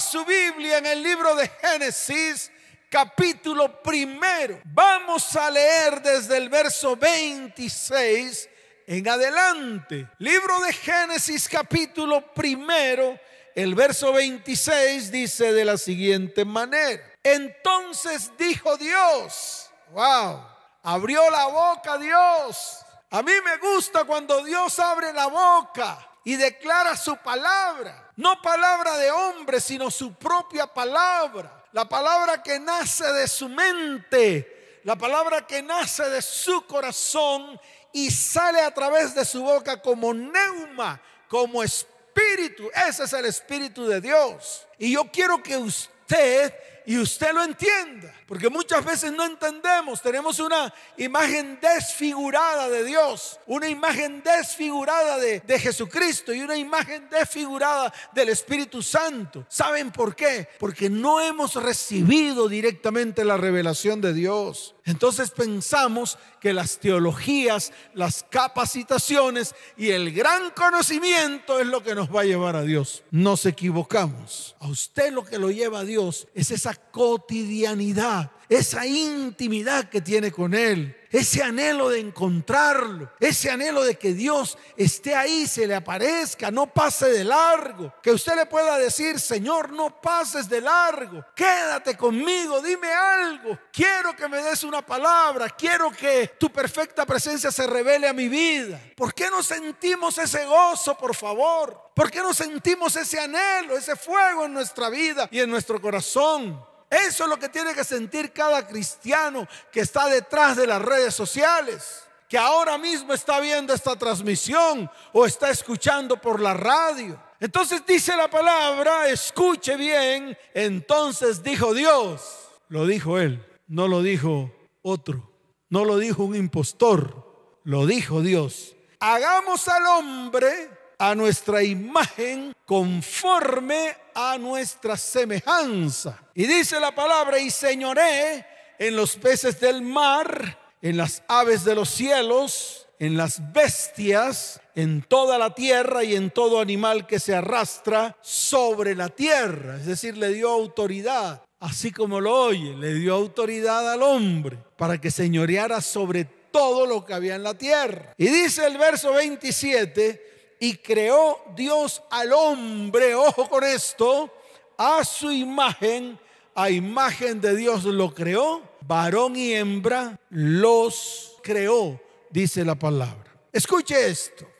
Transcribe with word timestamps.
Su 0.00 0.24
Biblia 0.24 0.78
en 0.78 0.86
el 0.86 1.02
libro 1.02 1.36
de 1.36 1.48
Génesis, 1.48 2.50
capítulo 2.90 3.80
primero. 3.80 4.60
Vamos 4.64 5.36
a 5.36 5.48
leer 5.50 6.02
desde 6.02 6.36
el 6.36 6.48
verso 6.48 6.96
26 6.96 8.48
en 8.88 9.08
adelante. 9.08 10.08
Libro 10.18 10.58
de 10.62 10.72
Génesis, 10.72 11.48
capítulo 11.48 12.32
primero, 12.34 13.16
el 13.54 13.76
verso 13.76 14.12
26 14.12 15.12
dice 15.12 15.52
de 15.52 15.64
la 15.64 15.78
siguiente 15.78 16.44
manera. 16.44 17.00
Entonces 17.22 18.32
dijo 18.36 18.76
Dios, 18.76 19.70
wow, 19.92 20.44
abrió 20.82 21.30
la 21.30 21.46
boca 21.46 21.98
Dios. 21.98 22.80
A 23.10 23.22
mí 23.22 23.32
me 23.44 23.58
gusta 23.58 24.02
cuando 24.02 24.42
Dios 24.42 24.76
abre 24.80 25.12
la 25.12 25.26
boca 25.26 26.13
y 26.24 26.36
declara 26.36 26.96
su 26.96 27.16
palabra. 27.18 28.10
No 28.16 28.40
palabra 28.40 28.96
de 28.96 29.10
hombre, 29.10 29.60
sino 29.60 29.90
su 29.90 30.14
propia 30.14 30.66
palabra. 30.66 31.64
La 31.72 31.86
palabra 31.86 32.42
que 32.42 32.58
nace 32.58 33.04
de 33.12 33.28
su 33.28 33.48
mente. 33.48 34.80
La 34.84 34.96
palabra 34.96 35.46
que 35.46 35.62
nace 35.62 36.08
de 36.08 36.22
su 36.22 36.66
corazón 36.66 37.60
y 37.92 38.10
sale 38.10 38.60
a 38.60 38.72
través 38.72 39.14
de 39.14 39.24
su 39.24 39.42
boca 39.42 39.80
como 39.80 40.12
neuma, 40.12 41.00
como 41.28 41.62
espíritu. 41.62 42.70
Ese 42.88 43.04
es 43.04 43.12
el 43.12 43.26
espíritu 43.26 43.86
de 43.86 44.00
Dios. 44.00 44.66
Y 44.78 44.92
yo 44.92 45.10
quiero 45.12 45.42
que 45.42 45.56
usted 45.56 46.52
y 46.86 46.98
usted 46.98 47.32
lo 47.32 47.42
entienda. 47.42 48.12
Porque 48.26 48.48
muchas 48.48 48.84
veces 48.84 49.12
no 49.12 49.24
entendemos. 49.24 50.00
Tenemos 50.02 50.38
una 50.40 50.72
imagen 50.96 51.58
desfigurada 51.60 52.68
de 52.68 52.84
Dios, 52.84 53.38
una 53.46 53.68
imagen 53.68 54.22
desfigurada 54.22 55.18
de, 55.18 55.40
de, 55.40 55.58
Jesucristo 55.58 56.32
y 56.32 56.40
una 56.40 56.56
imagen 56.56 57.08
desfigurada 57.08 57.92
del 58.12 58.30
Espíritu 58.30 58.82
Santo. 58.82 59.46
¿Saben 59.48 59.90
por 59.90 60.14
qué? 60.14 60.48
Porque 60.58 60.90
no 60.90 61.20
hemos 61.20 61.54
recibido 61.54 62.48
directamente 62.48 63.24
la 63.24 63.36
revelación 63.36 64.00
de 64.00 64.12
Dios. 64.12 64.73
Entonces 64.86 65.30
pensamos 65.30 66.18
que 66.40 66.52
las 66.52 66.78
teologías, 66.78 67.72
las 67.94 68.24
capacitaciones 68.28 69.54
y 69.78 69.90
el 69.90 70.12
gran 70.12 70.50
conocimiento 70.50 71.58
es 71.58 71.66
lo 71.66 71.82
que 71.82 71.94
nos 71.94 72.14
va 72.14 72.20
a 72.20 72.24
llevar 72.24 72.54
a 72.54 72.62
Dios. 72.62 73.02
Nos 73.10 73.46
equivocamos. 73.46 74.54
A 74.60 74.68
usted 74.68 75.10
lo 75.10 75.24
que 75.24 75.38
lo 75.38 75.50
lleva 75.50 75.80
a 75.80 75.84
Dios 75.84 76.28
es 76.34 76.50
esa 76.50 76.74
cotidianidad, 76.74 78.30
esa 78.48 78.86
intimidad 78.86 79.88
que 79.88 80.00
tiene 80.00 80.30
con 80.30 80.54
Él 80.54 80.96
ese 81.14 81.44
anhelo 81.44 81.90
de 81.90 82.00
encontrarlo, 82.00 83.08
ese 83.20 83.48
anhelo 83.48 83.84
de 83.84 83.96
que 83.96 84.14
Dios 84.14 84.58
esté 84.76 85.14
ahí, 85.14 85.46
se 85.46 85.64
le 85.64 85.76
aparezca, 85.76 86.50
no 86.50 86.66
pase 86.66 87.08
de 87.08 87.22
largo, 87.22 87.94
que 88.02 88.10
usted 88.10 88.34
le 88.34 88.46
pueda 88.46 88.76
decir, 88.78 89.20
Señor, 89.20 89.70
no 89.70 90.00
pases 90.00 90.48
de 90.48 90.60
largo, 90.60 91.24
quédate 91.36 91.96
conmigo, 91.96 92.60
dime 92.60 92.92
algo, 92.92 93.56
quiero 93.72 94.16
que 94.16 94.28
me 94.28 94.42
des 94.42 94.64
una 94.64 94.84
palabra, 94.84 95.48
quiero 95.50 95.92
que 95.92 96.32
tu 96.36 96.50
perfecta 96.50 97.06
presencia 97.06 97.52
se 97.52 97.64
revele 97.64 98.08
a 98.08 98.12
mi 98.12 98.28
vida. 98.28 98.80
¿Por 98.96 99.14
qué 99.14 99.30
no 99.30 99.40
sentimos 99.40 100.18
ese 100.18 100.44
gozo, 100.46 100.98
por 100.98 101.14
favor? 101.14 101.92
¿Por 101.94 102.10
qué 102.10 102.22
no 102.22 102.34
sentimos 102.34 102.96
ese 102.96 103.20
anhelo, 103.20 103.78
ese 103.78 103.94
fuego 103.94 104.46
en 104.46 104.52
nuestra 104.52 104.88
vida 104.90 105.28
y 105.30 105.38
en 105.38 105.48
nuestro 105.48 105.80
corazón? 105.80 106.73
Eso 106.94 107.24
es 107.24 107.30
lo 107.30 107.38
que 107.38 107.48
tiene 107.48 107.74
que 107.74 107.82
sentir 107.82 108.32
cada 108.32 108.66
cristiano 108.66 109.48
que 109.72 109.80
está 109.80 110.06
detrás 110.06 110.56
de 110.56 110.66
las 110.66 110.80
redes 110.80 111.12
sociales, 111.14 112.04
que 112.28 112.38
ahora 112.38 112.78
mismo 112.78 113.12
está 113.12 113.40
viendo 113.40 113.74
esta 113.74 113.96
transmisión 113.96 114.88
o 115.12 115.26
está 115.26 115.50
escuchando 115.50 116.20
por 116.20 116.40
la 116.40 116.54
radio. 116.54 117.20
Entonces 117.40 117.84
dice 117.84 118.16
la 118.16 118.30
palabra, 118.30 119.08
escuche 119.08 119.76
bien, 119.76 120.38
entonces 120.54 121.42
dijo 121.42 121.74
Dios, 121.74 122.48
lo 122.68 122.86
dijo 122.86 123.18
él, 123.18 123.44
no 123.66 123.88
lo 123.88 124.00
dijo 124.00 124.52
otro, 124.82 125.32
no 125.68 125.84
lo 125.84 125.98
dijo 125.98 126.22
un 126.22 126.36
impostor, 126.36 127.58
lo 127.64 127.86
dijo 127.86 128.20
Dios. 128.22 128.76
Hagamos 129.00 129.66
al 129.66 129.84
hombre 129.86 130.70
a 131.10 131.14
nuestra 131.14 131.62
imagen 131.62 132.54
conforme 132.64 133.94
a 134.14 134.38
nuestra 134.38 134.96
semejanza. 134.96 136.18
Y 136.34 136.46
dice 136.46 136.80
la 136.80 136.94
palabra, 136.94 137.38
y 137.38 137.50
señoré 137.50 138.46
en 138.78 138.96
los 138.96 139.16
peces 139.16 139.60
del 139.60 139.82
mar, 139.82 140.58
en 140.80 140.96
las 140.96 141.22
aves 141.28 141.62
de 141.64 141.74
los 141.74 141.90
cielos, 141.90 142.86
en 142.98 143.18
las 143.18 143.52
bestias, 143.52 144.60
en 144.74 145.02
toda 145.02 145.36
la 145.36 145.54
tierra 145.54 146.04
y 146.04 146.16
en 146.16 146.30
todo 146.30 146.58
animal 146.58 147.06
que 147.06 147.20
se 147.20 147.34
arrastra 147.34 148.16
sobre 148.22 148.94
la 148.94 149.10
tierra. 149.10 149.76
Es 149.76 149.84
decir, 149.84 150.16
le 150.16 150.30
dio 150.32 150.50
autoridad, 150.50 151.42
así 151.60 151.90
como 151.90 152.18
lo 152.18 152.34
oye, 152.34 152.74
le 152.78 152.94
dio 152.94 153.14
autoridad 153.14 153.92
al 153.92 154.02
hombre 154.02 154.56
para 154.78 154.98
que 154.98 155.10
señoreara 155.10 155.82
sobre 155.82 156.24
todo 156.24 156.86
lo 156.86 157.04
que 157.04 157.12
había 157.12 157.34
en 157.34 157.42
la 157.42 157.54
tierra. 157.54 158.14
Y 158.16 158.28
dice 158.28 158.66
el 158.66 158.78
verso 158.78 159.12
27, 159.12 160.33
y 160.64 160.78
creó 160.78 161.44
Dios 161.54 162.02
al 162.10 162.32
hombre, 162.32 163.14
ojo 163.14 163.50
con 163.50 163.62
esto, 163.64 164.34
a 164.78 165.04
su 165.04 165.30
imagen, 165.30 166.18
a 166.54 166.70
imagen 166.70 167.38
de 167.38 167.54
Dios 167.54 167.84
lo 167.84 168.14
creó, 168.14 168.62
varón 168.80 169.36
y 169.36 169.52
hembra 169.52 170.18
los 170.30 171.36
creó, 171.42 172.00
dice 172.30 172.64
la 172.64 172.76
palabra. 172.76 173.30
Escuche 173.52 174.08
esto, 174.08 174.50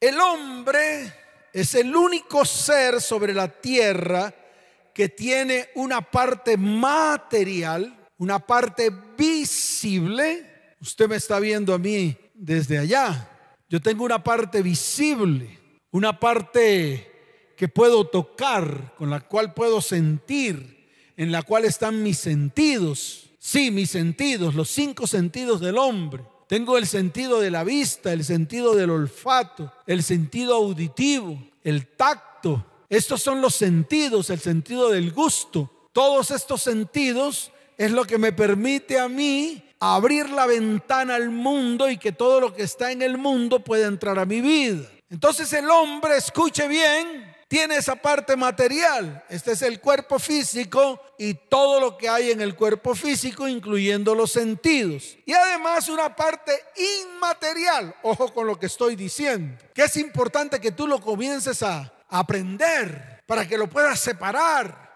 el 0.00 0.20
hombre 0.20 1.14
es 1.52 1.76
el 1.76 1.94
único 1.94 2.44
ser 2.44 3.00
sobre 3.00 3.32
la 3.32 3.46
tierra 3.46 4.34
que 4.92 5.10
tiene 5.10 5.68
una 5.76 6.00
parte 6.00 6.56
material, 6.56 8.10
una 8.18 8.40
parte 8.40 8.90
visible. 9.16 10.74
Usted 10.80 11.08
me 11.08 11.16
está 11.16 11.38
viendo 11.38 11.72
a 11.72 11.78
mí 11.78 12.16
desde 12.34 12.78
allá. 12.78 13.28
Yo 13.72 13.80
tengo 13.80 14.04
una 14.04 14.22
parte 14.22 14.60
visible, 14.60 15.58
una 15.92 16.20
parte 16.20 17.54
que 17.56 17.68
puedo 17.68 18.06
tocar, 18.06 18.92
con 18.98 19.08
la 19.08 19.20
cual 19.20 19.54
puedo 19.54 19.80
sentir, 19.80 20.90
en 21.16 21.32
la 21.32 21.40
cual 21.40 21.64
están 21.64 22.02
mis 22.02 22.18
sentidos. 22.18 23.30
Sí, 23.38 23.70
mis 23.70 23.88
sentidos, 23.88 24.54
los 24.54 24.68
cinco 24.68 25.06
sentidos 25.06 25.62
del 25.62 25.78
hombre. 25.78 26.22
Tengo 26.48 26.76
el 26.76 26.86
sentido 26.86 27.40
de 27.40 27.50
la 27.50 27.64
vista, 27.64 28.12
el 28.12 28.24
sentido 28.24 28.74
del 28.74 28.90
olfato, 28.90 29.72
el 29.86 30.02
sentido 30.02 30.54
auditivo, 30.54 31.42
el 31.64 31.86
tacto. 31.86 32.66
Estos 32.90 33.22
son 33.22 33.40
los 33.40 33.54
sentidos, 33.54 34.28
el 34.28 34.40
sentido 34.40 34.90
del 34.90 35.12
gusto. 35.12 35.88
Todos 35.94 36.30
estos 36.30 36.60
sentidos 36.60 37.50
es 37.78 37.90
lo 37.90 38.04
que 38.04 38.18
me 38.18 38.32
permite 38.32 38.98
a 38.98 39.08
mí 39.08 39.64
abrir 39.82 40.30
la 40.30 40.46
ventana 40.46 41.16
al 41.16 41.30
mundo 41.30 41.90
y 41.90 41.98
que 41.98 42.12
todo 42.12 42.40
lo 42.40 42.54
que 42.54 42.62
está 42.62 42.92
en 42.92 43.02
el 43.02 43.18
mundo 43.18 43.64
pueda 43.64 43.88
entrar 43.88 44.16
a 44.16 44.24
mi 44.24 44.40
vida. 44.40 44.88
Entonces 45.10 45.52
el 45.52 45.68
hombre, 45.68 46.16
escuche 46.16 46.68
bien, 46.68 47.34
tiene 47.48 47.76
esa 47.76 47.96
parte 47.96 48.36
material. 48.36 49.24
Este 49.28 49.52
es 49.52 49.62
el 49.62 49.80
cuerpo 49.80 50.20
físico 50.20 51.02
y 51.18 51.34
todo 51.34 51.80
lo 51.80 51.98
que 51.98 52.08
hay 52.08 52.30
en 52.30 52.40
el 52.40 52.54
cuerpo 52.54 52.94
físico, 52.94 53.48
incluyendo 53.48 54.14
los 54.14 54.30
sentidos. 54.30 55.18
Y 55.26 55.32
además 55.32 55.88
una 55.88 56.14
parte 56.14 56.52
inmaterial. 57.02 57.92
Ojo 58.04 58.32
con 58.32 58.46
lo 58.46 58.60
que 58.60 58.66
estoy 58.66 58.94
diciendo. 58.94 59.60
Que 59.74 59.82
es 59.82 59.96
importante 59.96 60.60
que 60.60 60.70
tú 60.70 60.86
lo 60.86 61.00
comiences 61.00 61.60
a 61.64 61.92
aprender 62.08 63.20
para 63.26 63.48
que 63.48 63.58
lo 63.58 63.68
puedas 63.68 63.98
separar, 63.98 64.92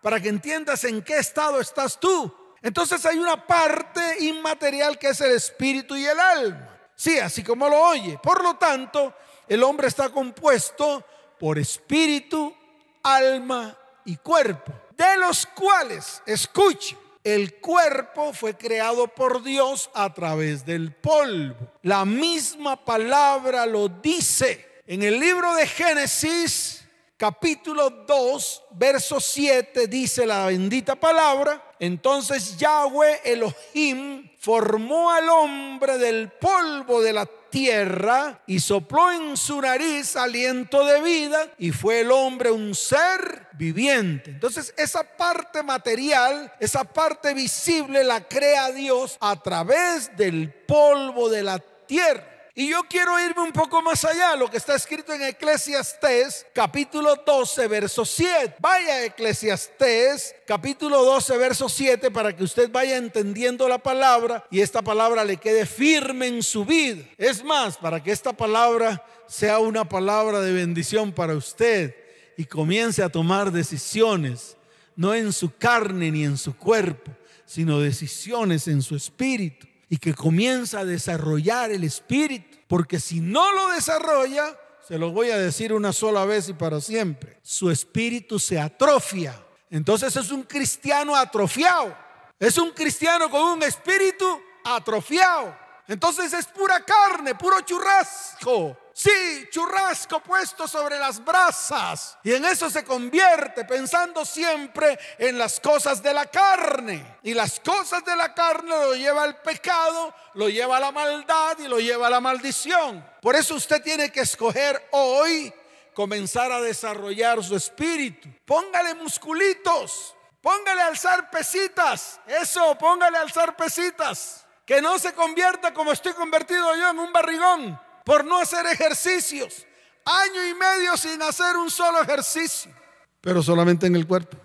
para 0.00 0.18
que 0.18 0.30
entiendas 0.30 0.82
en 0.84 1.02
qué 1.02 1.18
estado 1.18 1.60
estás 1.60 2.00
tú. 2.00 2.39
Entonces 2.62 3.04
hay 3.06 3.18
una 3.18 3.46
parte 3.46 4.24
inmaterial 4.24 4.98
que 4.98 5.08
es 5.08 5.20
el 5.20 5.32
espíritu 5.32 5.96
y 5.96 6.04
el 6.04 6.18
alma. 6.18 6.68
Sí, 6.94 7.18
así 7.18 7.42
como 7.42 7.68
lo 7.68 7.80
oye. 7.80 8.18
Por 8.22 8.42
lo 8.42 8.56
tanto, 8.56 9.14
el 9.48 9.62
hombre 9.62 9.88
está 9.88 10.10
compuesto 10.10 11.04
por 11.38 11.58
espíritu, 11.58 12.54
alma 13.02 13.76
y 14.04 14.16
cuerpo, 14.16 14.72
de 14.96 15.16
los 15.16 15.46
cuales, 15.46 16.22
escuche, 16.26 16.96
el 17.24 17.60
cuerpo 17.60 18.32
fue 18.32 18.56
creado 18.56 19.08
por 19.08 19.42
Dios 19.42 19.90
a 19.94 20.12
través 20.12 20.64
del 20.64 20.92
polvo. 20.92 21.56
La 21.82 22.04
misma 22.04 22.82
palabra 22.84 23.66
lo 23.66 23.88
dice 23.88 24.82
en 24.86 25.02
el 25.02 25.20
libro 25.20 25.54
de 25.54 25.66
Génesis 25.66 26.84
capítulo 27.16 27.90
2, 27.90 28.62
verso 28.72 29.20
7 29.20 29.86
dice 29.86 30.26
la 30.26 30.46
bendita 30.46 30.96
palabra, 30.96 31.62
entonces 31.80 32.58
Yahweh 32.58 33.22
Elohim 33.24 34.30
formó 34.38 35.10
al 35.10 35.28
hombre 35.30 35.96
del 35.96 36.30
polvo 36.30 37.02
de 37.02 37.14
la 37.14 37.26
tierra 37.50 38.42
y 38.46 38.60
sopló 38.60 39.10
en 39.10 39.36
su 39.36 39.60
nariz 39.60 40.14
aliento 40.14 40.84
de 40.84 41.00
vida 41.00 41.48
y 41.58 41.72
fue 41.72 42.00
el 42.00 42.10
hombre 42.10 42.50
un 42.50 42.74
ser 42.74 43.48
viviente. 43.52 44.30
Entonces 44.30 44.72
esa 44.76 45.02
parte 45.02 45.62
material, 45.62 46.52
esa 46.60 46.84
parte 46.84 47.34
visible 47.34 48.04
la 48.04 48.28
crea 48.28 48.70
Dios 48.72 49.16
a 49.20 49.42
través 49.42 50.16
del 50.16 50.52
polvo 50.52 51.28
de 51.28 51.42
la 51.42 51.58
tierra. 51.58 52.29
Y 52.54 52.70
yo 52.70 52.82
quiero 52.88 53.18
irme 53.20 53.42
un 53.42 53.52
poco 53.52 53.80
más 53.80 54.04
allá, 54.04 54.34
lo 54.34 54.50
que 54.50 54.56
está 54.56 54.74
escrito 54.74 55.12
en 55.12 55.22
Eclesiastés, 55.22 56.44
capítulo 56.52 57.14
12, 57.24 57.68
verso 57.68 58.04
7. 58.04 58.56
Vaya 58.58 59.04
Eclesiastés, 59.04 60.34
capítulo 60.46 61.04
12, 61.04 61.36
verso 61.38 61.68
7, 61.68 62.10
para 62.10 62.34
que 62.34 62.42
usted 62.42 62.68
vaya 62.68 62.96
entendiendo 62.96 63.68
la 63.68 63.78
palabra 63.78 64.44
y 64.50 64.60
esta 64.60 64.82
palabra 64.82 65.24
le 65.24 65.36
quede 65.36 65.64
firme 65.64 66.26
en 66.26 66.42
su 66.42 66.64
vida. 66.64 67.04
Es 67.16 67.44
más, 67.44 67.76
para 67.76 68.02
que 68.02 68.10
esta 68.10 68.32
palabra 68.32 69.06
sea 69.28 69.60
una 69.60 69.88
palabra 69.88 70.40
de 70.40 70.52
bendición 70.52 71.12
para 71.12 71.34
usted 71.34 71.94
y 72.36 72.46
comience 72.46 73.00
a 73.00 73.10
tomar 73.10 73.52
decisiones, 73.52 74.56
no 74.96 75.14
en 75.14 75.32
su 75.32 75.56
carne 75.56 76.10
ni 76.10 76.24
en 76.24 76.36
su 76.36 76.56
cuerpo, 76.56 77.12
sino 77.46 77.78
decisiones 77.78 78.66
en 78.66 78.82
su 78.82 78.96
espíritu 78.96 79.69
y 79.92 79.98
que 79.98 80.14
comienza 80.14 80.78
a 80.78 80.84
desarrollar 80.84 81.72
el 81.72 81.82
espíritu, 81.82 82.58
porque 82.68 83.00
si 83.00 83.20
no 83.20 83.52
lo 83.52 83.70
desarrolla, 83.70 84.56
se 84.86 84.96
lo 84.96 85.10
voy 85.10 85.30
a 85.30 85.36
decir 85.36 85.72
una 85.72 85.92
sola 85.92 86.24
vez 86.24 86.48
y 86.48 86.52
para 86.52 86.80
siempre, 86.80 87.40
su 87.42 87.70
espíritu 87.70 88.38
se 88.38 88.58
atrofia. 88.58 89.34
Entonces 89.68 90.14
es 90.14 90.30
un 90.30 90.44
cristiano 90.44 91.16
atrofiado, 91.16 91.94
es 92.38 92.56
un 92.56 92.70
cristiano 92.70 93.28
con 93.28 93.42
un 93.42 93.62
espíritu 93.64 94.40
atrofiado. 94.64 95.56
Entonces 95.88 96.32
es 96.32 96.46
pura 96.46 96.84
carne, 96.84 97.34
puro 97.34 97.60
churrasco. 97.62 98.76
Sí, 98.92 99.48
churrasco 99.50 100.20
puesto 100.20 100.66
sobre 100.66 100.98
las 100.98 101.24
brasas. 101.24 102.18
Y 102.24 102.34
en 102.34 102.44
eso 102.44 102.68
se 102.68 102.84
convierte 102.84 103.64
pensando 103.64 104.24
siempre 104.24 104.98
en 105.18 105.38
las 105.38 105.60
cosas 105.60 106.02
de 106.02 106.12
la 106.12 106.26
carne. 106.26 107.18
Y 107.22 107.34
las 107.34 107.60
cosas 107.60 108.04
de 108.04 108.16
la 108.16 108.34
carne 108.34 108.70
lo 108.70 108.94
lleva 108.94 109.22
al 109.22 109.40
pecado, 109.40 110.14
lo 110.34 110.48
lleva 110.48 110.78
a 110.78 110.80
la 110.80 110.92
maldad 110.92 111.58
y 111.58 111.68
lo 111.68 111.78
lleva 111.78 112.08
a 112.08 112.10
la 112.10 112.20
maldición. 112.20 113.04
Por 113.22 113.36
eso 113.36 113.54
usted 113.54 113.82
tiene 113.82 114.10
que 114.10 114.20
escoger 114.20 114.88
hoy 114.90 115.52
comenzar 115.94 116.50
a 116.50 116.60
desarrollar 116.60 117.42
su 117.44 117.56
espíritu. 117.56 118.28
Póngale 118.44 118.94
musculitos, 118.94 120.14
póngale 120.40 120.82
alzar 120.82 121.30
pesitas. 121.30 122.20
Eso, 122.26 122.76
póngale 122.76 123.18
alzar 123.18 123.56
pesitas. 123.56 124.44
Que 124.66 124.82
no 124.82 124.98
se 124.98 125.14
convierta 125.14 125.72
como 125.72 125.92
estoy 125.92 126.12
convertido 126.12 126.74
yo 126.76 126.90
en 126.90 126.98
un 126.98 127.12
barrigón 127.12 127.89
por 128.10 128.24
no 128.24 128.40
hacer 128.40 128.66
ejercicios. 128.66 129.64
Año 130.04 130.48
y 130.50 130.54
medio 130.54 130.96
sin 130.96 131.22
hacer 131.22 131.56
un 131.56 131.70
solo 131.70 132.02
ejercicio. 132.02 132.72
Pero 133.20 133.40
solamente 133.40 133.86
en 133.86 133.94
el 133.94 134.04
cuerpo. 134.04 134.36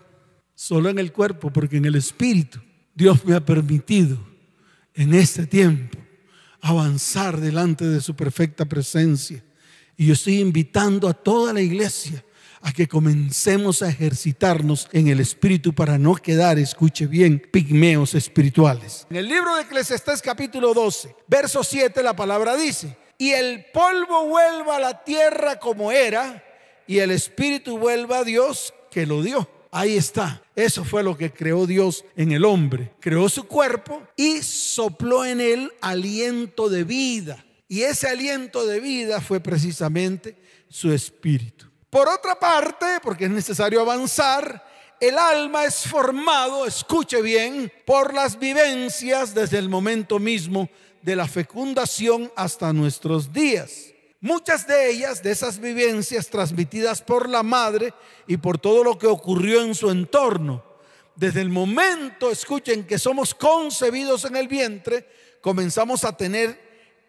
Solo 0.54 0.88
en 0.88 1.00
el 1.00 1.12
cuerpo, 1.12 1.52
porque 1.52 1.78
en 1.78 1.86
el 1.86 1.96
espíritu 1.96 2.60
Dios 2.94 3.26
me 3.26 3.34
ha 3.34 3.44
permitido 3.44 4.20
en 4.94 5.16
este 5.16 5.48
tiempo 5.48 5.98
avanzar 6.62 7.40
delante 7.40 7.86
de 7.86 8.02
su 8.02 8.16
perfecta 8.16 8.66
presencia. 8.66 9.44
Y 9.98 10.06
yo 10.06 10.14
estoy 10.14 10.42
invitando 10.42 11.08
a 11.08 11.16
toda 11.16 11.52
la 11.52 11.62
iglesia 11.62 12.24
a 12.62 12.72
que 12.72 12.88
comencemos 12.88 13.82
a 13.82 13.90
ejercitarnos 13.90 14.88
en 14.92 15.08
el 15.08 15.20
espíritu 15.20 15.74
para 15.74 15.98
no 15.98 16.14
quedar, 16.14 16.60
escuche 16.60 17.08
bien, 17.08 17.42
pigmeos 17.52 18.14
espirituales. 18.14 19.08
En 19.10 19.18
el 19.18 19.28
libro 19.28 19.56
de 19.56 19.64
Eclesiastés 19.64 20.22
capítulo 20.22 20.72
12, 20.72 21.16
verso 21.28 21.64
7, 21.64 22.04
la 22.04 22.16
palabra 22.16 22.56
dice, 22.56 22.96
y 23.18 23.32
el 23.32 23.66
polvo 23.74 24.26
vuelva 24.26 24.78
a 24.78 24.80
la 24.80 25.04
tierra 25.04 25.60
como 25.60 25.92
era 25.92 26.44
y 26.88 27.00
el 27.00 27.12
espíritu 27.12 27.78
vuelva 27.78 28.20
a 28.20 28.24
Dios 28.24 28.74
que 28.92 29.06
lo 29.06 29.22
dio. 29.22 29.50
Ahí 29.72 29.98
está. 29.98 30.42
Eso 30.56 30.86
fue 30.86 31.04
lo 31.04 31.18
que 31.18 31.34
creó 31.34 31.66
Dios 31.68 32.06
en 32.16 32.32
el 32.32 32.46
hombre. 32.46 32.94
Creó 33.00 33.28
su 33.28 33.46
cuerpo 33.46 34.02
y 34.16 34.42
sopló 34.42 35.26
en 35.26 35.42
él 35.42 35.72
aliento 35.82 36.70
de 36.70 36.84
vida. 36.84 37.44
Y 37.68 37.82
ese 37.82 38.08
aliento 38.08 38.66
de 38.66 38.80
vida 38.80 39.20
fue 39.20 39.40
precisamente 39.40 40.38
su 40.70 40.94
espíritu. 40.94 41.66
Por 41.90 42.08
otra 42.08 42.40
parte, 42.40 42.86
porque 43.02 43.26
es 43.26 43.32
necesario 43.32 43.82
avanzar, 43.82 44.66
el 45.00 45.18
alma 45.18 45.66
es 45.66 45.88
formado, 45.88 46.66
escuche 46.66 47.22
bien, 47.22 47.72
por 47.86 48.14
las 48.14 48.40
vivencias 48.40 49.34
desde 49.34 49.58
el 49.58 49.68
momento 49.68 50.20
mismo 50.20 50.70
de 51.06 51.16
la 51.16 51.28
fecundación 51.28 52.32
hasta 52.36 52.74
nuestros 52.74 53.32
días. 53.32 53.94
Muchas 54.22 54.66
de 54.66 54.90
ellas, 54.90 55.22
de 55.22 55.32
esas 55.32 55.60
vivencias 55.60 56.30
transmitidas 56.30 57.04
por 57.04 57.30
la 57.30 57.44
madre 57.44 57.94
y 58.26 58.38
por 58.38 58.58
todo 58.58 58.84
lo 58.84 58.98
que 58.98 59.06
ocurrió 59.06 59.62
en 59.62 59.76
su 59.76 59.92
entorno, 59.92 60.66
desde 61.16 61.42
el 61.42 61.50
momento, 61.50 62.32
escuchen, 62.32 62.88
que 62.88 62.98
somos 62.98 63.36
concebidos 63.36 64.26
en 64.26 64.36
el 64.36 64.48
vientre, 64.48 65.08
comenzamos 65.42 66.04
a 66.04 66.18
tener 66.18 66.60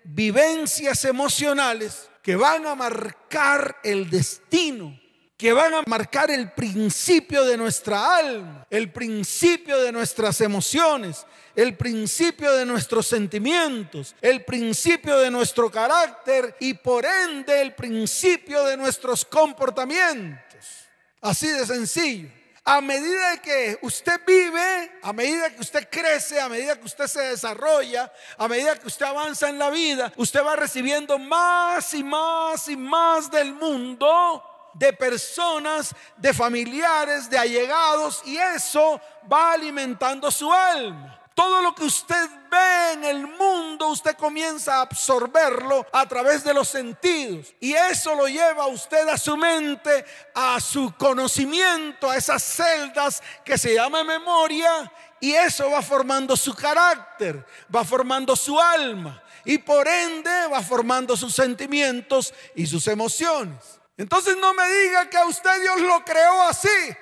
vivencias 0.04 1.06
emocionales 1.06 2.10
que 2.22 2.36
van 2.36 2.66
a 2.66 2.74
marcar 2.74 3.78
el 3.82 4.10
destino 4.10 4.94
que 5.36 5.52
van 5.52 5.74
a 5.74 5.82
marcar 5.86 6.30
el 6.30 6.50
principio 6.52 7.44
de 7.44 7.58
nuestra 7.58 8.16
alma, 8.16 8.66
el 8.70 8.90
principio 8.90 9.78
de 9.82 9.92
nuestras 9.92 10.40
emociones, 10.40 11.26
el 11.56 11.74
principio 11.74 12.52
de 12.52 12.66
nuestros 12.66 13.06
sentimientos, 13.06 14.14
el 14.20 14.44
principio 14.44 15.18
de 15.18 15.30
nuestro 15.30 15.70
carácter 15.70 16.54
y 16.60 16.74
por 16.74 17.04
ende 17.04 17.62
el 17.62 17.74
principio 17.74 18.62
de 18.64 18.76
nuestros 18.76 19.24
comportamientos. 19.24 20.86
Así 21.22 21.48
de 21.48 21.66
sencillo. 21.66 22.28
A 22.68 22.80
medida 22.80 23.40
que 23.40 23.78
usted 23.82 24.20
vive, 24.26 24.98
a 25.02 25.12
medida 25.12 25.54
que 25.54 25.60
usted 25.60 25.88
crece, 25.88 26.40
a 26.40 26.48
medida 26.48 26.78
que 26.78 26.84
usted 26.84 27.06
se 27.06 27.20
desarrolla, 27.20 28.12
a 28.36 28.48
medida 28.48 28.76
que 28.76 28.88
usted 28.88 29.06
avanza 29.06 29.48
en 29.48 29.58
la 29.58 29.70
vida, 29.70 30.12
usted 30.16 30.44
va 30.44 30.56
recibiendo 30.56 31.16
más 31.18 31.94
y 31.94 32.02
más 32.02 32.68
y 32.68 32.76
más 32.76 33.30
del 33.30 33.54
mundo 33.54 34.42
de 34.74 34.92
personas, 34.92 35.94
de 36.16 36.34
familiares, 36.34 37.30
de 37.30 37.38
allegados, 37.38 38.20
y 38.26 38.36
eso 38.36 39.00
va 39.30 39.52
alimentando 39.52 40.30
su 40.30 40.52
alma. 40.52 41.15
Todo 41.36 41.60
lo 41.60 41.74
que 41.74 41.84
usted 41.84 42.30
ve 42.50 42.92
en 42.94 43.04
el 43.04 43.26
mundo, 43.26 43.88
usted 43.88 44.16
comienza 44.16 44.76
a 44.76 44.80
absorberlo 44.80 45.86
a 45.92 46.08
través 46.08 46.42
de 46.42 46.54
los 46.54 46.66
sentidos. 46.66 47.54
Y 47.60 47.74
eso 47.74 48.14
lo 48.14 48.26
lleva 48.26 48.64
a 48.64 48.68
usted 48.68 49.06
a 49.06 49.18
su 49.18 49.36
mente, 49.36 50.06
a 50.34 50.58
su 50.60 50.94
conocimiento, 50.96 52.10
a 52.10 52.16
esas 52.16 52.42
celdas 52.42 53.22
que 53.44 53.58
se 53.58 53.74
llama 53.74 54.02
memoria. 54.02 54.90
Y 55.20 55.34
eso 55.34 55.70
va 55.70 55.82
formando 55.82 56.38
su 56.38 56.54
carácter, 56.54 57.44
va 57.74 57.84
formando 57.84 58.34
su 58.34 58.58
alma. 58.58 59.22
Y 59.44 59.58
por 59.58 59.86
ende 59.86 60.46
va 60.46 60.62
formando 60.62 61.18
sus 61.18 61.34
sentimientos 61.34 62.32
y 62.54 62.66
sus 62.66 62.86
emociones. 62.88 63.78
Entonces 63.98 64.38
no 64.38 64.54
me 64.54 64.66
diga 64.70 65.10
que 65.10 65.18
a 65.18 65.26
usted 65.26 65.60
Dios 65.60 65.82
lo 65.82 66.02
creó 66.02 66.44
así, 66.44 66.96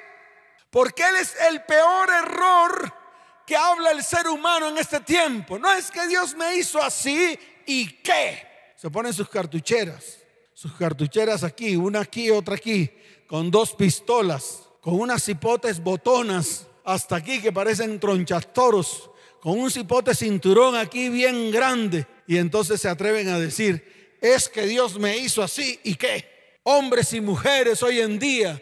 porque 0.71 1.07
Él 1.07 1.15
es 1.21 1.37
el 1.49 1.63
peor 1.63 2.11
error 2.11 3.04
que 3.47 3.57
habla 3.57 3.91
el 3.91 4.03
ser 4.03 4.27
humano 4.29 4.69
en 4.69 4.79
este 4.79 5.01
tiempo. 5.01 5.59
No 5.59 5.73
es 5.73 5.91
que 5.91 6.07
Dios 6.07 6.35
me 6.35 6.57
hizo 6.57 6.83
así 6.83 7.39
y 7.67 7.87
qué. 8.03 8.75
Se 8.77 8.91
ponen 8.91 9.13
sus 9.13 9.29
cartucheras, 9.29 10.19
sus 10.53 10.73
cartucheras 10.75 11.45
aquí, 11.45 11.77
una 11.77 12.01
aquí, 12.01 12.31
otra 12.31 12.55
aquí, 12.57 12.91
con 13.27 13.51
dos 13.51 13.75
pistolas, 13.75 14.63
con 14.81 14.95
unas 14.95 15.23
cipotes 15.23 15.83
botonas 15.83 16.67
hasta 16.85 17.17
aquí 17.17 17.41
que 17.41 17.53
parecen 17.53 17.99
tronchastoros, 17.99 19.11
con 19.41 19.59
un 19.59 19.71
cipote 19.71 20.15
cinturón 20.15 20.77
aquí 20.77 21.09
bien 21.09 21.51
grande. 21.51 22.07
Y 22.27 22.37
entonces 22.39 22.81
se 22.81 22.89
atreven 22.89 23.29
a 23.29 23.39
decir, 23.39 24.17
es 24.21 24.49
que 24.49 24.67
Dios 24.67 24.99
me 24.99 25.17
hizo 25.19 25.43
así 25.43 25.79
y 25.85 25.95
qué 25.95 26.35
hombres 26.65 27.13
y 27.13 27.21
mujeres 27.21 27.83
hoy 27.83 28.01
en 28.01 28.19
día 28.19 28.61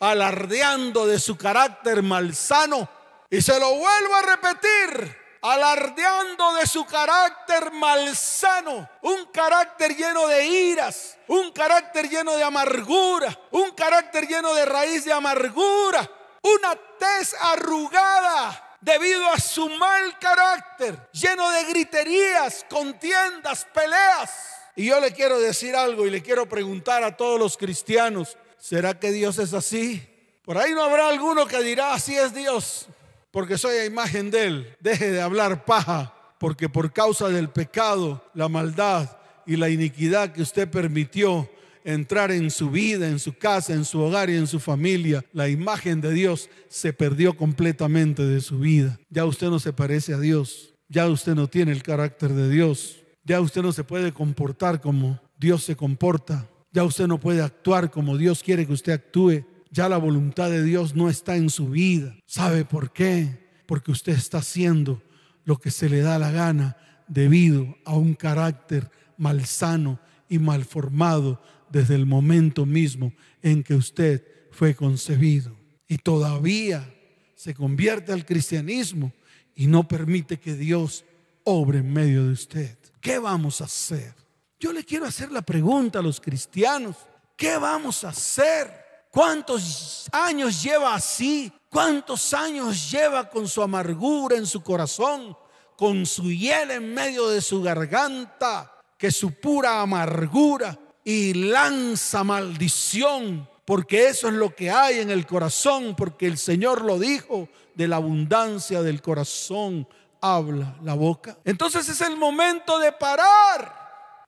alardeando 0.00 1.06
de 1.06 1.20
su 1.20 1.36
carácter 1.36 2.02
malsano. 2.02 2.88
Y 3.32 3.40
se 3.40 3.58
lo 3.58 3.76
vuelvo 3.76 4.14
a 4.14 4.20
repetir, 4.20 5.16
alardeando 5.40 6.52
de 6.52 6.66
su 6.66 6.84
carácter 6.84 7.72
malsano, 7.72 8.86
un 9.00 9.24
carácter 9.32 9.96
lleno 9.96 10.26
de 10.26 10.44
iras, 10.44 11.16
un 11.28 11.50
carácter 11.50 12.10
lleno 12.10 12.36
de 12.36 12.44
amargura, 12.44 13.34
un 13.52 13.70
carácter 13.70 14.28
lleno 14.28 14.52
de 14.52 14.66
raíz 14.66 15.06
de 15.06 15.14
amargura, 15.14 16.10
una 16.42 16.76
tez 16.98 17.34
arrugada 17.40 18.76
debido 18.82 19.26
a 19.32 19.40
su 19.40 19.66
mal 19.66 20.18
carácter, 20.18 21.08
lleno 21.12 21.48
de 21.52 21.64
griterías, 21.64 22.66
contiendas, 22.68 23.66
peleas. 23.72 24.30
Y 24.76 24.84
yo 24.84 25.00
le 25.00 25.10
quiero 25.14 25.40
decir 25.40 25.74
algo 25.74 26.06
y 26.06 26.10
le 26.10 26.22
quiero 26.22 26.46
preguntar 26.46 27.02
a 27.02 27.16
todos 27.16 27.40
los 27.40 27.56
cristianos, 27.56 28.36
¿será 28.58 29.00
que 29.00 29.10
Dios 29.10 29.38
es 29.38 29.54
así? 29.54 30.06
Por 30.44 30.58
ahí 30.58 30.74
no 30.74 30.82
habrá 30.82 31.08
alguno 31.08 31.46
que 31.46 31.62
dirá, 31.62 31.94
así 31.94 32.14
es 32.14 32.34
Dios, 32.34 32.88
porque 33.32 33.58
soy 33.58 33.76
a 33.78 33.84
imagen 33.84 34.30
de 34.30 34.46
Él. 34.46 34.76
Deje 34.78 35.10
de 35.10 35.20
hablar 35.20 35.64
paja, 35.64 36.14
porque 36.38 36.68
por 36.68 36.92
causa 36.92 37.28
del 37.28 37.48
pecado, 37.48 38.24
la 38.34 38.48
maldad 38.48 39.16
y 39.44 39.56
la 39.56 39.68
iniquidad 39.68 40.32
que 40.32 40.42
usted 40.42 40.70
permitió 40.70 41.50
entrar 41.84 42.30
en 42.30 42.52
su 42.52 42.70
vida, 42.70 43.08
en 43.08 43.18
su 43.18 43.36
casa, 43.36 43.72
en 43.72 43.84
su 43.84 44.00
hogar 44.00 44.30
y 44.30 44.36
en 44.36 44.46
su 44.46 44.60
familia, 44.60 45.24
la 45.32 45.48
imagen 45.48 46.00
de 46.00 46.12
Dios 46.12 46.48
se 46.68 46.92
perdió 46.92 47.36
completamente 47.36 48.22
de 48.22 48.40
su 48.40 48.60
vida. 48.60 49.00
Ya 49.10 49.24
usted 49.24 49.48
no 49.48 49.58
se 49.58 49.72
parece 49.72 50.14
a 50.14 50.20
Dios, 50.20 50.74
ya 50.88 51.08
usted 51.08 51.34
no 51.34 51.48
tiene 51.48 51.72
el 51.72 51.82
carácter 51.82 52.34
de 52.34 52.50
Dios. 52.50 52.98
Ya 53.24 53.40
usted 53.40 53.62
no 53.62 53.72
se 53.72 53.84
puede 53.84 54.12
comportar 54.12 54.80
como 54.80 55.18
Dios 55.38 55.64
se 55.64 55.74
comporta. 55.74 56.48
Ya 56.70 56.84
usted 56.84 57.06
no 57.06 57.18
puede 57.18 57.40
actuar 57.40 57.90
como 57.90 58.18
Dios 58.18 58.42
quiere 58.42 58.66
que 58.66 58.72
usted 58.72 58.92
actúe. 58.92 59.44
Ya 59.72 59.88
la 59.88 59.96
voluntad 59.96 60.50
de 60.50 60.62
Dios 60.62 60.94
no 60.94 61.08
está 61.08 61.36
en 61.36 61.48
su 61.48 61.70
vida. 61.70 62.14
¿Sabe 62.26 62.66
por 62.66 62.92
qué? 62.92 63.48
Porque 63.64 63.90
usted 63.90 64.12
está 64.12 64.38
haciendo 64.38 65.02
lo 65.44 65.56
que 65.56 65.70
se 65.70 65.88
le 65.88 66.02
da 66.02 66.18
la 66.18 66.30
gana 66.30 66.76
debido 67.08 67.74
a 67.86 67.96
un 67.96 68.12
carácter 68.12 68.90
malsano 69.16 69.98
y 70.28 70.38
malformado 70.38 71.42
desde 71.70 71.94
el 71.94 72.04
momento 72.04 72.66
mismo 72.66 73.14
en 73.40 73.62
que 73.62 73.74
usted 73.74 74.22
fue 74.50 74.74
concebido. 74.74 75.56
Y 75.88 75.96
todavía 75.96 76.94
se 77.34 77.54
convierte 77.54 78.12
al 78.12 78.26
cristianismo 78.26 79.14
y 79.54 79.68
no 79.68 79.88
permite 79.88 80.38
que 80.38 80.54
Dios 80.54 81.06
obre 81.44 81.78
en 81.78 81.90
medio 81.90 82.26
de 82.26 82.32
usted. 82.32 82.76
¿Qué 83.00 83.18
vamos 83.18 83.62
a 83.62 83.64
hacer? 83.64 84.14
Yo 84.60 84.70
le 84.70 84.84
quiero 84.84 85.06
hacer 85.06 85.32
la 85.32 85.40
pregunta 85.40 86.00
a 86.00 86.02
los 86.02 86.20
cristianos. 86.20 86.94
¿Qué 87.38 87.56
vamos 87.56 88.04
a 88.04 88.10
hacer? 88.10 88.81
¿Cuántos 89.12 90.08
años 90.10 90.62
lleva 90.62 90.94
así? 90.94 91.52
¿Cuántos 91.68 92.32
años 92.32 92.90
lleva 92.90 93.28
con 93.28 93.46
su 93.46 93.62
amargura 93.62 94.36
en 94.38 94.46
su 94.46 94.62
corazón? 94.62 95.36
Con 95.76 96.06
su 96.06 96.30
hiel 96.30 96.70
en 96.70 96.94
medio 96.94 97.28
de 97.28 97.42
su 97.42 97.62
garganta? 97.62 98.72
Que 98.96 99.10
su 99.10 99.38
pura 99.38 99.82
amargura 99.82 100.78
y 101.04 101.34
lanza 101.34 102.24
maldición. 102.24 103.46
Porque 103.66 104.08
eso 104.08 104.28
es 104.28 104.34
lo 104.34 104.56
que 104.56 104.70
hay 104.70 105.00
en 105.00 105.10
el 105.10 105.26
corazón. 105.26 105.94
Porque 105.94 106.26
el 106.26 106.38
Señor 106.38 106.82
lo 106.82 106.98
dijo. 106.98 107.50
De 107.74 107.88
la 107.88 107.96
abundancia 107.96 108.80
del 108.80 109.02
corazón 109.02 109.86
habla 110.22 110.78
la 110.82 110.94
boca. 110.94 111.36
Entonces 111.44 111.86
es 111.86 112.00
el 112.00 112.16
momento 112.16 112.78
de 112.78 112.92
parar 112.92 113.82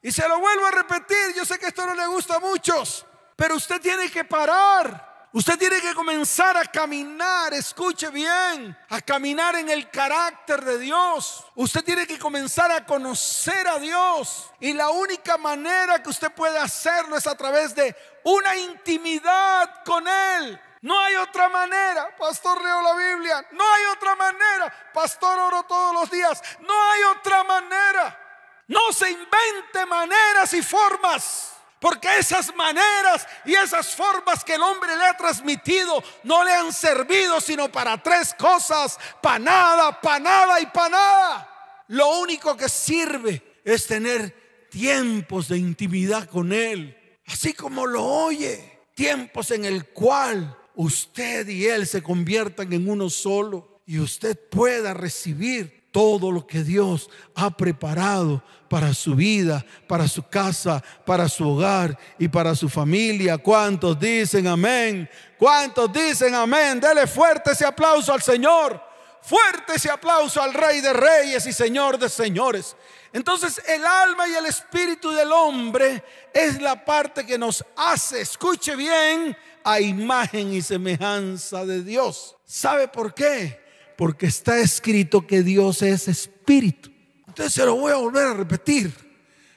y 0.04 0.12
se 0.12 0.28
lo 0.28 0.38
vuelvo 0.38 0.66
a 0.66 0.70
repetir, 0.70 1.34
yo 1.34 1.46
sé 1.46 1.58
que 1.58 1.68
esto 1.68 1.86
no 1.86 1.94
le 1.94 2.06
gusta 2.08 2.36
a 2.36 2.38
muchos, 2.38 3.06
pero 3.36 3.56
usted 3.56 3.80
tiene 3.80 4.10
que 4.10 4.24
parar. 4.24 5.14
Usted 5.34 5.58
tiene 5.58 5.80
que 5.80 5.94
comenzar 5.94 6.56
a 6.56 6.64
caminar, 6.64 7.52
escuche 7.54 8.08
bien, 8.10 8.78
a 8.88 9.00
caminar 9.00 9.56
en 9.56 9.68
el 9.68 9.90
carácter 9.90 10.64
de 10.64 10.78
Dios. 10.78 11.44
Usted 11.56 11.82
tiene 11.82 12.06
que 12.06 12.20
comenzar 12.20 12.70
a 12.70 12.86
conocer 12.86 13.66
a 13.66 13.80
Dios. 13.80 14.48
Y 14.60 14.72
la 14.74 14.90
única 14.90 15.36
manera 15.36 16.00
que 16.00 16.10
usted 16.10 16.30
puede 16.30 16.56
hacerlo 16.56 17.16
es 17.16 17.26
a 17.26 17.34
través 17.36 17.74
de 17.74 17.96
una 18.22 18.54
intimidad 18.54 19.82
con 19.84 20.06
Él. 20.06 20.60
No 20.82 21.00
hay 21.00 21.16
otra 21.16 21.48
manera. 21.48 22.14
Pastor, 22.16 22.62
leo 22.62 22.82
la 22.82 22.94
Biblia. 22.94 23.44
No 23.50 23.64
hay 23.74 23.84
otra 23.86 24.14
manera. 24.14 24.72
Pastor, 24.92 25.36
oro 25.36 25.64
todos 25.64 25.94
los 25.94 26.10
días. 26.12 26.40
No 26.60 26.92
hay 26.92 27.02
otra 27.02 27.42
manera. 27.42 28.20
No 28.68 28.92
se 28.92 29.10
invente 29.10 29.84
maneras 29.86 30.54
y 30.54 30.62
formas. 30.62 31.53
Porque 31.84 32.08
esas 32.18 32.56
maneras 32.56 33.26
y 33.44 33.52
esas 33.52 33.94
formas 33.94 34.42
que 34.42 34.54
el 34.54 34.62
hombre 34.62 34.96
le 34.96 35.04
ha 35.04 35.14
transmitido 35.18 36.02
no 36.22 36.42
le 36.42 36.50
han 36.50 36.72
servido 36.72 37.42
sino 37.42 37.70
para 37.70 38.02
tres 38.02 38.34
cosas. 38.38 38.98
Para 39.20 39.38
nada, 39.38 40.00
para 40.00 40.18
nada 40.18 40.60
y 40.62 40.66
para 40.68 40.88
nada. 40.88 41.84
Lo 41.88 42.20
único 42.20 42.56
que 42.56 42.70
sirve 42.70 43.60
es 43.62 43.86
tener 43.86 44.66
tiempos 44.70 45.48
de 45.48 45.58
intimidad 45.58 46.26
con 46.26 46.54
Él. 46.54 46.96
Así 47.26 47.52
como 47.52 47.84
lo 47.84 48.02
oye. 48.02 48.80
Tiempos 48.94 49.50
en 49.50 49.66
el 49.66 49.84
cual 49.88 50.56
usted 50.76 51.46
y 51.48 51.66
Él 51.66 51.86
se 51.86 52.02
conviertan 52.02 52.72
en 52.72 52.88
uno 52.88 53.10
solo. 53.10 53.82
Y 53.84 53.98
usted 53.98 54.40
pueda 54.48 54.94
recibir 54.94 55.90
todo 55.92 56.32
lo 56.32 56.46
que 56.46 56.64
Dios 56.64 57.10
ha 57.34 57.54
preparado 57.58 58.42
para 58.74 58.92
su 58.92 59.14
vida, 59.14 59.64
para 59.86 60.08
su 60.08 60.26
casa, 60.26 60.82
para 61.06 61.28
su 61.28 61.48
hogar 61.48 61.96
y 62.18 62.26
para 62.26 62.56
su 62.56 62.68
familia. 62.68 63.38
¿Cuántos 63.38 63.96
dicen 64.00 64.48
amén? 64.48 65.08
¿Cuántos 65.38 65.92
dicen 65.92 66.34
amén? 66.34 66.80
Dele 66.80 67.06
fuerte 67.06 67.52
ese 67.52 67.64
aplauso 67.64 68.12
al 68.12 68.20
Señor. 68.20 68.82
Fuerte 69.22 69.74
ese 69.76 69.88
aplauso 69.92 70.42
al 70.42 70.52
Rey 70.52 70.80
de 70.80 70.92
Reyes 70.92 71.46
y 71.46 71.52
Señor 71.52 72.00
de 72.00 72.08
Señores. 72.08 72.74
Entonces 73.12 73.62
el 73.64 73.86
alma 73.86 74.26
y 74.26 74.34
el 74.34 74.46
espíritu 74.46 75.12
del 75.12 75.30
hombre 75.30 76.02
es 76.32 76.60
la 76.60 76.84
parte 76.84 77.24
que 77.24 77.38
nos 77.38 77.64
hace, 77.76 78.22
escuche 78.22 78.74
bien, 78.74 79.36
a 79.62 79.78
imagen 79.78 80.52
y 80.52 80.60
semejanza 80.62 81.64
de 81.64 81.84
Dios. 81.84 82.34
¿Sabe 82.44 82.88
por 82.88 83.14
qué? 83.14 83.62
porque 83.96 84.26
está 84.26 84.58
escrito 84.58 85.26
que 85.26 85.42
Dios 85.42 85.80
es 85.82 86.08
espíritu. 86.08 86.93
Entonces 87.34 87.54
se 87.54 87.66
lo 87.66 87.74
voy 87.74 87.90
a 87.90 87.96
volver 87.96 88.28
a 88.28 88.34
repetir, 88.34 88.92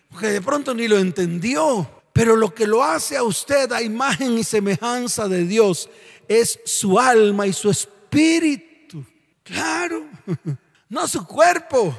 porque 0.09 0.29
de 0.29 0.41
pronto 0.41 0.73
ni 0.73 0.87
lo 0.87 0.97
entendió, 0.97 1.87
pero 2.11 2.35
lo 2.35 2.51
que 2.51 2.65
lo 2.65 2.83
hace 2.83 3.15
a 3.15 3.21
usted 3.21 3.71
a 3.71 3.83
imagen 3.83 4.35
y 4.35 4.43
semejanza 4.43 5.27
de 5.27 5.43
Dios 5.43 5.87
es 6.27 6.59
su 6.65 6.99
alma 6.99 7.45
y 7.45 7.53
su 7.53 7.69
espíritu. 7.69 9.05
Claro, 9.43 10.07
no 10.89 11.07
su 11.07 11.23
cuerpo. 11.27 11.95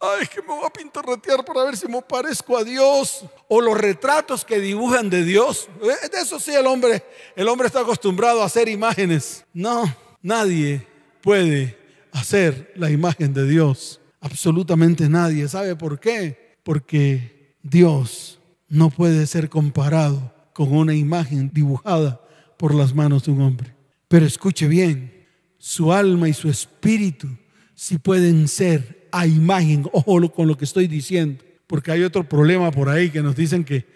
Ay, 0.00 0.26
que 0.26 0.42
me 0.42 0.48
voy 0.48 0.66
a 0.66 0.70
pintorretear 0.70 1.44
para 1.44 1.62
ver 1.62 1.76
si 1.76 1.86
me 1.86 2.02
parezco 2.02 2.58
a 2.58 2.64
Dios. 2.64 3.24
O 3.46 3.60
los 3.60 3.78
retratos 3.78 4.44
que 4.44 4.58
dibujan 4.58 5.08
de 5.10 5.22
Dios. 5.22 5.68
Eh, 5.80 6.08
de 6.08 6.22
eso 6.22 6.40
sí 6.40 6.52
el 6.52 6.66
hombre, 6.66 7.04
el 7.36 7.46
hombre 7.46 7.68
está 7.68 7.82
acostumbrado 7.82 8.42
a 8.42 8.46
hacer 8.46 8.68
imágenes. 8.68 9.44
No, 9.52 9.84
nadie 10.22 10.84
puede 11.22 11.78
hacer 12.10 12.72
la 12.74 12.90
imagen 12.90 13.32
de 13.32 13.46
Dios. 13.46 14.00
Absolutamente 14.24 15.06
nadie. 15.10 15.46
¿Sabe 15.48 15.76
por 15.76 16.00
qué? 16.00 16.56
Porque 16.62 17.56
Dios 17.62 18.38
no 18.70 18.88
puede 18.88 19.26
ser 19.26 19.50
comparado 19.50 20.32
con 20.54 20.74
una 20.74 20.94
imagen 20.94 21.50
dibujada 21.52 22.22
por 22.56 22.74
las 22.74 22.94
manos 22.94 23.24
de 23.24 23.32
un 23.32 23.42
hombre. 23.42 23.74
Pero 24.08 24.24
escuche 24.24 24.66
bien, 24.66 25.26
su 25.58 25.92
alma 25.92 26.26
y 26.26 26.32
su 26.32 26.48
espíritu 26.48 27.28
sí 27.74 27.98
pueden 27.98 28.48
ser 28.48 29.08
a 29.12 29.26
imagen, 29.26 29.86
ojo 29.92 30.32
con 30.32 30.48
lo 30.48 30.56
que 30.56 30.64
estoy 30.64 30.86
diciendo, 30.86 31.44
porque 31.66 31.92
hay 31.92 32.02
otro 32.02 32.26
problema 32.26 32.70
por 32.70 32.88
ahí 32.88 33.10
que 33.10 33.22
nos 33.22 33.36
dicen 33.36 33.62
que, 33.62 33.86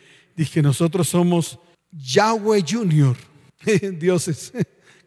que 0.52 0.60
nosotros 0.60 1.08
somos 1.08 1.58
Yahweh 1.90 2.62
Junior. 2.68 3.16
Dioses, 3.98 4.52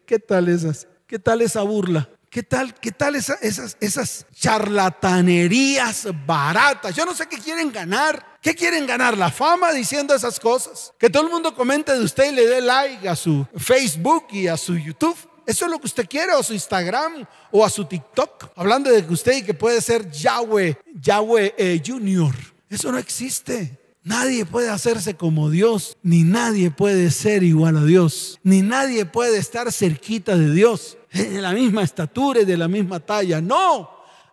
¿qué 0.04 0.18
tal 0.18 0.48
esas? 0.48 0.88
¿Qué 1.06 1.20
tal 1.20 1.42
esa 1.42 1.62
burla? 1.62 2.10
¿Qué 2.32 2.42
tal, 2.42 2.72
qué 2.72 2.92
tal 2.92 3.14
esas, 3.14 4.26
charlatanerías 4.32 6.08
baratas? 6.24 6.96
Yo 6.96 7.04
no 7.04 7.14
sé 7.14 7.26
qué 7.26 7.36
quieren 7.36 7.70
ganar. 7.70 8.38
¿Qué 8.40 8.54
quieren 8.54 8.86
ganar? 8.86 9.18
¿La 9.18 9.30
fama 9.30 9.70
diciendo 9.70 10.14
esas 10.14 10.40
cosas? 10.40 10.94
Que 10.98 11.10
todo 11.10 11.24
el 11.24 11.28
mundo 11.28 11.54
comente 11.54 11.92
de 11.92 12.02
usted 12.02 12.32
y 12.32 12.34
le 12.34 12.46
dé 12.46 12.62
like 12.62 13.06
a 13.06 13.14
su 13.16 13.46
Facebook 13.54 14.28
y 14.30 14.48
a 14.48 14.56
su 14.56 14.78
YouTube. 14.78 15.14
¿Eso 15.44 15.66
es 15.66 15.70
lo 15.70 15.78
que 15.78 15.88
usted 15.88 16.08
quiere? 16.08 16.32
¿O 16.32 16.38
a 16.38 16.42
su 16.42 16.54
Instagram? 16.54 17.26
¿O 17.50 17.66
a 17.66 17.68
su 17.68 17.84
TikTok? 17.84 18.52
Hablando 18.56 18.88
de 18.88 19.04
que 19.04 19.12
usted 19.12 19.36
y 19.36 19.42
que 19.42 19.52
puede 19.52 19.82
ser 19.82 20.10
Yahweh, 20.10 20.78
Yahweh 21.02 21.54
eh, 21.58 21.82
Junior. 21.84 22.34
Eso 22.70 22.90
no 22.90 22.96
existe. 22.96 23.78
Nadie 24.04 24.44
puede 24.44 24.68
hacerse 24.68 25.14
como 25.14 25.48
Dios, 25.48 25.96
ni 26.02 26.24
nadie 26.24 26.72
puede 26.72 27.10
ser 27.12 27.44
igual 27.44 27.76
a 27.76 27.84
Dios, 27.84 28.40
ni 28.42 28.60
nadie 28.60 29.06
puede 29.06 29.38
estar 29.38 29.70
cerquita 29.70 30.36
de 30.36 30.52
Dios, 30.52 30.98
de 31.12 31.40
la 31.40 31.52
misma 31.52 31.82
estatura 31.82 32.40
y 32.40 32.44
de 32.44 32.56
la 32.56 32.66
misma 32.66 32.98
talla. 32.98 33.40
No, 33.40 33.88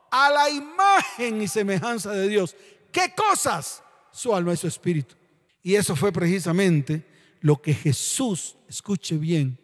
a 0.10 0.32
la 0.32 0.50
imagen 0.50 1.42
y 1.42 1.48
semejanza 1.48 2.12
de 2.12 2.28
Dios. 2.28 2.56
¿Qué 2.92 3.14
cosas? 3.16 3.84
Su 4.12 4.34
alma 4.34 4.54
y 4.54 4.58
su 4.58 4.68
espíritu. 4.68 5.16
Y 5.62 5.76
eso 5.76 5.96
fue 5.96 6.12
precisamente 6.12 7.06
lo 7.42 7.62
que 7.62 7.76
Jesús, 7.76 8.58
escuche 8.68 9.18
bien, 9.18 9.60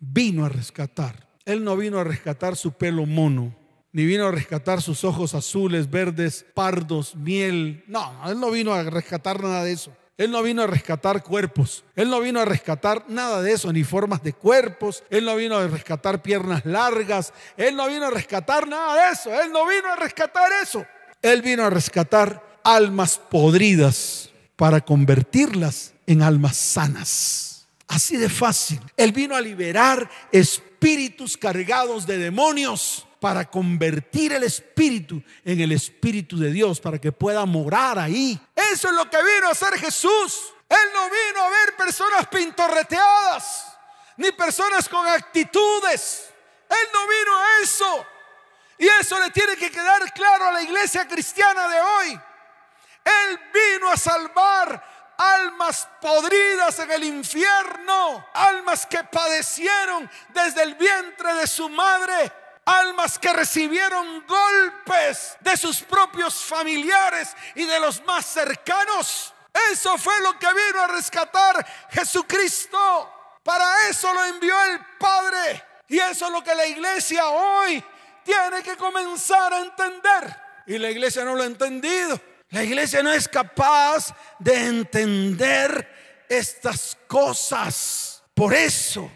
vino 0.00 0.44
a 0.44 0.48
rescatar. 0.48 1.28
Él 1.44 1.62
no 1.62 1.76
vino 1.76 2.00
a 2.00 2.04
rescatar 2.04 2.56
su 2.56 2.72
pelo 2.72 3.06
mono 3.06 3.54
ni 3.94 4.04
vino 4.04 4.26
a 4.26 4.32
rescatar 4.32 4.82
sus 4.82 5.04
ojos 5.04 5.34
azules, 5.34 5.88
verdes, 5.88 6.44
pardos, 6.52 7.14
miel. 7.14 7.84
No, 7.86 8.12
Él 8.26 8.40
no 8.40 8.50
vino 8.50 8.74
a 8.74 8.82
rescatar 8.82 9.40
nada 9.40 9.62
de 9.62 9.70
eso. 9.70 9.96
Él 10.18 10.32
no 10.32 10.42
vino 10.42 10.62
a 10.62 10.66
rescatar 10.66 11.22
cuerpos. 11.22 11.84
Él 11.94 12.10
no 12.10 12.18
vino 12.18 12.40
a 12.40 12.44
rescatar 12.44 13.04
nada 13.06 13.40
de 13.40 13.52
eso, 13.52 13.72
ni 13.72 13.84
formas 13.84 14.20
de 14.24 14.32
cuerpos. 14.32 15.04
Él 15.10 15.24
no 15.24 15.36
vino 15.36 15.56
a 15.56 15.68
rescatar 15.68 16.22
piernas 16.22 16.66
largas. 16.66 17.32
Él 17.56 17.76
no 17.76 17.86
vino 17.86 18.06
a 18.06 18.10
rescatar 18.10 18.66
nada 18.66 18.96
de 18.96 19.12
eso. 19.12 19.32
Él 19.32 19.52
no 19.52 19.64
vino 19.64 19.88
a 19.88 19.94
rescatar 19.94 20.50
eso. 20.60 20.84
Él 21.22 21.40
vino 21.42 21.64
a 21.64 21.70
rescatar 21.70 22.60
almas 22.64 23.16
podridas 23.18 24.30
para 24.56 24.80
convertirlas 24.80 25.94
en 26.08 26.22
almas 26.22 26.56
sanas. 26.56 27.68
Así 27.86 28.16
de 28.16 28.28
fácil. 28.28 28.80
Él 28.96 29.12
vino 29.12 29.36
a 29.36 29.40
liberar 29.40 30.10
espíritus 30.32 31.36
cargados 31.36 32.08
de 32.08 32.18
demonios 32.18 33.06
para 33.24 33.46
convertir 33.46 34.34
el 34.34 34.42
espíritu 34.42 35.22
en 35.46 35.58
el 35.58 35.72
espíritu 35.72 36.36
de 36.38 36.50
Dios, 36.50 36.78
para 36.78 36.98
que 36.98 37.10
pueda 37.10 37.46
morar 37.46 37.98
ahí. 37.98 38.38
Eso 38.54 38.88
es 38.88 38.94
lo 38.94 39.08
que 39.08 39.16
vino 39.16 39.48
a 39.48 39.52
hacer 39.52 39.78
Jesús. 39.78 40.52
Él 40.68 40.90
no 40.92 41.04
vino 41.04 41.42
a 41.42 41.48
ver 41.48 41.74
personas 41.74 42.26
pintorreteadas, 42.26 43.78
ni 44.18 44.30
personas 44.32 44.86
con 44.90 45.06
actitudes. 45.06 46.28
Él 46.68 46.88
no 46.92 47.08
vino 47.08 47.38
a 47.38 47.62
eso. 47.62 48.06
Y 48.76 48.88
eso 48.88 49.18
le 49.18 49.30
tiene 49.30 49.56
que 49.56 49.70
quedar 49.70 50.12
claro 50.12 50.48
a 50.48 50.52
la 50.52 50.62
iglesia 50.62 51.08
cristiana 51.08 51.66
de 51.66 51.80
hoy. 51.80 52.20
Él 53.06 53.40
vino 53.54 53.90
a 53.90 53.96
salvar 53.96 55.14
almas 55.16 55.88
podridas 55.98 56.78
en 56.78 56.92
el 56.92 57.04
infierno, 57.04 58.26
almas 58.34 58.84
que 58.84 59.02
padecieron 59.02 60.10
desde 60.28 60.62
el 60.62 60.74
vientre 60.74 61.32
de 61.32 61.46
su 61.46 61.70
madre, 61.70 62.43
almas 62.64 63.18
que 63.18 63.32
recibieron 63.32 64.24
golpes 64.26 65.36
de 65.40 65.56
sus 65.56 65.82
propios 65.82 66.34
familiares 66.34 67.34
y 67.54 67.64
de 67.64 67.80
los 67.80 68.04
más 68.04 68.26
cercanos. 68.26 69.32
Eso 69.72 69.96
fue 69.98 70.20
lo 70.20 70.38
que 70.38 70.46
vino 70.46 70.80
a 70.80 70.88
rescatar 70.88 71.64
Jesucristo. 71.90 73.10
Para 73.42 73.88
eso 73.88 74.12
lo 74.12 74.24
envió 74.24 74.54
el 74.64 74.80
Padre. 74.98 75.62
Y 75.88 75.98
eso 75.98 76.26
es 76.26 76.32
lo 76.32 76.42
que 76.42 76.54
la 76.54 76.66
iglesia 76.66 77.28
hoy 77.28 77.84
tiene 78.24 78.62
que 78.62 78.76
comenzar 78.76 79.52
a 79.52 79.60
entender. 79.60 80.36
Y 80.66 80.78
la 80.78 80.90
iglesia 80.90 81.24
no 81.24 81.34
lo 81.34 81.42
ha 81.42 81.46
entendido. 81.46 82.20
La 82.50 82.62
iglesia 82.62 83.02
no 83.02 83.12
es 83.12 83.28
capaz 83.28 84.14
de 84.38 84.66
entender 84.66 86.24
estas 86.28 86.96
cosas. 87.06 88.22
Por 88.34 88.54
eso, 88.54 89.10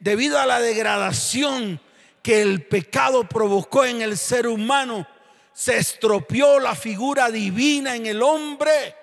debido 0.00 0.38
a 0.40 0.46
la 0.46 0.60
degradación 0.60 1.80
que 2.24 2.40
el 2.40 2.64
pecado 2.64 3.28
provocó 3.28 3.84
en 3.84 4.00
el 4.00 4.16
ser 4.16 4.46
humano, 4.46 5.06
se 5.52 5.76
estropeó 5.76 6.58
la 6.58 6.74
figura 6.74 7.30
divina 7.30 7.94
en 7.94 8.06
el 8.06 8.22
hombre 8.22 8.96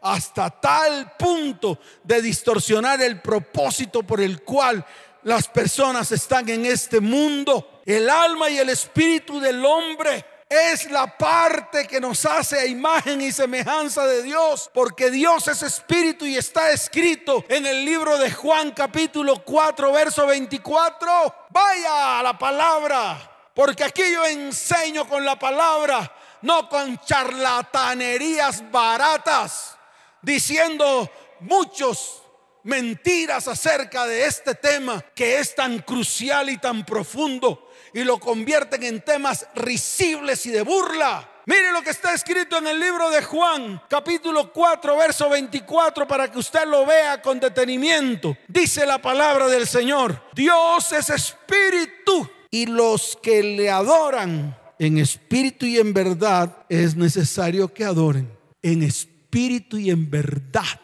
hasta 0.00 0.50
tal 0.50 1.12
punto 1.16 1.78
de 2.02 2.20
distorsionar 2.20 3.00
el 3.00 3.20
propósito 3.20 4.02
por 4.02 4.20
el 4.20 4.42
cual 4.42 4.84
las 5.22 5.46
personas 5.46 6.10
están 6.10 6.48
en 6.48 6.66
este 6.66 6.98
mundo. 6.98 7.80
El 7.86 8.10
alma 8.10 8.50
y 8.50 8.58
el 8.58 8.70
espíritu 8.70 9.38
del 9.38 9.64
hombre 9.64 10.24
es 10.48 10.90
la 10.90 11.06
parte 11.18 11.86
que 11.86 12.00
nos 12.00 12.24
hace 12.24 12.58
a 12.58 12.66
imagen 12.66 13.20
y 13.20 13.32
semejanza 13.32 14.06
de 14.06 14.22
Dios, 14.22 14.70
porque 14.72 15.10
Dios 15.10 15.46
es 15.48 15.62
espíritu 15.62 16.24
y 16.24 16.36
está 16.36 16.70
escrito 16.70 17.44
en 17.48 17.66
el 17.66 17.84
libro 17.84 18.16
de 18.16 18.30
Juan 18.30 18.70
capítulo 18.70 19.44
4, 19.44 19.92
verso 19.92 20.26
24. 20.26 21.46
Vaya 21.50 22.18
a 22.18 22.22
la 22.22 22.38
palabra, 22.38 23.50
porque 23.52 23.84
aquí 23.84 24.02
yo 24.12 24.24
enseño 24.24 25.06
con 25.06 25.24
la 25.24 25.38
palabra, 25.38 26.10
no 26.42 26.68
con 26.68 26.98
charlatanerías 27.00 28.70
baratas, 28.70 29.76
diciendo 30.22 31.10
muchos 31.40 32.22
mentiras 32.68 33.48
acerca 33.48 34.06
de 34.06 34.26
este 34.26 34.54
tema 34.54 35.02
que 35.14 35.38
es 35.38 35.54
tan 35.54 35.78
crucial 35.80 36.50
y 36.50 36.58
tan 36.58 36.84
profundo 36.84 37.70
y 37.94 38.04
lo 38.04 38.20
convierten 38.20 38.82
en 38.82 39.00
temas 39.00 39.46
risibles 39.54 40.44
y 40.44 40.50
de 40.50 40.60
burla. 40.60 41.26
Mire 41.46 41.72
lo 41.72 41.82
que 41.82 41.88
está 41.88 42.12
escrito 42.12 42.58
en 42.58 42.66
el 42.66 42.78
libro 42.78 43.08
de 43.08 43.22
Juan, 43.22 43.80
capítulo 43.88 44.52
4, 44.52 44.98
verso 44.98 45.30
24, 45.30 46.06
para 46.06 46.30
que 46.30 46.38
usted 46.38 46.66
lo 46.66 46.84
vea 46.84 47.22
con 47.22 47.40
detenimiento. 47.40 48.36
Dice 48.46 48.84
la 48.84 49.00
palabra 49.00 49.48
del 49.48 49.66
Señor, 49.66 50.22
Dios 50.34 50.92
es 50.92 51.08
espíritu 51.08 52.28
y 52.50 52.66
los 52.66 53.18
que 53.22 53.42
le 53.42 53.70
adoran 53.70 54.54
en 54.78 54.98
espíritu 54.98 55.64
y 55.64 55.78
en 55.78 55.94
verdad 55.94 56.66
es 56.68 56.96
necesario 56.96 57.72
que 57.72 57.86
adoren 57.86 58.30
en 58.60 58.82
espíritu 58.82 59.78
y 59.78 59.88
en 59.88 60.10
verdad. 60.10 60.78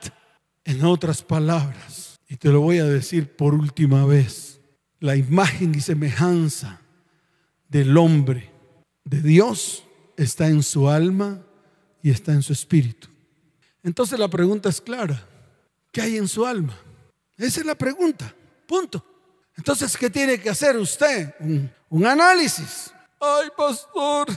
En 0.65 0.85
otras 0.85 1.23
palabras, 1.23 2.21
y 2.29 2.37
te 2.37 2.49
lo 2.49 2.61
voy 2.61 2.79
a 2.79 2.85
decir 2.85 3.37
por 3.37 3.55
última 3.55 4.07
vez, 4.07 4.61
la 5.01 5.17
imagen 5.17 5.75
y 5.75 5.81
semejanza 5.81 6.81
del 7.69 7.97
hombre, 7.97 8.51
de 9.05 9.21
Dios, 9.21 9.85
está 10.17 10.49
en 10.49 10.63
su 10.63 10.89
alma 10.89 11.43
y 12.03 12.11
está 12.11 12.33
en 12.33 12.43
su 12.43 12.53
espíritu. 12.53 13.09
Entonces 13.83 14.19
la 14.19 14.29
pregunta 14.29 14.69
es 14.69 14.81
clara. 14.81 15.29
¿Qué 15.93 16.01
hay 16.01 16.17
en 16.17 16.27
su 16.27 16.47
alma? 16.47 16.77
Esa 17.37 17.61
es 17.61 17.67
la 17.67 17.75
pregunta. 17.75 18.35
Punto. 18.67 19.05
Entonces, 19.57 19.97
¿qué 19.97 20.11
tiene 20.11 20.41
que 20.41 20.51
hacer 20.51 20.77
usted? 20.77 21.35
Un, 21.91 22.07
análisis. 22.07 22.93
Ay, 23.21 23.49
pastor. 23.57 24.29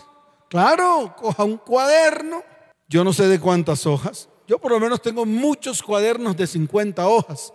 Claro, 0.49 1.15
coja 1.17 1.43
un 1.43 1.57
cuaderno. 1.57 2.43
Yo 2.87 3.03
no 3.03 3.13
sé 3.13 3.27
de 3.27 3.39
cuántas 3.39 3.85
hojas. 3.85 4.29
Yo 4.47 4.59
por 4.59 4.71
lo 4.71 4.79
menos 4.79 5.01
tengo 5.01 5.25
muchos 5.25 5.83
cuadernos 5.83 6.37
de 6.37 6.47
50 6.47 7.05
hojas 7.07 7.53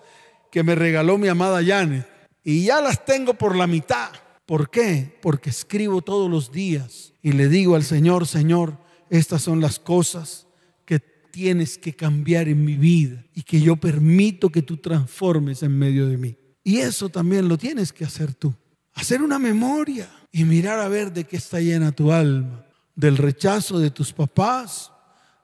que 0.51 0.63
me 0.63 0.75
regaló 0.75 1.17
mi 1.17 1.29
amada 1.29 1.65
Janet. 1.65 2.07
Y 2.45 2.65
ya 2.65 2.81
las 2.81 3.05
tengo 3.05 3.35
por 3.35 3.57
la 3.57 3.67
mitad. 3.67 4.11
¿Por 4.45 4.69
qué? 4.69 5.19
Porque 5.23 5.51
escribo 5.51 6.03
todos 6.03 6.31
los 6.31 6.53
días 6.53 7.15
y 7.23 7.33
le 7.33 7.49
digo 7.49 7.75
al 7.75 7.85
Señor, 7.85 8.27
Señor, 8.27 8.77
estas 9.09 9.43
son 9.43 9.61
las 9.61 9.79
cosas 9.79 10.47
que 10.85 10.99
tienes 10.99 11.79
que 11.79 11.95
cambiar 11.95 12.49
en 12.49 12.65
mi 12.65 12.75
vida 12.75 13.25
y 13.35 13.43
que 13.43 13.61
yo 13.61 13.77
permito 13.77 14.51
que 14.51 14.63
tú 14.63 14.77
transformes 14.77 15.63
en 15.63 15.79
medio 15.79 16.07
de 16.07 16.19
mí. 16.19 16.37
Y 16.63 16.79
eso 16.79 17.09
también 17.09 17.49
lo 17.49 17.57
tienes 17.57 17.93
que 17.93 18.05
hacer 18.05 18.35
tú. 18.35 18.55
Hacer 18.95 19.23
una 19.23 19.39
memoria 19.39 20.11
y 20.31 20.45
mirar 20.45 20.81
a 20.81 20.89
ver 20.89 21.13
de 21.13 21.25
qué 21.25 21.37
está 21.37 21.61
llena 21.61 21.93
tu 21.93 22.13
alma. 22.13 22.67
Del 22.95 23.17
rechazo 23.17 23.79
de 23.79 23.91
tus 23.91 24.13
papás, 24.13 24.92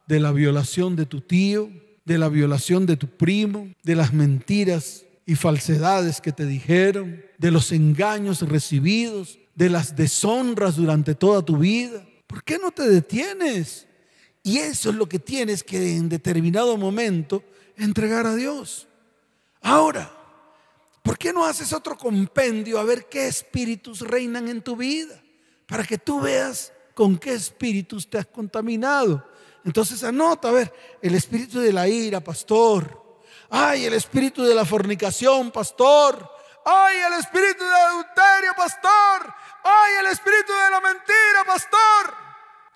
de 0.08 0.18
la 0.18 0.32
violación 0.32 0.96
de 0.96 1.06
tu 1.06 1.20
tío, 1.20 1.70
de 2.06 2.16
la 2.16 2.30
violación 2.30 2.86
de 2.86 2.96
tu 2.96 3.06
primo, 3.06 3.68
de 3.82 3.94
las 3.94 4.14
mentiras 4.14 5.04
y 5.26 5.34
falsedades 5.34 6.22
que 6.22 6.32
te 6.32 6.46
dijeron, 6.46 7.22
de 7.36 7.50
los 7.50 7.70
engaños 7.70 8.40
recibidos, 8.40 9.38
de 9.54 9.68
las 9.68 9.94
deshonras 9.94 10.76
durante 10.76 11.14
toda 11.14 11.44
tu 11.44 11.58
vida. 11.58 12.02
¿Por 12.26 12.42
qué 12.42 12.58
no 12.58 12.70
te 12.70 12.88
detienes? 12.88 13.86
Y 14.42 14.56
eso 14.56 14.88
es 14.88 14.96
lo 14.96 15.06
que 15.06 15.18
tienes 15.18 15.62
que 15.62 15.96
en 15.96 16.08
determinado 16.08 16.78
momento 16.78 17.44
entregar 17.76 18.26
a 18.26 18.34
Dios. 18.34 18.88
Ahora, 19.60 20.10
¿por 21.02 21.18
qué 21.18 21.34
no 21.34 21.44
haces 21.44 21.74
otro 21.74 21.98
compendio 21.98 22.78
a 22.78 22.84
ver 22.84 23.06
qué 23.10 23.26
espíritus 23.26 24.00
reinan 24.00 24.48
en 24.48 24.62
tu 24.62 24.74
vida? 24.74 25.22
Para 25.66 25.84
que 25.84 25.98
tú 25.98 26.20
veas 26.20 26.72
con 26.94 27.18
qué 27.18 27.34
espíritus 27.34 28.08
te 28.08 28.16
has 28.16 28.26
contaminado. 28.26 29.22
Entonces 29.68 30.02
anota, 30.02 30.48
a 30.48 30.52
ver, 30.52 30.72
el 31.02 31.14
espíritu 31.14 31.61
de 31.61 31.72
la 31.72 31.87
ira, 31.87 32.20
pastor, 32.20 33.09
Ay, 33.50 33.87
el 33.87 33.94
espíritu 33.94 34.42
de 34.42 34.54
la 34.54 34.64
fornicación, 34.64 35.50
pastor. 35.50 36.28
Ay, 36.64 36.96
el 37.07 37.18
espíritu 37.18 37.64
de 37.64 37.70
adulterio, 37.70 38.52
pastor. 38.57 39.33
Ay, 39.64 39.92
el 40.00 40.07
espíritu 40.07 40.52
de 40.52 40.70
la 40.70 40.81
mentira, 40.81 41.44
pastor. 41.46 42.14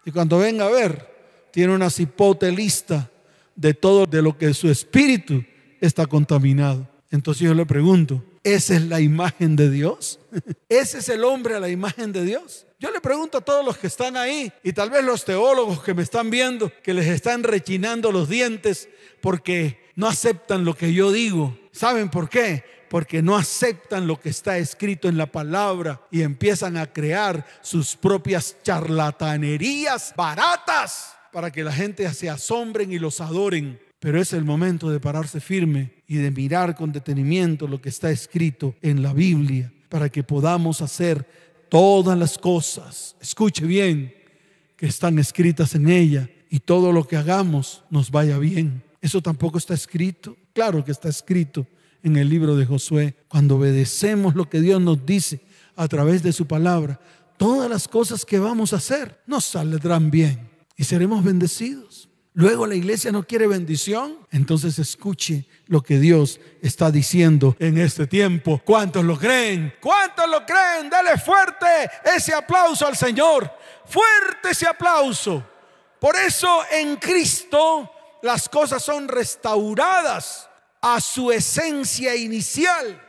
Y 0.05 0.11
cuando 0.11 0.39
venga 0.39 0.67
a 0.67 0.71
ver, 0.71 1.49
tiene 1.51 1.75
una 1.75 1.91
cipote 1.91 2.51
lista 2.51 3.11
de 3.55 3.75
todo 3.75 4.07
de 4.07 4.23
lo 4.23 4.37
que 4.39 4.55
su 4.55 4.71
espíritu 4.71 5.45
está 5.81 6.07
contaminado. 6.07 6.89
Entonces 7.11 7.43
yo 7.43 7.53
le 7.53 7.67
pregunto, 7.67 8.25
¿esa 8.43 8.75
es 8.75 8.83
la 8.83 9.01
imagen 9.01 9.57
de 9.57 9.69
Dios? 9.69 10.19
¿Ese 10.71 10.99
es 10.99 11.09
el 11.11 11.23
hombre 11.25 11.55
a 11.55 11.61
la 11.61 11.69
imagen 11.69 12.13
de 12.13 12.25
Dios? 12.25 12.67
Yo 12.83 12.91
le 12.91 13.01
pregunto 13.01 13.39
a 13.39 13.41
todos 13.43 13.65
los 13.65 13.79
que 13.79 13.87
están 13.87 14.17
ahí 14.17 14.53
y 14.65 14.73
tal 14.73 14.91
vez 14.91 15.05
los 15.05 15.25
teólogos 15.25 15.85
que 15.85 15.95
me 15.95 16.03
están 16.03 16.31
viendo, 16.31 16.73
que 16.83 16.93
les 16.93 17.07
están 17.07 17.45
rechinando 17.45 18.11
los 18.11 18.29
dientes 18.29 18.89
porque 19.21 19.79
no 19.95 20.09
aceptan 20.09 20.65
lo 20.65 20.75
que 20.75 20.93
yo 20.93 21.13
digo. 21.13 21.57
¿Saben 21.71 22.11
por 22.11 22.29
qué? 22.29 22.65
Porque 22.91 23.23
no 23.23 23.37
aceptan 23.37 24.09
lo 24.09 24.19
que 24.19 24.31
está 24.31 24.59
escrito 24.59 25.09
en 25.09 25.17
la 25.17 25.27
palabra 25.27 26.01
y 26.11 26.23
empiezan 26.23 26.77
a 26.77 26.93
crear 26.93 27.47
sus 27.61 27.95
propias 27.95 28.57
charlatanerías 28.65 30.13
baratas 30.17 31.15
para 31.33 31.53
que 31.53 31.63
la 31.63 31.73
gente 31.73 32.13
se 32.13 32.29
asombren 32.29 32.91
y 32.91 32.99
los 32.99 33.21
adoren. 33.21 33.81
Pero 34.01 34.21
es 34.21 34.33
el 34.33 34.45
momento 34.45 34.91
de 34.91 34.99
pararse 34.99 35.39
firme 35.39 36.03
y 36.09 36.17
de 36.17 36.33
mirar 36.33 36.75
con 36.75 36.91
detenimiento 36.91 37.69
lo 37.69 37.81
que 37.81 37.91
está 37.91 38.11
escrito 38.11 38.75
en 38.83 39.05
la 39.05 39.13
Biblia 39.13 39.73
para 39.89 40.09
que 40.09 40.25
podamos 40.25 40.81
hacer 40.81 41.52
todas 41.73 42.19
las 42.19 42.37
cosas, 42.37 43.17
escuche 43.19 43.65
bien, 43.65 44.13
que 44.77 44.85
están 44.85 45.19
escritas 45.19 45.75
en 45.75 45.89
ella 45.89 46.29
y 46.51 46.61
todo 46.61 46.93
lo 46.93 47.09
que 47.09 47.17
hagamos 47.17 47.83
nos 47.89 48.11
vaya 48.11 48.37
bien. 48.37 48.83
Eso 49.01 49.23
tampoco 49.23 49.57
está 49.57 49.73
escrito. 49.73 50.37
Claro 50.53 50.85
que 50.85 50.93
está 50.93 51.09
escrito 51.09 51.67
en 52.03 52.19
el 52.19 52.29
libro 52.29 52.57
de 52.57 52.67
Josué. 52.67 53.15
Cuando 53.27 53.57
obedecemos 53.57 54.35
lo 54.35 54.51
que 54.51 54.61
Dios 54.61 54.83
nos 54.83 55.07
dice 55.07 55.41
a 55.75 55.89
través 55.89 56.23
de 56.23 56.35
su 56.35 56.47
palabra, 56.47 57.01
todas 57.39 57.71
las 57.71 57.89
cosas 57.89 58.27
que 58.27 58.39
vamos 58.39 58.75
a 58.75 58.77
hacer 58.77 59.23
nos 59.27 59.47
saldrán 59.47 60.11
bien 60.11 60.51
y 60.77 60.85
seremos 60.85 61.25
bendecidos. 61.25 62.11
Luego 62.35 62.67
la 62.67 62.75
iglesia 62.75 63.13
no 63.13 63.25
quiere 63.25 63.47
bendición, 63.47 64.17
entonces 64.31 64.79
escuche 64.79 65.45
lo 65.67 65.83
que 65.83 65.99
Dios 65.99 66.41
está 66.63 66.91
diciendo 66.91 67.55
en 67.59 67.77
este 67.77 68.07
tiempo. 68.07 68.61
¿Cuántos 68.65 69.05
lo 69.05 69.19
creen? 69.19 69.75
¿Cuántos 69.83 70.27
lo 70.31 70.47
creen? 70.47 70.89
Dale 70.89 71.19
fuerte 71.19 71.67
ese 72.17 72.33
aplauso 72.33 72.87
al 72.87 72.97
Señor. 72.97 73.51
Fuerte 73.85 74.51
ese 74.51 74.67
aplauso. 74.67 75.47
Por 76.01 76.17
eso 76.17 76.63
en 76.71 76.97
Cristo 76.97 77.91
las 78.23 78.49
cosas 78.49 78.83
son 78.83 79.09
restauradas 79.09 80.49
a 80.81 81.01
su 81.03 81.31
esencia 81.31 82.17
inicial, 82.17 83.01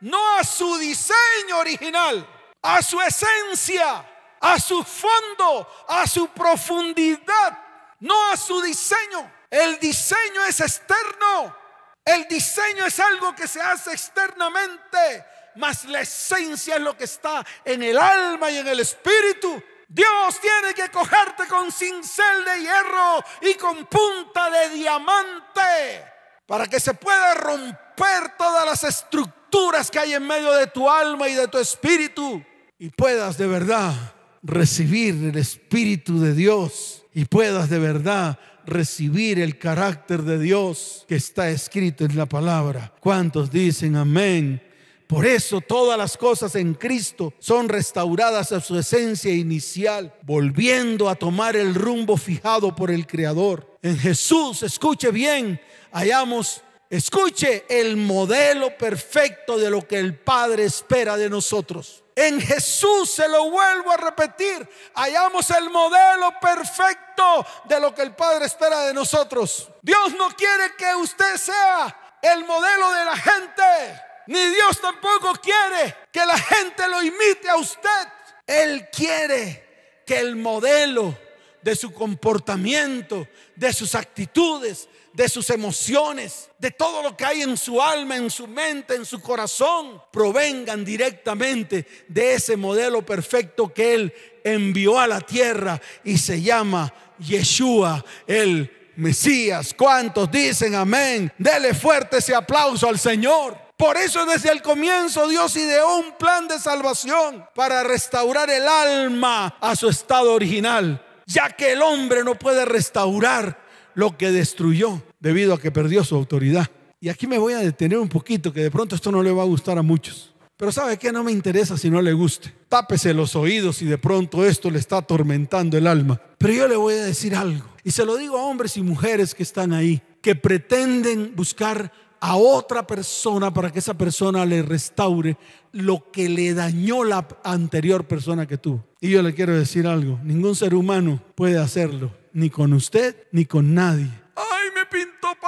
no 0.00 0.38
a 0.38 0.44
su 0.44 0.76
diseño 0.78 1.58
original, 1.58 2.24
a 2.62 2.82
su 2.82 3.00
esencia, 3.00 4.06
a 4.40 4.60
su 4.60 4.82
fondo, 4.84 5.68
a 5.88 6.06
su 6.06 6.28
profundidad. 6.28 7.58
No 8.00 8.30
a 8.30 8.36
su 8.36 8.60
diseño. 8.62 9.30
El 9.50 9.78
diseño 9.78 10.44
es 10.48 10.60
externo. 10.60 11.56
El 12.04 12.26
diseño 12.28 12.86
es 12.86 12.98
algo 12.98 13.34
que 13.34 13.46
se 13.46 13.60
hace 13.60 13.92
externamente, 13.92 15.24
mas 15.56 15.84
la 15.84 16.00
esencia 16.00 16.76
es 16.76 16.80
lo 16.80 16.96
que 16.96 17.04
está 17.04 17.44
en 17.64 17.82
el 17.82 17.98
alma 17.98 18.50
y 18.50 18.58
en 18.58 18.68
el 18.68 18.80
espíritu. 18.80 19.62
Dios 19.86 20.40
tiene 20.40 20.72
que 20.74 20.88
cogerte 20.90 21.46
con 21.46 21.70
cincel 21.70 22.44
de 22.44 22.60
hierro 22.60 23.24
y 23.42 23.54
con 23.54 23.86
punta 23.86 24.48
de 24.50 24.70
diamante 24.70 26.04
para 26.46 26.66
que 26.66 26.80
se 26.80 26.94
pueda 26.94 27.34
romper 27.34 28.36
todas 28.38 28.64
las 28.64 28.82
estructuras 28.84 29.90
que 29.90 29.98
hay 29.98 30.14
en 30.14 30.26
medio 30.26 30.52
de 30.52 30.68
tu 30.68 30.88
alma 30.88 31.28
y 31.28 31.34
de 31.34 31.48
tu 31.48 31.58
espíritu 31.58 32.44
y 32.78 32.88
puedas 32.88 33.36
de 33.36 33.46
verdad 33.46 33.92
recibir 34.42 35.14
el 35.24 35.36
espíritu 35.36 36.20
de 36.20 36.34
Dios 36.34 37.04
y 37.14 37.24
puedas 37.24 37.68
de 37.68 37.78
verdad 37.78 38.38
recibir 38.66 39.38
el 39.38 39.58
carácter 39.58 40.22
de 40.22 40.38
Dios 40.38 41.04
que 41.08 41.16
está 41.16 41.50
escrito 41.50 42.04
en 42.04 42.16
la 42.16 42.26
palabra. 42.26 42.94
¿Cuántos 43.00 43.50
dicen 43.50 43.96
amén? 43.96 44.62
Por 45.06 45.26
eso 45.26 45.60
todas 45.60 45.98
las 45.98 46.16
cosas 46.16 46.54
en 46.54 46.74
Cristo 46.74 47.34
son 47.40 47.68
restauradas 47.68 48.52
a 48.52 48.60
su 48.60 48.78
esencia 48.78 49.34
inicial, 49.34 50.14
volviendo 50.22 51.08
a 51.08 51.16
tomar 51.16 51.56
el 51.56 51.74
rumbo 51.74 52.16
fijado 52.16 52.76
por 52.76 52.92
el 52.92 53.08
Creador. 53.08 53.76
En 53.82 53.98
Jesús, 53.98 54.62
escuche 54.62 55.10
bien, 55.10 55.60
hallamos, 55.90 56.62
escuche 56.88 57.64
el 57.68 57.96
modelo 57.96 58.78
perfecto 58.78 59.58
de 59.58 59.70
lo 59.70 59.82
que 59.82 59.98
el 59.98 60.14
Padre 60.14 60.62
espera 60.62 61.16
de 61.16 61.28
nosotros. 61.28 61.99
En 62.16 62.40
Jesús, 62.40 63.10
se 63.10 63.28
lo 63.28 63.50
vuelvo 63.50 63.92
a 63.92 63.96
repetir, 63.96 64.68
hallamos 64.94 65.48
el 65.50 65.70
modelo 65.70 66.32
perfecto 66.40 67.46
de 67.64 67.80
lo 67.80 67.94
que 67.94 68.02
el 68.02 68.14
Padre 68.14 68.46
espera 68.46 68.80
de 68.86 68.94
nosotros. 68.94 69.68
Dios 69.80 70.14
no 70.14 70.30
quiere 70.30 70.74
que 70.76 70.94
usted 70.96 71.36
sea 71.36 72.18
el 72.20 72.44
modelo 72.44 72.92
de 72.92 73.04
la 73.04 73.16
gente. 73.16 74.02
Ni 74.26 74.44
Dios 74.46 74.80
tampoco 74.80 75.32
quiere 75.40 75.96
que 76.12 76.24
la 76.26 76.38
gente 76.38 76.88
lo 76.88 77.02
imite 77.02 77.48
a 77.48 77.56
usted. 77.56 78.08
Él 78.46 78.88
quiere 78.90 80.02
que 80.06 80.18
el 80.18 80.36
modelo 80.36 81.16
de 81.62 81.76
su 81.76 81.92
comportamiento, 81.92 83.26
de 83.56 83.72
sus 83.72 83.94
actitudes, 83.94 84.88
de 85.20 85.28
sus 85.28 85.50
emociones, 85.50 86.48
de 86.58 86.70
todo 86.70 87.02
lo 87.02 87.14
que 87.14 87.26
hay 87.26 87.42
en 87.42 87.54
su 87.58 87.82
alma, 87.82 88.16
en 88.16 88.30
su 88.30 88.48
mente, 88.48 88.94
en 88.94 89.04
su 89.04 89.20
corazón, 89.20 90.02
provengan 90.10 90.82
directamente 90.82 91.86
de 92.08 92.32
ese 92.32 92.56
modelo 92.56 93.04
perfecto 93.04 93.70
que 93.70 93.92
Él 93.92 94.14
envió 94.42 94.98
a 94.98 95.06
la 95.06 95.20
tierra 95.20 95.78
y 96.04 96.16
se 96.16 96.40
llama 96.40 96.90
Yeshua, 97.18 98.02
el 98.26 98.92
Mesías. 98.96 99.74
¿Cuántos 99.76 100.30
dicen 100.30 100.74
amén? 100.74 101.30
Dele 101.36 101.74
fuerte 101.74 102.16
ese 102.16 102.34
aplauso 102.34 102.88
al 102.88 102.98
Señor. 102.98 103.58
Por 103.76 103.98
eso 103.98 104.24
desde 104.24 104.50
el 104.50 104.62
comienzo 104.62 105.28
Dios 105.28 105.54
ideó 105.54 105.98
un 105.98 106.12
plan 106.12 106.48
de 106.48 106.58
salvación 106.58 107.44
para 107.54 107.82
restaurar 107.82 108.48
el 108.48 108.66
alma 108.66 109.58
a 109.60 109.76
su 109.76 109.90
estado 109.90 110.32
original, 110.32 111.04
ya 111.26 111.50
que 111.50 111.72
el 111.72 111.82
hombre 111.82 112.24
no 112.24 112.36
puede 112.36 112.64
restaurar 112.64 113.68
lo 113.92 114.16
que 114.16 114.30
destruyó 114.32 115.02
debido 115.20 115.54
a 115.54 115.60
que 115.60 115.70
perdió 115.70 116.02
su 116.02 116.16
autoridad. 116.16 116.68
Y 117.00 117.08
aquí 117.08 117.26
me 117.26 117.38
voy 117.38 117.54
a 117.54 117.58
detener 117.58 117.98
un 117.98 118.08
poquito, 118.08 118.52
que 118.52 118.62
de 118.62 118.70
pronto 118.70 118.94
esto 118.94 119.12
no 119.12 119.22
le 119.22 119.30
va 119.30 119.42
a 119.42 119.46
gustar 119.46 119.78
a 119.78 119.82
muchos. 119.82 120.34
Pero 120.56 120.72
¿sabe 120.72 120.98
qué? 120.98 121.10
No 121.10 121.24
me 121.24 121.32
interesa 121.32 121.78
si 121.78 121.88
no 121.88 122.02
le 122.02 122.12
guste. 122.12 122.52
Tápese 122.68 123.14
los 123.14 123.34
oídos 123.34 123.80
y 123.80 123.86
de 123.86 123.96
pronto 123.96 124.44
esto 124.44 124.70
le 124.70 124.78
está 124.78 124.98
atormentando 124.98 125.78
el 125.78 125.86
alma. 125.86 126.20
Pero 126.36 126.52
yo 126.52 126.68
le 126.68 126.76
voy 126.76 126.94
a 126.94 127.04
decir 127.04 127.34
algo. 127.34 127.64
Y 127.82 127.92
se 127.92 128.04
lo 128.04 128.16
digo 128.16 128.36
a 128.36 128.42
hombres 128.42 128.76
y 128.76 128.82
mujeres 128.82 129.34
que 129.34 129.42
están 129.42 129.72
ahí, 129.72 130.02
que 130.20 130.34
pretenden 130.34 131.32
buscar 131.34 131.90
a 132.20 132.36
otra 132.36 132.86
persona 132.86 133.52
para 133.52 133.72
que 133.72 133.78
esa 133.78 133.94
persona 133.94 134.44
le 134.44 134.60
restaure 134.60 135.38
lo 135.72 136.10
que 136.12 136.28
le 136.28 136.52
dañó 136.52 137.04
la 137.04 137.26
anterior 137.42 138.06
persona 138.06 138.46
que 138.46 138.58
tuvo. 138.58 138.84
Y 139.00 139.08
yo 139.08 139.22
le 139.22 139.32
quiero 139.32 139.58
decir 139.58 139.86
algo, 139.86 140.20
ningún 140.22 140.54
ser 140.54 140.74
humano 140.74 141.22
puede 141.34 141.58
hacerlo, 141.58 142.12
ni 142.34 142.50
con 142.50 142.74
usted, 142.74 143.16
ni 143.32 143.46
con 143.46 143.74
nadie. 143.74 144.10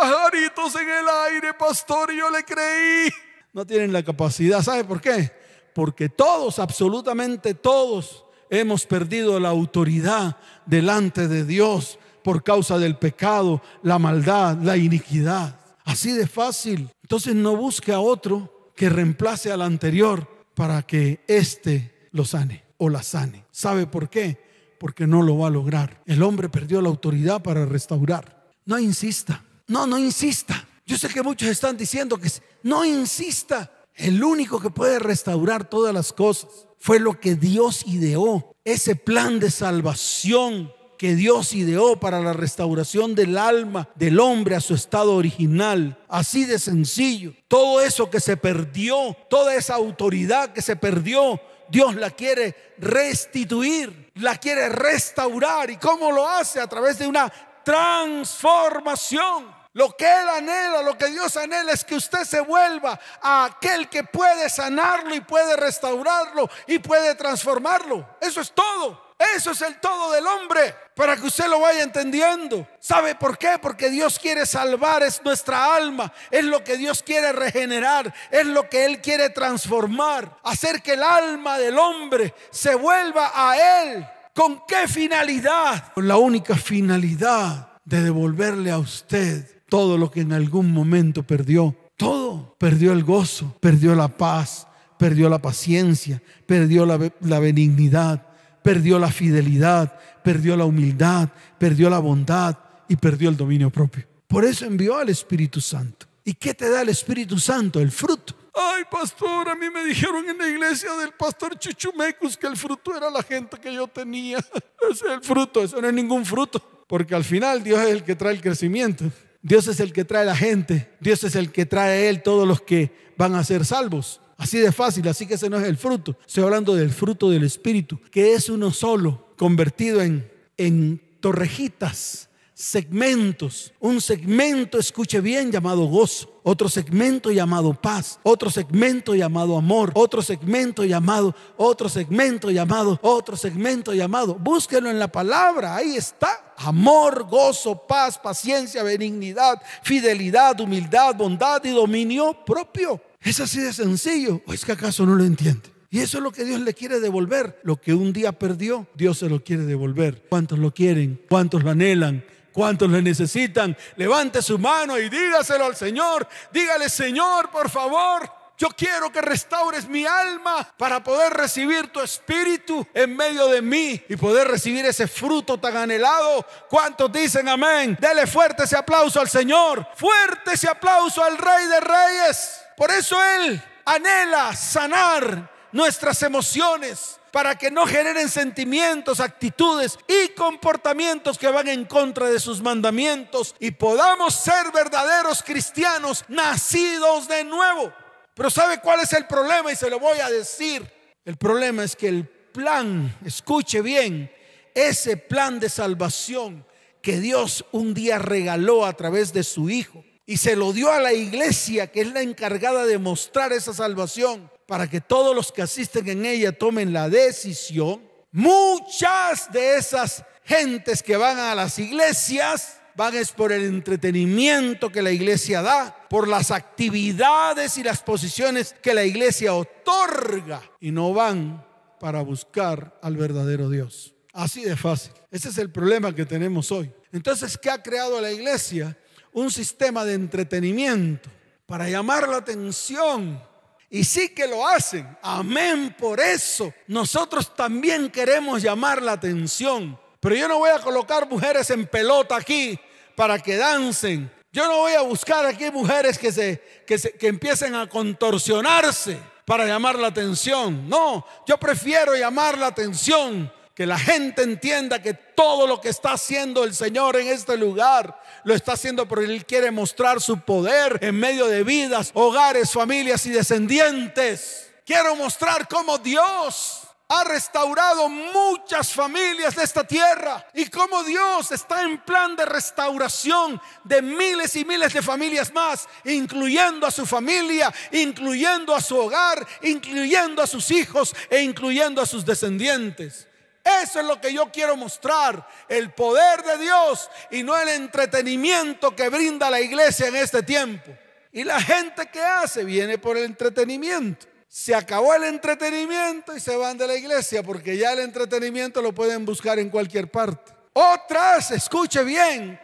Pajaritos 0.03 0.75
en 0.75 0.91
el 0.91 1.07
aire, 1.31 1.55
pastor, 1.55 2.13
yo 2.13 2.29
le 2.29 2.43
creí. 2.43 3.09
No 3.53 3.65
tienen 3.65 3.93
la 3.93 4.03
capacidad, 4.03 4.61
¿sabe 4.61 4.83
por 4.83 5.01
qué? 5.01 5.31
Porque 5.73 6.09
todos, 6.09 6.59
absolutamente 6.59 7.55
todos, 7.55 8.25
hemos 8.51 8.85
perdido 8.85 9.39
la 9.39 9.51
autoridad 9.51 10.39
delante 10.67 11.29
de 11.29 11.45
Dios 11.45 12.01
por 12.25 12.43
causa 12.43 12.81
del 12.81 12.97
pecado, 12.97 13.63
la 13.85 14.01
maldad, 14.01 14.59
la 14.61 14.77
iniquidad. 14.77 15.61
Así 15.85 16.11
de 16.11 16.27
fácil. 16.27 16.91
Entonces 17.03 17.37
no 17.37 17.55
busque 17.55 17.93
a 17.93 18.01
otro 18.01 18.73
que 18.75 18.89
reemplace 18.89 19.53
al 19.53 19.63
anterior 19.63 20.29
para 20.57 20.83
que 20.83 21.21
éste 21.29 22.09
lo 22.11 22.25
sane 22.25 22.65
o 22.79 22.89
la 22.89 23.05
sane. 23.05 23.45
¿Sabe 23.53 23.87
por 23.87 24.11
qué? 24.11 24.37
Porque 24.81 25.07
no 25.07 25.23
lo 25.23 25.39
va 25.39 25.47
a 25.47 25.51
lograr. 25.51 26.03
El 26.07 26.25
hombre 26.25 26.49
perdió 26.49 26.83
la 26.83 26.89
autoridad 26.89 27.41
para 27.41 27.67
restaurar. 27.67 28.51
No 28.65 28.81
insista. 28.81 29.45
No, 29.67 29.87
no 29.87 29.99
insista. 29.99 30.67
Yo 30.85 30.99
sé 30.99 31.09
que 31.09 31.23
muchos 31.23 31.49
están 31.49 31.77
diciendo 31.77 32.19
que 32.19 32.31
no 32.63 32.85
insista. 32.85 33.71
El 33.95 34.23
único 34.23 34.61
que 34.61 34.71
puede 34.71 34.99
restaurar 34.99 35.69
todas 35.69 35.95
las 35.95 36.13
cosas 36.13 36.67
fue 36.79 36.99
lo 36.99 37.19
que 37.21 37.35
Dios 37.35 37.85
ideó. 37.87 38.55
Ese 38.65 38.97
plan 38.97 39.39
de 39.39 39.51
salvación 39.51 40.73
que 40.99 41.17
Dios 41.17 41.53
ideó 41.53 41.99
para 41.99 42.21
la 42.21 42.33
restauración 42.33 43.17
del 43.17 43.37
alma 43.37 43.89
del 43.97 44.21
hombre 44.21 44.55
a 44.55 44.61
su 44.61 44.75
estado 44.75 45.17
original. 45.17 45.99
Así 46.09 46.45
de 46.45 46.61
sencillo. 46.61 47.35
Todo 47.49 47.81
eso 47.81 48.09
que 48.09 48.21
se 48.21 48.37
perdió, 48.37 49.17
toda 49.29 49.55
esa 49.55 49.75
autoridad 49.75 50.53
que 50.53 50.63
se 50.63 50.77
perdió, 50.77 51.41
Dios 51.69 51.97
la 51.97 52.11
quiere 52.11 52.55
restituir, 52.79 54.13
la 54.15 54.37
quiere 54.37 54.69
restaurar. 54.69 55.71
¿Y 55.71 55.77
cómo 55.77 56.13
lo 56.13 56.29
hace? 56.29 56.61
A 56.61 56.69
través 56.69 56.99
de 56.99 57.07
una 57.07 57.33
transformación. 57.65 59.63
Lo 59.75 59.97
que 59.97 60.05
Él 60.05 60.29
anhela, 60.29 60.83
lo 60.83 60.99
que 60.99 61.07
Dios 61.07 61.35
anhela 61.37 61.73
es 61.73 61.83
que 61.83 61.95
usted 61.95 62.25
se 62.25 62.41
vuelva 62.41 63.01
a 63.23 63.47
aquel 63.47 63.89
que 63.89 64.05
puede 64.05 64.51
sanarlo 64.51 65.15
y 65.15 65.21
puede 65.23 65.57
restaurarlo 65.57 66.51
y 66.67 66.79
puede 66.79 67.15
transformarlo. 67.15 68.07
Eso 68.21 68.43
es 68.43 68.53
todo. 68.53 69.13
Eso 69.37 69.53
es 69.53 69.61
el 69.63 69.79
todo 69.79 70.11
del 70.11 70.27
hombre, 70.27 70.75
para 70.97 71.17
que 71.17 71.27
usted 71.27 71.47
lo 71.47 71.61
vaya 71.61 71.83
entendiendo. 71.83 72.67
¿Sabe 72.81 73.15
por 73.15 73.39
qué? 73.39 73.59
Porque 73.61 73.89
Dios 73.89 74.19
quiere 74.19 74.47
salvar, 74.47 75.03
es 75.05 75.23
nuestra 75.23 75.75
alma, 75.77 76.13
es 76.31 76.45
lo 76.45 76.65
que 76.65 76.77
Dios 76.77 77.03
quiere 77.05 77.33
regenerar, 77.33 78.13
es 78.31 78.47
lo 78.47 78.69
que 78.69 78.85
Él 78.85 79.01
quiere 79.01 79.31
transformar, 79.31 80.39
hacer 80.43 80.83
que 80.83 80.95
el 80.95 81.05
alma 81.05 81.57
del 81.59 81.79
hombre 81.79 82.35
se 82.51 82.75
vuelva 82.75 83.31
a 83.33 83.83
Él. 83.83 84.07
¿Con 84.35 84.63
qué 84.67 84.89
finalidad? 84.89 85.93
Con 85.95 86.09
la 86.09 86.17
única 86.17 86.57
finalidad 86.57 87.73
de 87.85 88.03
devolverle 88.03 88.71
a 88.71 88.79
usted 88.79 89.63
todo 89.69 89.99
lo 89.99 90.11
que 90.11 90.21
en 90.21 90.33
algún 90.33 90.73
momento 90.73 91.23
perdió. 91.23 91.77
Todo. 91.97 92.57
Perdió 92.59 92.93
el 92.93 93.05
gozo, 93.05 93.57
perdió 93.61 93.95
la 93.95 94.09
paz, 94.09 94.67
perdió 94.99 95.29
la 95.29 95.41
paciencia, 95.41 96.23
perdió 96.47 96.87
la, 96.87 96.99
la 97.21 97.39
benignidad 97.39 98.33
perdió 98.63 98.99
la 98.99 99.11
fidelidad, 99.11 99.99
perdió 100.23 100.57
la 100.57 100.65
humildad, 100.65 101.29
perdió 101.59 101.91
la 101.91 101.99
bondad 101.99 102.57
y 102.89 102.97
perdió 102.97 103.29
el 103.29 103.37
dominio 103.37 103.71
propio. 103.71 104.07
Por 104.27 104.45
eso 104.45 104.65
envió 104.65 104.97
al 104.97 105.09
Espíritu 105.09 105.61
Santo. 105.61 106.07
¿Y 106.25 106.35
qué 106.35 106.55
te 106.55 106.71
da 106.71 106.83
el 106.83 106.89
Espíritu 106.89 107.39
Santo? 107.39 107.81
El 107.81 107.91
fruto. 107.91 108.35
Ay, 108.55 108.85
pastor, 108.91 109.49
a 109.49 109.55
mí 109.55 109.71
me 109.71 109.85
dijeron 109.85 110.29
en 110.29 110.37
la 110.37 110.47
iglesia 110.47 110.93
del 110.95 111.13
pastor 111.13 111.59
Chuchumecus 111.59 112.37
que 112.37 112.47
el 112.47 112.57
fruto 112.57 112.95
era 112.95 113.11
la 113.11 113.23
gente 113.23 113.59
que 113.59 113.73
yo 113.73 113.89
tenía. 113.89 114.39
Ese 114.91 115.07
es 115.07 115.13
el 115.13 115.23
fruto, 115.23 115.63
eso 115.63 115.81
no 115.81 115.89
es 115.89 115.95
ningún 115.95 116.27
fruto. 116.27 116.61
Porque 116.87 117.15
al 117.15 117.25
final 117.25 117.63
Dios 117.63 117.81
es 117.81 117.89
el 117.89 118.05
que 118.05 118.15
trae 118.15 118.35
el 118.35 118.41
crecimiento. 118.43 119.05
Dios 119.41 119.67
es 119.69 119.81
el 119.81 119.93
que 119.93 120.05
trae 120.05 120.27
la 120.27 120.37
gente. 120.37 120.91
Dios 121.01 121.25
es 121.25 121.35
el 121.35 121.51
que 121.51 121.65
trae 121.65 121.91
a 121.91 122.11
Él 122.11 122.23
todos 122.23 122.47
los 122.47 122.61
que 122.61 123.15
van 123.17 123.35
a 123.35 123.45
ser 123.45 123.65
salvos. 123.65 124.21
Así 124.37 124.59
de 124.59 124.73
fácil, 124.73 125.07
así 125.09 125.27
que 125.27 125.35
ese 125.35 125.49
no 125.49 125.59
es 125.59 125.65
el 125.65 125.77
fruto. 125.77 126.17
Estoy 126.27 126.45
hablando 126.45 126.75
del 126.75 126.91
fruto 126.91 127.31
del 127.31 127.45
Espíritu, 127.45 128.01
que 128.11 128.35
es 128.35 128.49
uno 128.49 128.73
solo, 128.73 129.35
convertido 129.37 130.03
en, 130.03 130.31
en 130.57 131.01
torrejitas, 131.21 132.29
segmentos. 132.63 133.73
Un 133.81 134.01
segmento, 134.01 134.79
escuche 134.79 135.21
bien, 135.21 135.51
llamado 135.51 135.85
gozo. 135.87 136.41
Otro 136.45 136.69
segmento 136.69 137.33
llamado 137.33 137.75
paz. 137.75 138.21
Otro 138.23 138.51
segmento 138.51 139.17
llamado 139.17 139.57
amor. 139.57 139.91
Otro 139.95 140.23
segmento 140.23 140.85
llamado, 140.85 141.35
otro 141.57 141.89
segmento 141.89 142.51
llamado, 142.51 143.01
otro 143.03 143.37
segmento 143.37 143.93
llamado. 143.93 144.37
Búsquenlo 144.37 144.91
en 144.91 145.01
la 145.01 145.09
palabra, 145.09 145.75
ahí 145.75 145.97
está. 145.97 146.55
Amor, 146.57 147.25
gozo, 147.29 147.85
paz, 147.87 148.17
paciencia, 148.17 148.85
benignidad, 148.85 149.61
fidelidad, 149.83 150.61
humildad, 150.61 151.17
bondad 151.17 151.65
y 151.65 151.71
dominio 151.71 152.45
propio. 152.47 153.01
Es 153.21 153.41
así 153.41 153.61
de 153.61 153.73
sencillo. 153.73 154.41
¿O 154.47 154.53
es 154.53 154.65
que 154.65 154.73
acaso 154.73 155.05
no 155.05 155.17
lo 155.17 155.25
entiende? 155.25 155.69
Y 155.91 155.99
eso 155.99 156.19
es 156.19 156.23
lo 156.23 156.31
que 156.31 156.45
Dios 156.45 156.61
le 156.61 156.75
quiere 156.75 157.01
devolver. 157.01 157.59
Lo 157.65 157.81
que 157.81 157.93
un 157.93 158.13
día 158.13 158.31
perdió, 158.33 158.87
Dios 158.95 159.19
se 159.19 159.29
lo 159.29 159.43
quiere 159.43 159.65
devolver. 159.65 160.25
¿Cuántos 160.29 160.61
lo 160.61 160.73
quieren? 160.73 161.21
¿Cuántos 161.29 161.65
lo 161.65 161.71
anhelan? 161.71 162.25
¿Cuántos 162.53 162.91
le 162.91 163.03
necesitan? 163.03 163.77
Levante 163.97 164.43
su 164.43 164.59
mano 164.59 164.99
y 164.99 165.09
dígaselo 165.09 165.65
al 165.65 165.77
Señor. 165.77 166.29
Dígale, 166.53 166.89
Señor, 166.89 167.51
por 167.51 167.71
favor, 167.71 168.31
yo 168.59 168.69
quiero 168.69 169.11
que 169.11 169.21
restaures 169.21 169.89
mi 169.89 170.07
alma 170.07 170.69
para 170.77 171.03
poder 171.03 171.33
recibir 171.33 171.89
tu 171.89 172.01
espíritu 172.01 172.87
en 172.95 173.17
medio 173.17 173.49
de 173.49 173.63
mí 173.63 174.01
y 174.09 174.17
poder 174.17 174.47
recibir 174.47 174.85
ese 174.85 175.09
fruto 175.09 175.59
tan 175.59 175.77
anhelado. 175.77 176.47
¿Cuántos 176.69 177.11
dicen 177.11 177.49
amén? 177.49 177.97
Dele 178.01 178.27
fuerte 178.27 178.65
ese 178.65 178.77
aplauso 178.77 179.21
al 179.21 179.29
Señor. 179.29 179.87
Fuerte 179.97 180.53
ese 180.53 180.69
aplauso 180.69 181.25
al 181.25 181.39
Rey 181.39 181.67
de 181.67 181.81
Reyes. 181.81 182.61
Por 182.77 182.91
eso 182.91 183.21
Él 183.23 183.63
anhela 183.85 184.55
sanar 184.55 185.51
nuestras 185.73 186.23
emociones 186.23 187.19
para 187.33 187.57
que 187.57 187.71
no 187.71 187.87
generen 187.87 188.29
sentimientos, 188.29 189.19
actitudes 189.19 189.99
y 190.07 190.29
comportamientos 190.35 191.39
que 191.39 191.49
van 191.49 191.67
en 191.69 191.87
contra 191.87 192.29
de 192.29 192.39
sus 192.39 192.61
mandamientos 192.61 193.57
y 193.59 193.71
podamos 193.71 194.35
ser 194.35 194.71
verdaderos 194.73 195.43
cristianos 195.43 196.25
nacidos 196.29 197.27
de 197.27 197.43
nuevo. 197.45 197.93
Pero 198.35 198.51
¿sabe 198.51 198.81
cuál 198.81 199.01
es 199.01 199.13
el 199.15 199.27
problema? 199.27 199.73
Y 199.73 199.77
se 199.77 199.91
lo 199.91 199.99
voy 199.99 200.19
a 200.21 200.31
decir. 200.31 200.87
El 201.25 201.37
problema 201.37 201.85
es 201.85 201.97
que 201.97 202.09
el 202.09 202.27
plan, 202.27 203.17
escuche 203.25 203.81
bien, 203.81 204.31
ese 204.75 205.17
plan 205.17 205.59
de 205.59 205.71
salvación 205.71 206.67
que 207.01 207.19
Dios 207.19 207.65
un 207.73 207.95
día 207.95 208.19
regaló 208.19 208.85
a 208.85 208.93
través 208.93 209.33
de 209.33 209.43
su 209.43 209.71
Hijo 209.71 210.05
y 210.27 210.37
se 210.37 210.57
lo 210.57 210.73
dio 210.73 210.91
a 210.91 211.01
la 211.01 211.13
iglesia 211.13 211.89
que 211.89 212.03
es 212.03 212.13
la 212.13 212.23
encargada 212.23 212.87
de 212.87 212.99
mostrar 212.99 213.53
esa 213.53 213.73
salvación 213.75 214.51
para 214.67 214.89
que 214.89 215.01
todos 215.01 215.35
los 215.35 215.53
que 215.53 215.63
asisten 215.63 216.09
en 216.09 216.25
ella 216.25 216.53
tomen 216.53 216.93
la 216.93 217.09
decisión. 217.09 218.03
Muchas 218.31 219.53
de 219.53 219.77
esas 219.77 220.25
gentes 220.45 221.03
que 221.03 221.17
van 221.17 221.39
a 221.39 221.55
las 221.55 221.79
iglesias 221.79 222.81
van 222.95 223.15
es 223.15 223.33
por 223.33 223.53
el 223.53 223.65
entretenimiento 223.65 224.91
que 224.91 225.03
la 225.03 225.11
iglesia 225.11 225.63
da, 225.63 226.07
por 226.09 226.29
las 226.29 226.51
actividades 226.51 227.79
y 227.79 227.83
las 227.83 228.03
posiciones 228.03 228.75
que 228.83 228.95
la 228.95 229.05
iglesia 229.05 229.55
otorga 229.55 230.63
y 230.81 230.91
no 230.91 231.13
van 231.13 231.65
para 231.99 232.23
buscar 232.23 232.99
al 233.03 233.17
verdadero 233.17 233.69
Dios. 233.71 234.15
Así 234.33 234.65
de 234.65 234.77
fácil. 234.77 235.13
Ese 235.31 235.51
es 235.51 235.59
el 235.59 235.71
problema 235.71 236.15
que 236.15 236.27
tenemos 236.27 236.73
hoy. 236.73 236.93
Entonces, 237.13 237.59
¿qué 237.59 237.71
ha 237.71 237.83
creado 237.83 238.21
la 238.21 238.33
iglesia? 238.33 238.97
Un 239.33 239.51
sistema 239.51 240.05
de 240.05 240.15
entretenimiento 240.15 241.31
para 241.67 241.89
llamar 241.89 242.29
la 242.29 242.37
atención. 242.37 243.43
Y 243.89 244.05
sí 244.05 244.31
que 244.31 244.47
lo 244.47 244.67
hacen. 244.67 245.07
Amén 245.23 245.95
por 245.99 246.21
eso. 246.21 246.73
Nosotros 246.87 247.55
también 247.55 248.11
queremos 248.11 248.63
llamar 248.63 249.03
la 249.03 249.13
atención. 249.13 249.99
Pero 250.21 250.35
yo 250.35 250.49
no 250.49 250.59
voy 250.59 250.71
a 250.71 250.79
colocar 250.79 251.29
mujeres 251.29 251.69
en 251.71 251.87
pelota 251.87 252.37
aquí 252.37 252.79
para 253.15 253.39
que 253.39 253.57
dancen. 253.57 254.31
Yo 254.53 254.67
no 254.67 254.79
voy 254.79 254.93
a 254.93 255.03
buscar 255.03 255.45
aquí 255.47 255.71
mujeres 255.71 256.19
que, 256.19 256.31
se, 256.31 256.63
que, 256.87 256.99
se, 256.99 257.13
que 257.13 257.29
empiecen 257.29 257.75
a 257.75 257.89
contorsionarse 257.89 259.19
para 259.45 259.67
llamar 259.67 259.99
la 259.99 260.09
atención. 260.09 260.89
No, 260.89 261.27
yo 261.47 261.59
prefiero 261.59 262.15
llamar 262.15 262.59
la 262.59 262.69
atención. 262.69 263.53
Que 263.83 263.87
la 263.87 263.99
gente 263.99 264.45
entienda 264.45 265.03
que 265.03 265.13
todo 265.13 265.67
lo 265.67 265.81
que 265.81 265.89
está 265.89 266.13
haciendo 266.13 266.63
el 266.63 266.73
Señor 266.73 267.17
en 267.17 267.27
este 267.27 267.57
lugar 267.57 268.17
lo 268.45 268.55
está 268.55 268.75
haciendo 268.75 269.09
porque 269.09 269.25
Él 269.25 269.45
quiere 269.45 269.73
mostrar 269.73 270.21
su 270.21 270.39
poder 270.39 271.01
en 271.01 271.19
medio 271.19 271.49
de 271.49 271.65
vidas, 271.65 272.13
hogares, 272.15 272.71
familias 272.71 273.27
y 273.27 273.31
descendientes. 273.31 274.71
Quiero 274.87 275.17
mostrar 275.17 275.67
cómo 275.67 275.99
Dios 275.99 276.83
ha 277.09 277.25
restaurado 277.25 278.09
muchas 278.09 278.93
familias 278.93 279.57
de 279.57 279.65
esta 279.65 279.83
tierra 279.83 280.47
y 280.55 280.67
como 280.67 281.03
Dios 281.03 281.51
está 281.51 281.83
en 281.83 281.99
plan 282.05 282.37
de 282.37 282.45
restauración 282.45 283.61
de 283.83 284.01
miles 284.01 284.55
y 284.55 284.65
miles 284.65 284.93
de 284.93 285.03
familias 285.03 285.53
más, 285.53 285.89
incluyendo 286.05 286.87
a 286.87 286.93
su 286.93 287.05
familia, 287.05 287.75
incluyendo 287.91 288.77
a 288.77 288.81
su 288.81 288.97
hogar, 288.97 289.45
incluyendo 289.63 290.41
a 290.41 290.47
sus 290.47 290.71
hijos 290.71 291.13
e 291.29 291.43
incluyendo 291.43 292.01
a 292.01 292.07
sus 292.07 292.25
descendientes. 292.25 293.27
Eso 293.65 294.01
es 294.01 294.07
lo 294.07 294.21
que 294.21 294.33
yo 294.33 294.51
quiero 294.51 294.77
mostrar, 294.77 295.47
el 295.69 295.93
poder 295.93 296.43
de 296.43 296.59
Dios 296.59 297.09
y 297.31 297.43
no 297.43 297.57
el 297.57 297.69
entretenimiento 297.69 298.95
que 298.97 299.09
brinda 299.09 299.51
la 299.51 299.61
iglesia 299.61 300.09
en 300.09 300.17
este 300.17 300.43
tiempo. 300.43 300.91
Y 301.33 301.45
la 301.45 301.61
gente 301.61 302.07
que 302.07 302.21
hace 302.21 302.65
viene 302.65 302.99
por 302.99 303.17
el 303.17 303.25
entretenimiento 303.25 304.27
se 304.53 304.75
acabó 304.75 305.15
el 305.15 305.25
entretenimiento 305.25 306.37
y 306.37 306.41
se 306.41 306.55
van 306.55 306.77
de 306.77 306.87
la 306.87 306.95
iglesia 306.95 307.43
porque 307.43 307.79
ya 307.79 307.95
el 307.95 308.01
entretenimiento 308.01 308.83
lo 308.83 308.93
pueden 308.93 309.25
buscar 309.25 309.59
en 309.59 309.71
cualquier 309.71 310.11
parte. 310.11 310.53
Otras, 310.75 311.53
escuche 311.53 312.05
bien, 312.05 312.61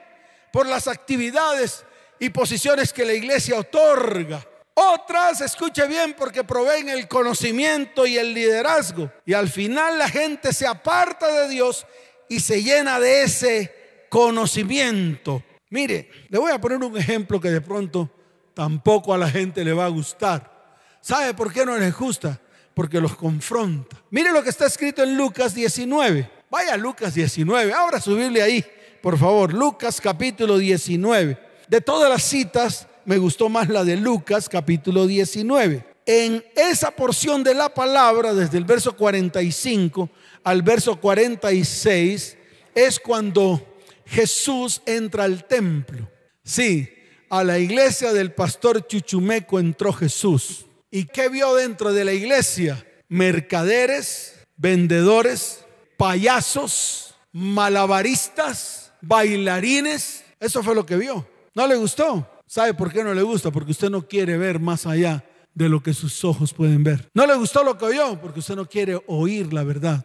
por 0.53 0.67
las 0.67 0.87
actividades 0.87 1.87
y 2.19 2.29
posiciones 2.29 2.93
que 2.93 3.07
la 3.07 3.15
iglesia 3.15 3.59
otorga. 3.59 4.47
Otras, 4.81 5.41
escuche 5.41 5.89
bien, 5.89 6.15
porque 6.17 6.45
proveen 6.45 6.89
el 6.89 7.09
conocimiento 7.09 8.07
y 8.07 8.17
el 8.17 8.33
liderazgo. 8.33 9.11
Y 9.27 9.33
al 9.35 9.49
final 9.49 9.99
la 9.99 10.09
gente 10.09 10.53
se 10.53 10.69
aparta 10.69 11.27
de 11.27 11.49
Dios 11.49 11.85
y 12.29 12.39
se 12.39 12.63
llena 12.63 13.01
de 13.01 13.25
ese 13.25 14.07
conocimiento. 14.09 15.43
Mire, 15.71 16.09
le 16.29 16.39
voy 16.39 16.53
a 16.53 16.61
poner 16.61 16.79
un 16.79 16.97
ejemplo 16.97 17.41
que 17.41 17.51
de 17.51 17.61
pronto 17.61 18.09
tampoco 18.55 19.13
a 19.13 19.19
la 19.19 19.29
gente 19.29 19.65
le 19.65 19.73
va 19.73 19.87
a 19.87 19.89
gustar. 19.89 20.77
¿Sabe 21.01 21.35
por 21.35 21.53
qué 21.53 21.67
no 21.67 21.77
les 21.77 21.97
gusta? 21.97 22.41
Porque 22.73 23.01
los 23.01 23.17
confronta. 23.17 23.97
Mire 24.11 24.31
lo 24.31 24.45
que 24.45 24.51
está 24.51 24.67
escrito 24.67 25.03
en 25.03 25.17
Lucas 25.17 25.57
19. 25.57 26.31
Vaya 26.51 26.77
Lucas 26.77 27.15
19. 27.15 27.73
Ahora 27.73 28.01
su 28.01 28.15
Biblia 28.15 28.45
ahí, 28.45 28.65
por 29.03 29.19
favor. 29.19 29.53
Lucas 29.53 30.01
capítulo 30.01 30.57
19. 30.57 31.37
De 31.67 31.81
todas 31.81 32.09
las 32.09 32.23
citas, 32.23 32.88
me 33.09 33.17
gustó 33.17 33.49
más 33.49 33.71
la 33.71 33.85
de 33.85 33.97
Lucas 33.97 34.51
capítulo 34.51 35.07
19. 35.07 35.83
En 36.05 36.45
esa 36.55 36.91
porción 36.91 37.43
de 37.43 37.55
la 37.55 37.73
palabra, 37.73 38.35
desde 38.35 38.59
el 38.59 38.65
verso 38.65 38.95
45 38.95 40.11
al 40.45 40.61
verso 40.61 41.01
46, 41.01 42.37
es 42.75 43.01
cuando 43.01 43.81
Jesús 44.05 44.83
entra 44.85 45.25
al 45.25 45.47
templo. 45.47 46.07
Sí, 46.45 46.87
a 47.31 47.43
la 47.45 47.59
iglesia 47.59 48.13
del 48.13 48.35
pastor 48.35 48.87
Chuchumeco 48.87 49.59
entró 49.59 49.91
Jesús. 49.95 50.67
¿Y 50.91 51.07
qué 51.07 51.31
vio 51.31 51.55
dentro 51.55 51.95
de 51.95 52.05
la 52.05 52.13
iglesia? 52.13 52.87
Mercaderes, 53.09 54.35
vendedores, 54.59 55.65
payasos, 55.97 57.15
malabaristas, 57.33 58.93
bailarines. 59.01 60.25
Eso 60.39 60.63
fue 60.63 60.75
lo 60.75 60.85
que 60.85 60.97
vio. 60.97 61.27
¿No 61.55 61.67
le 61.67 61.77
gustó? 61.77 62.38
¿Sabe 62.49 62.75
por 62.75 62.93
qué 62.93 63.05
no 63.05 63.15
le 63.15 63.23
gusta? 63.23 63.53
Porque 63.53 63.71
usted 63.71 63.91
no 63.91 64.09
quiere 64.09 64.37
ver 64.37 64.59
más 64.59 64.87
allá 64.87 65.25
de 65.55 65.69
lo 65.69 65.81
que 65.81 65.95
sus 65.95 66.25
ojos 66.25 66.53
pueden 66.53 66.83
ver. 66.83 67.09
¿No 67.15 67.25
le 67.25 67.37
gustó 67.37 67.63
lo 67.63 67.79
que 67.79 67.85
oyó? 67.85 68.21
Porque 68.21 68.41
usted 68.41 68.57
no 68.57 68.69
quiere 68.69 69.01
oír 69.07 69.53
la 69.53 69.63
verdad. 69.63 70.05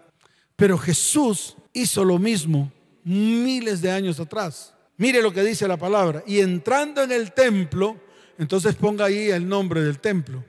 Pero 0.55 0.77
Jesús 0.77 1.57
hizo 1.73 2.05
lo 2.05 2.19
mismo 2.19 2.71
miles 3.03 3.81
de 3.81 3.89
años 3.89 4.19
atrás. 4.19 4.75
Mire 4.97 5.23
lo 5.23 5.33
que 5.33 5.41
dice 5.41 5.67
la 5.67 5.77
palabra. 5.77 6.23
Y 6.27 6.39
entrando 6.39 7.01
en 7.01 7.11
el 7.11 7.31
templo, 7.31 7.99
entonces 8.37 8.75
ponga 8.75 9.05
ahí 9.05 9.31
el 9.31 9.47
nombre 9.47 9.81
del 9.81 9.99
templo 9.99 10.43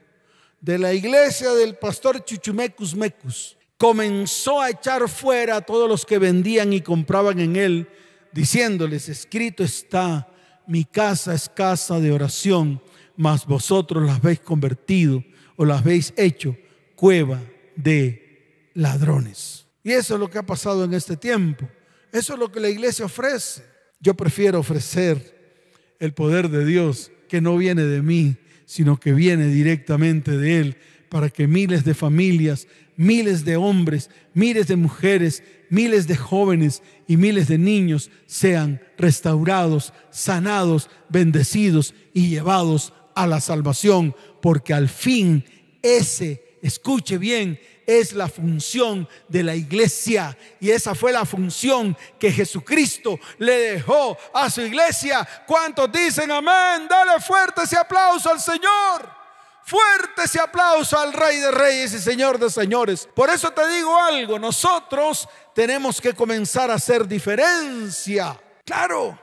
de 0.64 0.78
la 0.78 0.94
iglesia 0.94 1.52
del 1.52 1.76
pastor 1.76 2.24
Chuchumecus 2.24 2.94
Mecus 2.94 3.59
comenzó 3.76 4.62
a 4.62 4.70
echar 4.70 5.07
fuera 5.11 5.57
a 5.57 5.61
todos 5.61 5.87
los 5.87 6.07
que 6.07 6.18
vendían 6.18 6.72
y 6.72 6.80
compraban 6.80 7.38
en 7.38 7.57
él, 7.57 7.88
diciéndoles, 8.33 9.11
escrito 9.11 9.62
está, 9.62 10.26
mi 10.66 10.85
casa 10.85 11.35
es 11.35 11.48
casa 11.48 12.00
de 12.00 12.12
oración, 12.12 12.81
mas 13.16 13.46
vosotros 13.46 14.05
las 14.05 14.16
habéis 14.16 14.40
convertido 14.40 15.24
o 15.57 15.64
las 15.64 15.81
habéis 15.81 16.12
hecho 16.16 16.57
cueva 16.96 17.40
de 17.77 18.70
ladrones. 18.74 19.66
Y 19.83 19.92
eso 19.92 20.14
es 20.14 20.20
lo 20.20 20.31
que 20.31 20.38
ha 20.38 20.46
pasado 20.46 20.85
en 20.85 20.94
este 20.94 21.16
tiempo. 21.16 21.68
Eso 22.12 22.35
es 22.35 22.38
lo 22.38 22.50
que 22.50 22.61
la 22.61 22.70
iglesia 22.70 23.05
ofrece. 23.05 23.62
Yo 24.00 24.14
prefiero 24.14 24.59
ofrecer 24.59 25.96
el 25.98 26.14
poder 26.14 26.48
de 26.48 26.64
Dios 26.64 27.11
que 27.29 27.40
no 27.40 27.57
viene 27.57 27.83
de 27.83 28.03
mí, 28.03 28.37
sino 28.66 28.98
que 28.98 29.12
viene 29.12 29.48
directamente 29.48 30.37
de 30.37 30.59
Él 30.59 30.77
para 31.09 31.31
que 31.31 31.46
miles 31.46 31.85
de 31.85 31.94
familias, 31.94 32.66
miles 32.96 33.44
de 33.44 33.57
hombres, 33.57 34.11
miles 34.33 34.66
de 34.66 34.76
mujeres, 34.76 35.42
miles 35.68 36.07
de 36.07 36.16
jóvenes 36.16 36.83
y 37.07 37.16
miles 37.16 37.48
de 37.48 37.59
niños 37.59 38.11
sean 38.26 38.80
restaurados, 38.96 39.92
sanados, 40.11 40.88
bendecidos 41.09 41.94
y 42.12 42.28
llevados 42.28 42.92
a 43.14 43.26
la 43.26 43.40
salvación, 43.40 44.14
porque 44.40 44.74
al 44.74 44.88
fin 44.88 45.44
ese, 45.83 46.59
escuche 46.62 47.18
bien, 47.18 47.59
es 47.87 48.12
la 48.12 48.28
función 48.28 49.09
de 49.28 49.42
la 49.42 49.54
iglesia. 49.54 50.37
Y 50.61 50.70
esa 50.70 50.94
fue 50.94 51.12
la 51.12 51.24
función 51.24 51.96
que 52.18 52.33
Jesucristo 52.33 53.18
le 53.38 53.52
dejó 53.52 54.16
a 54.33 54.48
su 54.48 54.62
iglesia. 54.62 55.26
¿Cuántos 55.46 55.92
dicen 55.92 56.30
amén? 56.30 56.88
Dale 56.88 57.20
fuerte 57.20 57.62
ese 57.62 57.76
aplauso 57.76 58.30
al 58.30 58.40
Señor. 58.40 59.23
Fuerte 59.66 60.24
ese 60.24 60.38
aplauso 60.38 60.98
al 60.98 61.14
Rey 61.14 61.38
de 61.38 61.50
Reyes 61.50 61.94
y 61.94 61.98
Señor 61.98 62.38
de 62.38 62.50
Señores. 62.50 63.09
Por 63.14 63.31
eso 63.31 63.50
te 63.50 63.66
digo 63.68 63.98
algo, 63.98 64.38
nosotros 64.38 65.27
tenemos 65.55 66.03
que 66.03 66.12
comenzar 66.12 66.70
a 66.70 66.74
hacer 66.74 67.09
diferencia. 67.09 68.38
Claro, 68.66 69.18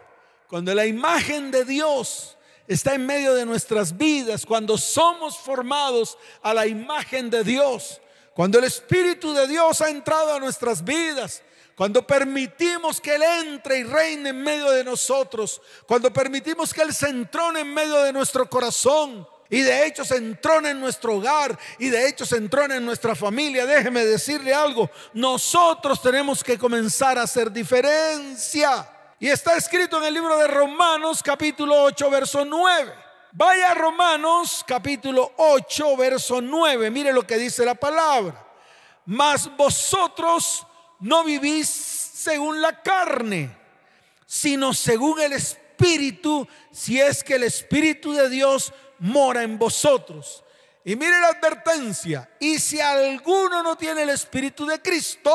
cuando 0.48 0.74
la 0.74 0.88
imagen 0.88 1.52
de 1.52 1.64
Dios 1.64 2.38
está 2.68 2.96
en 2.96 3.06
medio 3.06 3.36
de 3.36 3.46
nuestras 3.46 3.96
vidas, 3.96 4.44
cuando 4.44 4.80
somos 4.80 5.38
formados 5.38 6.18
a 6.42 6.56
la 6.56 6.66
imagen 6.66 7.30
de 7.30 7.44
Dios, 7.44 8.02
cuando 8.34 8.58
el 8.58 8.64
Espíritu 8.64 9.34
de 9.34 9.48
Dios 9.48 9.80
ha 9.82 9.90
entrado 9.90 10.34
a 10.34 10.40
nuestras 10.40 10.84
vidas, 10.84 11.44
cuando 11.76 12.06
permitimos 12.06 13.00
que 13.00 13.14
Él 13.14 13.22
entre 13.22 13.80
y 13.80 13.84
reine 13.84 14.30
en 14.30 14.42
medio 14.42 14.72
de 14.72 14.84
nosotros, 14.84 15.62
cuando 15.86 16.12
permitimos 16.12 16.74
que 16.74 16.82
Él 16.82 16.94
se 16.96 17.10
entrone 17.10 17.60
en 17.60 17.74
medio 17.74 18.02
de 18.02 18.12
nuestro 18.12 18.50
corazón, 18.50 19.28
y 19.52 19.62
de 19.62 19.86
hecho 19.86 20.06
se 20.06 20.16
entrone 20.16 20.70
en 20.70 20.80
nuestro 20.80 21.18
hogar 21.18 21.60
y 21.78 21.90
de 21.90 22.08
hecho 22.08 22.26
se 22.26 22.38
entrone 22.38 22.78
en 22.78 22.86
nuestra 22.86 23.16
familia. 23.16 23.66
Déjeme 23.66 24.06
decirle 24.06 24.54
algo, 24.54 24.90
nosotros 25.14 26.02
tenemos 26.02 26.42
que 26.42 26.58
comenzar 26.58 27.20
a 27.20 27.24
hacer 27.24 27.52
diferencia. 27.52 28.90
Y 29.20 29.28
está 29.28 29.58
escrito 29.58 29.98
en 29.98 30.06
el 30.06 30.14
libro 30.14 30.38
de 30.38 30.48
Romanos 30.48 31.22
capítulo 31.22 31.84
8, 31.84 32.10
verso 32.10 32.46
9. 32.46 32.94
Vaya 33.34 33.72
a 33.72 33.74
Romanos 33.74 34.64
capítulo 34.66 35.34
8, 35.36 35.98
verso 35.98 36.40
9. 36.40 36.90
Mire 36.90 37.12
lo 37.12 37.28
que 37.28 37.38
dice 37.38 37.66
la 37.66 37.76
palabra. 37.76 38.48
Mas 39.06 39.50
vosotros 39.58 40.66
no 41.02 41.26
vivís 41.26 41.68
según 41.68 42.62
la 42.62 42.82
carne, 42.82 43.54
sino 44.26 44.74
según 44.74 45.20
el 45.20 45.34
Espíritu, 45.34 46.48
si 46.72 47.02
es 47.02 47.22
que 47.22 47.36
el 47.36 47.44
Espíritu 47.44 48.14
de 48.14 48.30
Dios 48.30 48.72
mora 49.02 49.44
en 49.44 49.58
vosotros. 49.60 50.44
Y 50.86 50.96
mire 50.96 51.20
la 51.20 51.28
advertencia, 51.28 52.30
y 52.40 52.58
si 52.58 52.80
alguno 52.80 53.62
no 53.62 53.76
tiene 53.76 54.04
el 54.04 54.10
Espíritu 54.10 54.66
de 54.66 54.82
Cristo, 54.82 55.32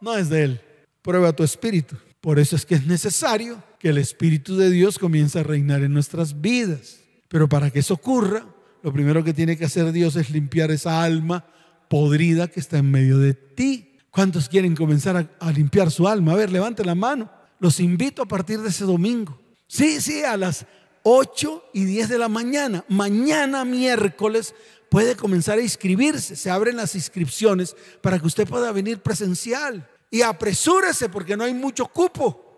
no 0.00 0.16
es 0.16 0.28
de 0.28 0.44
él. 0.44 0.60
Prueba 1.02 1.32
tu 1.32 1.44
espíritu. 1.44 1.96
Por 2.20 2.38
eso 2.38 2.56
es 2.56 2.66
que 2.66 2.76
es 2.76 2.86
necesario 2.86 3.62
que 3.78 3.88
el 3.90 3.98
Espíritu 3.98 4.56
de 4.56 4.70
Dios 4.70 4.98
comience 4.98 5.38
a 5.38 5.42
reinar 5.42 5.82
en 5.82 5.92
nuestras 5.92 6.40
vidas. 6.40 7.00
Pero 7.28 7.48
para 7.48 7.70
que 7.70 7.80
eso 7.80 7.94
ocurra, 7.94 8.44
lo 8.82 8.92
primero 8.92 9.22
que 9.22 9.32
tiene 9.32 9.56
que 9.56 9.64
hacer 9.64 9.92
Dios 9.92 10.16
es 10.16 10.30
limpiar 10.30 10.70
esa 10.70 11.02
alma 11.02 11.44
podrida 11.88 12.48
que 12.48 12.60
está 12.60 12.78
en 12.78 12.90
medio 12.90 13.18
de 13.18 13.34
ti. 13.34 13.98
¿Cuántos 14.10 14.48
quieren 14.48 14.74
comenzar 14.74 15.30
a, 15.38 15.52
limpiar 15.52 15.90
su 15.90 16.06
alma? 16.06 16.32
A 16.32 16.36
ver, 16.36 16.50
levante 16.50 16.84
la 16.84 16.94
mano. 16.94 17.30
Los 17.58 17.80
invito 17.80 18.22
a 18.22 18.26
partir 18.26 18.60
de 18.60 18.68
ese 18.68 18.84
domingo. 18.84 19.40
Sí, 19.66 20.00
sí, 20.00 20.22
a 20.22 20.36
las 20.36 20.66
8 21.02 21.70
y 21.72 21.84
10 21.84 22.08
de 22.08 22.18
la 22.18 22.28
mañana. 22.28 22.84
Mañana 22.88 23.64
miércoles 23.64 24.54
puede 24.88 25.16
comenzar 25.16 25.58
a 25.58 25.62
inscribirse. 25.62 26.36
Se 26.36 26.50
abren 26.50 26.76
las 26.76 26.94
inscripciones 26.94 27.74
para 28.00 28.18
que 28.18 28.26
usted 28.26 28.46
pueda 28.46 28.72
venir 28.72 29.00
presencial. 29.00 29.88
Y 30.10 30.22
apresúrese 30.22 31.08
porque 31.08 31.36
no 31.36 31.44
hay 31.44 31.54
mucho 31.54 31.86
cupo. 31.86 32.48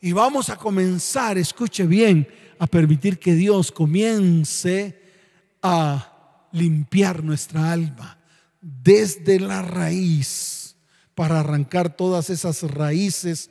Y 0.00 0.12
vamos 0.12 0.50
a 0.50 0.56
comenzar, 0.56 1.38
escuche 1.38 1.86
bien, 1.86 2.26
a 2.58 2.66
permitir 2.66 3.18
que 3.18 3.34
Dios 3.34 3.70
comience 3.70 5.00
a 5.62 6.48
limpiar 6.52 7.22
nuestra 7.22 7.72
alma 7.72 8.18
desde 8.60 9.40
la 9.40 9.62
raíz 9.62 10.76
para 11.14 11.40
arrancar 11.40 11.96
todas 11.96 12.30
esas 12.30 12.62
raíces 12.62 13.50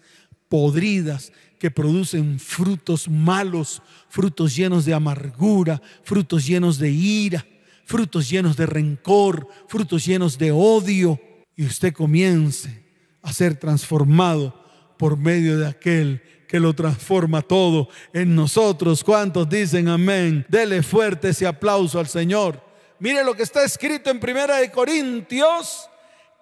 podridas 0.49 1.31
que 1.62 1.69
producen 1.69 2.39
frutos 2.39 3.08
malos, 3.08 3.84
frutos 4.10 4.56
llenos 4.56 4.84
de 4.84 4.95
amargura, 4.95 5.80
frutos 6.02 6.47
llenos 6.47 6.80
de 6.80 6.89
ira, 6.89 7.45
frutos 7.86 8.28
llenos 8.28 8.58
de 8.58 8.65
rencor, 8.65 9.47
frutos 9.67 10.04
llenos 10.04 10.39
de 10.39 10.52
odio. 10.52 11.21
Y 11.56 11.63
usted 11.63 11.93
comience 11.93 12.84
a 13.21 13.32
ser 13.32 13.60
transformado 13.60 14.60
por 14.97 15.17
medio 15.17 15.60
de 15.60 15.67
aquel 15.67 16.24
que 16.47 16.60
lo 16.60 16.74
transforma 16.74 17.43
todo 17.43 17.89
en 18.12 18.34
nosotros. 18.34 19.04
¿Cuántos 19.04 19.47
dicen 19.47 19.88
amén? 19.88 20.43
Dele 20.50 20.82
fuerte 20.82 21.30
ese 21.30 21.45
aplauso 21.45 22.00
al 22.00 22.08
Señor. 22.08 22.60
Mire 22.97 23.24
lo 23.24 23.36
que 23.36 23.43
está 23.43 23.63
escrito 23.63 24.10
en 24.10 24.19
Primera 24.19 24.58
de 24.58 24.71
Corintios, 24.71 25.88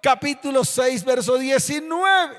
capítulo 0.00 0.64
6, 0.64 1.04
verso 1.04 1.36
19. 1.36 2.36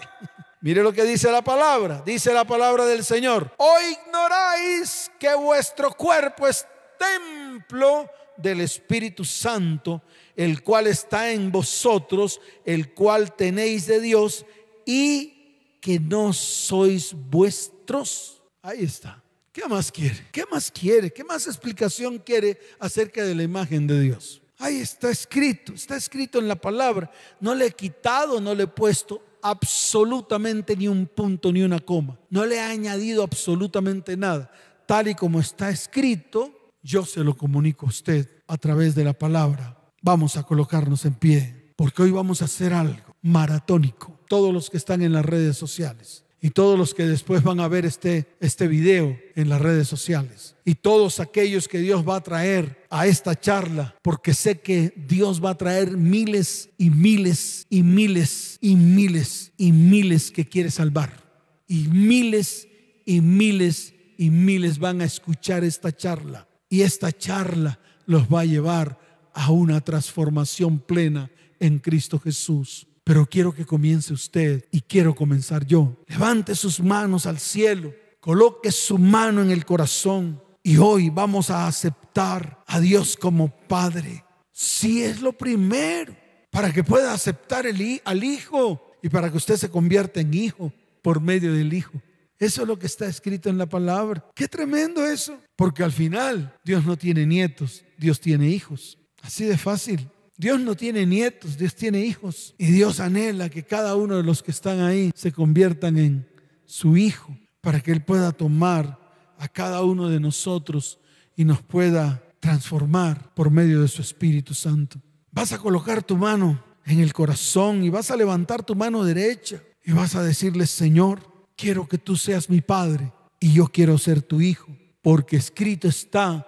Mire 0.62 0.84
lo 0.84 0.94
que 0.94 1.04
dice 1.04 1.32
la 1.32 1.44
palabra. 1.44 2.04
Dice 2.06 2.32
la 2.34 2.46
palabra 2.46 2.86
del 2.86 3.04
Señor. 3.04 3.52
O 3.58 3.76
ignoráis 3.80 5.12
que 5.20 5.34
vuestro 5.34 5.92
cuerpo 5.92 6.48
es 6.48 6.68
templo 7.00 8.08
del 8.38 8.62
Espíritu 8.62 9.26
Santo, 9.26 10.04
el 10.36 10.62
cual 10.62 10.86
está 10.86 11.32
en 11.32 11.52
vosotros, 11.52 12.40
el 12.64 12.94
cual 12.94 13.36
tenéis 13.36 13.88
de 13.88 14.00
Dios 14.00 14.46
y 14.86 15.78
que 15.82 16.00
no 16.00 16.32
sois 16.32 17.14
vuestros. 17.14 18.44
Ahí 18.62 18.84
está. 18.84 19.24
¿Qué 19.52 19.68
más 19.68 19.92
quiere? 19.92 20.28
¿Qué 20.32 20.46
más 20.50 20.72
quiere? 20.72 21.12
¿Qué 21.12 21.24
más 21.24 21.48
explicación 21.48 22.20
quiere 22.20 22.60
acerca 22.80 23.24
de 23.24 23.34
la 23.34 23.42
imagen 23.42 23.88
de 23.88 24.00
Dios? 24.00 24.42
Ahí 24.60 24.80
está 24.80 25.10
escrito, 25.10 25.74
está 25.74 25.96
escrito 25.96 26.38
en 26.38 26.48
la 26.48 26.56
palabra. 26.56 27.12
No 27.40 27.56
le 27.56 27.66
he 27.66 27.72
quitado, 27.72 28.40
no 28.40 28.54
le 28.54 28.64
he 28.64 28.68
puesto 28.68 29.24
absolutamente 29.42 30.76
ni 30.76 30.88
un 30.88 31.08
punto 31.08 31.52
ni 31.52 31.64
una 31.64 31.80
coma. 31.80 32.20
No 32.30 32.46
le 32.46 32.60
ha 32.60 32.70
añadido 32.70 33.24
absolutamente 33.24 34.18
nada. 34.18 34.52
Tal 34.86 35.08
y 35.08 35.16
como 35.16 35.40
está 35.40 35.70
escrito, 35.70 36.52
yo 36.84 37.06
se 37.06 37.24
lo 37.24 37.36
comunico 37.36 37.86
a 37.86 37.90
usted 37.90 38.30
a 38.48 38.58
través 38.58 38.96
de 38.96 39.04
la 39.04 39.14
palabra. 39.14 39.78
Vamos 40.02 40.38
a 40.38 40.44
colocarnos 40.44 41.06
en 41.06 41.14
pie, 41.14 41.74
porque 41.76 42.04
hoy 42.04 42.12
vamos 42.12 42.42
a 42.42 42.46
hacer 42.46 42.74
algo 42.74 43.16
maratónico. 43.22 44.20
Todos 44.28 44.54
los 44.54 44.70
que 44.70 44.78
están 44.78 45.02
en 45.02 45.14
las 45.14 45.26
redes 45.26 45.58
sociales 45.58 46.26
y 46.42 46.50
todos 46.50 46.78
los 46.78 46.96
que 46.96 47.06
después 47.06 47.44
van 47.44 47.60
a 47.60 47.68
ver 47.68 47.86
este, 47.86 48.26
este 48.40 48.68
video 48.68 49.18
en 49.36 49.48
las 49.48 49.62
redes 49.62 49.88
sociales 49.88 50.56
y 50.66 50.74
todos 50.74 51.20
aquellos 51.20 51.68
que 51.68 51.78
Dios 51.78 52.08
va 52.08 52.16
a 52.16 52.24
traer 52.24 52.84
a 52.90 53.06
esta 53.06 53.40
charla, 53.40 53.96
porque 54.02 54.34
sé 54.34 54.60
que 54.60 54.92
Dios 55.08 55.44
va 55.44 55.52
a 55.52 55.58
traer 55.58 55.96
miles 55.96 56.70
y 56.80 56.90
miles 56.90 57.68
y 57.70 57.84
miles 57.84 58.58
y 58.60 58.76
miles 58.76 59.52
y 59.56 59.72
miles 59.72 60.32
que 60.32 60.46
quiere 60.46 60.72
salvar. 60.72 61.22
Y 61.68 61.88
miles 61.88 62.68
y 63.06 63.22
miles 63.22 63.94
y 64.18 64.32
miles 64.32 64.80
van 64.80 65.02
a 65.02 65.06
escuchar 65.06 65.64
esta 65.64 65.96
charla. 65.96 66.48
Y 66.70 66.82
esta 66.82 67.12
charla 67.12 67.80
los 68.08 68.24
va 68.24 68.42
a 68.42 68.46
llevar 68.46 69.00
a 69.34 69.52
una 69.52 69.80
transformación 69.80 70.80
plena 70.80 71.30
en 71.60 71.78
Cristo 71.78 72.20
Jesús. 72.20 72.88
Pero 73.04 73.26
quiero 73.26 73.54
que 73.54 73.66
comience 73.66 74.14
usted 74.14 74.66
y 74.72 74.82
quiero 74.82 75.16
comenzar 75.16 75.66
yo. 75.66 75.98
Levante 76.08 76.56
sus 76.56 76.80
manos 76.80 77.26
al 77.26 77.40
cielo, 77.40 77.94
coloque 78.20 78.72
su 78.72 78.98
mano 78.98 79.42
en 79.42 79.52
el 79.52 79.66
corazón 79.66 80.42
y 80.64 80.78
hoy 80.78 81.10
vamos 81.10 81.50
a 81.50 81.68
aceptar 81.68 82.64
a 82.68 82.80
Dios 82.80 83.18
como 83.18 83.50
Padre. 83.68 84.24
Si 84.52 85.02
es 85.02 85.22
lo 85.22 85.34
primero, 85.34 86.16
para 86.52 86.72
que 86.72 86.84
pueda 86.84 87.14
aceptar 87.14 87.66
al 87.66 88.24
Hijo 88.24 88.96
y 89.02 89.10
para 89.10 89.32
que 89.32 89.38
usted 89.38 89.56
se 89.56 89.70
convierta 89.70 90.20
en 90.20 90.34
hijo 90.34 90.72
por 91.02 91.20
medio 91.22 91.54
del 91.54 91.74
Hijo. 91.74 91.94
Eso 92.38 92.64
es 92.64 92.68
lo 92.68 92.78
que 92.78 92.88
está 92.88 93.06
escrito 93.06 93.50
en 93.50 93.58
la 93.58 93.68
palabra. 93.68 94.26
Qué 94.36 94.48
tremendo 94.48 95.06
eso. 95.06 95.40
Porque 95.56 95.84
al 95.84 95.92
final 95.92 96.58
Dios 96.64 96.86
no 96.86 96.98
tiene 96.98 97.26
nietos, 97.26 97.86
Dios 97.98 98.20
tiene 98.20 98.50
hijos. 98.50 98.98
Así 99.22 99.46
de 99.46 99.58
fácil. 99.58 100.10
Dios 100.42 100.60
no 100.60 100.74
tiene 100.76 101.06
nietos, 101.06 101.56
Dios 101.56 101.76
tiene 101.76 102.04
hijos. 102.04 102.56
Y 102.58 102.72
Dios 102.72 103.00
anhela 103.00 103.48
que 103.48 103.62
cada 103.62 103.96
uno 103.96 104.18
de 104.18 104.24
los 104.24 104.42
que 104.42 104.50
están 104.50 104.80
ahí 104.80 105.12
se 105.14 105.32
conviertan 105.32 106.00
en 106.00 106.28
su 106.66 106.98
hijo 106.98 107.38
para 107.62 107.80
que 107.80 107.92
Él 107.92 108.04
pueda 108.04 108.32
tomar 108.32 109.00
a 109.38 109.48
cada 109.48 109.84
uno 109.84 110.10
de 110.10 110.20
nosotros 110.20 110.98
y 111.36 111.46
nos 111.46 111.62
pueda 111.62 112.24
transformar 112.40 113.32
por 113.36 113.52
medio 113.52 113.84
de 113.84 113.88
su 113.88 114.02
Espíritu 114.02 114.56
Santo. 114.56 115.00
Vas 115.32 115.54
a 115.54 115.60
colocar 115.60 116.02
tu 116.02 116.18
mano 116.18 116.60
en 116.88 117.02
el 117.02 117.14
corazón 117.14 117.84
y 117.84 117.92
vas 117.92 118.10
a 118.10 118.18
levantar 118.18 118.64
tu 118.64 118.76
mano 118.76 119.04
derecha 119.04 119.62
y 119.86 119.92
vas 119.92 120.16
a 120.16 120.24
decirle, 120.24 120.66
Señor, 120.66 121.20
quiero 121.56 121.88
que 121.88 122.00
tú 122.00 122.16
seas 122.16 122.50
mi 122.50 122.62
Padre 122.62 123.14
y 123.40 123.54
yo 123.54 123.68
quiero 123.68 123.96
ser 124.00 124.24
tu 124.24 124.42
Hijo, 124.42 124.76
porque 125.04 125.38
escrito 125.38 125.88
está 125.88 126.48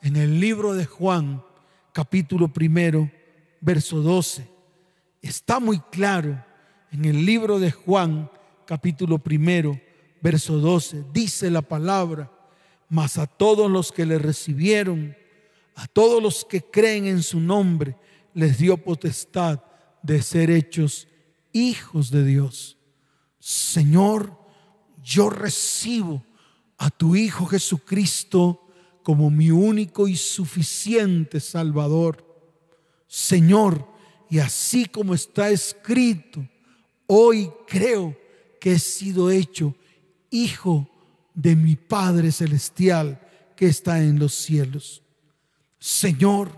en 0.00 0.16
el 0.16 0.40
libro 0.40 0.72
de 0.72 0.86
Juan, 0.86 1.42
capítulo 1.92 2.50
primero, 2.50 3.10
verso 3.64 4.02
12. 4.02 4.46
Está 5.22 5.58
muy 5.58 5.80
claro 5.90 6.44
en 6.92 7.06
el 7.06 7.24
libro 7.24 7.58
de 7.58 7.70
Juan, 7.70 8.30
capítulo 8.66 9.18
primero, 9.18 9.80
verso 10.20 10.58
12. 10.58 11.04
Dice 11.12 11.50
la 11.50 11.62
palabra, 11.62 12.30
mas 12.90 13.16
a 13.16 13.26
todos 13.26 13.70
los 13.70 13.90
que 13.90 14.04
le 14.04 14.18
recibieron, 14.18 15.16
a 15.74 15.86
todos 15.86 16.22
los 16.22 16.44
que 16.44 16.60
creen 16.60 17.06
en 17.06 17.22
su 17.22 17.40
nombre, 17.40 17.96
les 18.34 18.58
dio 18.58 18.76
potestad 18.76 19.60
de 20.02 20.20
ser 20.20 20.50
hechos 20.50 21.08
hijos 21.52 22.10
de 22.10 22.24
Dios. 22.24 22.76
Señor, 23.38 24.38
yo 25.02 25.30
recibo 25.30 26.22
a 26.76 26.90
tu 26.90 27.16
Hijo 27.16 27.46
Jesucristo 27.46 28.60
como 29.02 29.30
mi 29.30 29.50
único 29.50 30.06
y 30.06 30.16
suficiente 30.16 31.40
Salvador. 31.40 32.33
Señor, 33.14 33.86
y 34.28 34.40
así 34.40 34.86
como 34.86 35.14
está 35.14 35.48
escrito, 35.48 36.44
hoy 37.06 37.48
creo 37.68 38.18
que 38.60 38.72
he 38.72 38.78
sido 38.80 39.30
hecho 39.30 39.72
hijo 40.30 40.90
de 41.32 41.54
mi 41.54 41.76
Padre 41.76 42.32
Celestial 42.32 43.20
que 43.54 43.66
está 43.66 44.02
en 44.02 44.18
los 44.18 44.34
cielos. 44.34 45.00
Señor, 45.78 46.50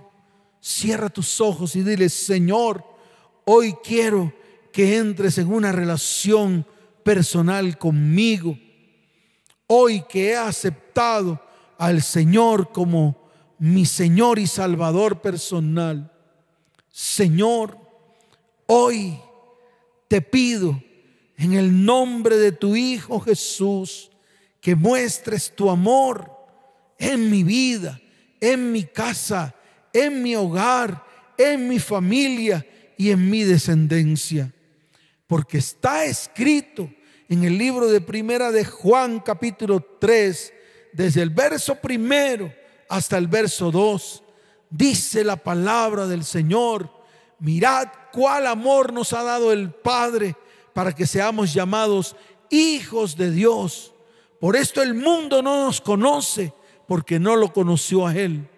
cierra 0.58 1.10
tus 1.10 1.42
ojos 1.42 1.76
y 1.76 1.82
dile, 1.82 2.08
Señor, 2.08 2.82
hoy 3.44 3.74
quiero 3.84 4.32
que 4.72 4.96
entres 4.96 5.36
en 5.36 5.52
una 5.52 5.72
relación 5.72 6.66
personal 7.02 7.76
conmigo. 7.76 8.56
Hoy 9.66 10.04
que 10.08 10.30
he 10.30 10.36
aceptado 10.38 11.38
al 11.76 12.00
Señor 12.00 12.72
como 12.72 13.28
mi 13.58 13.84
Señor 13.84 14.38
y 14.38 14.46
Salvador 14.46 15.20
personal. 15.20 16.15
Señor, 16.98 17.76
hoy 18.64 19.20
te 20.08 20.22
pido 20.22 20.82
en 21.36 21.52
el 21.52 21.84
nombre 21.84 22.38
de 22.38 22.52
tu 22.52 22.74
Hijo 22.74 23.20
Jesús 23.20 24.10
que 24.62 24.74
muestres 24.74 25.54
tu 25.54 25.68
amor 25.68 26.32
en 26.96 27.30
mi 27.30 27.42
vida, 27.42 28.00
en 28.40 28.72
mi 28.72 28.84
casa, 28.84 29.54
en 29.92 30.22
mi 30.22 30.36
hogar, 30.36 31.04
en 31.36 31.68
mi 31.68 31.80
familia 31.80 32.66
y 32.96 33.10
en 33.10 33.28
mi 33.28 33.44
descendencia. 33.44 34.50
Porque 35.26 35.58
está 35.58 36.06
escrito 36.06 36.90
en 37.28 37.44
el 37.44 37.58
libro 37.58 37.88
de 37.88 38.00
Primera 38.00 38.50
de 38.50 38.64
Juan 38.64 39.20
capítulo 39.20 39.80
3, 40.00 40.52
desde 40.94 41.20
el 41.20 41.28
verso 41.28 41.74
primero 41.74 42.50
hasta 42.88 43.18
el 43.18 43.26
verso 43.26 43.70
2, 43.70 44.22
dice 44.70 45.24
la 45.24 45.36
palabra 45.36 46.06
del 46.06 46.24
Señor, 46.24 46.90
mirad 47.38 47.88
cuál 48.12 48.46
amor 48.46 48.92
nos 48.92 49.12
ha 49.12 49.22
dado 49.22 49.52
el 49.52 49.70
Padre 49.70 50.36
para 50.72 50.94
que 50.94 51.06
seamos 51.06 51.52
llamados 51.52 52.16
hijos 52.50 53.16
de 53.16 53.30
Dios. 53.30 53.94
Por 54.40 54.56
esto 54.56 54.82
el 54.82 54.94
mundo 54.94 55.42
no 55.42 55.64
nos 55.64 55.80
conoce, 55.80 56.52
porque 56.86 57.18
no 57.18 57.36
lo 57.36 57.52
conoció 57.52 58.06
a 58.06 58.14
Él. 58.14 58.48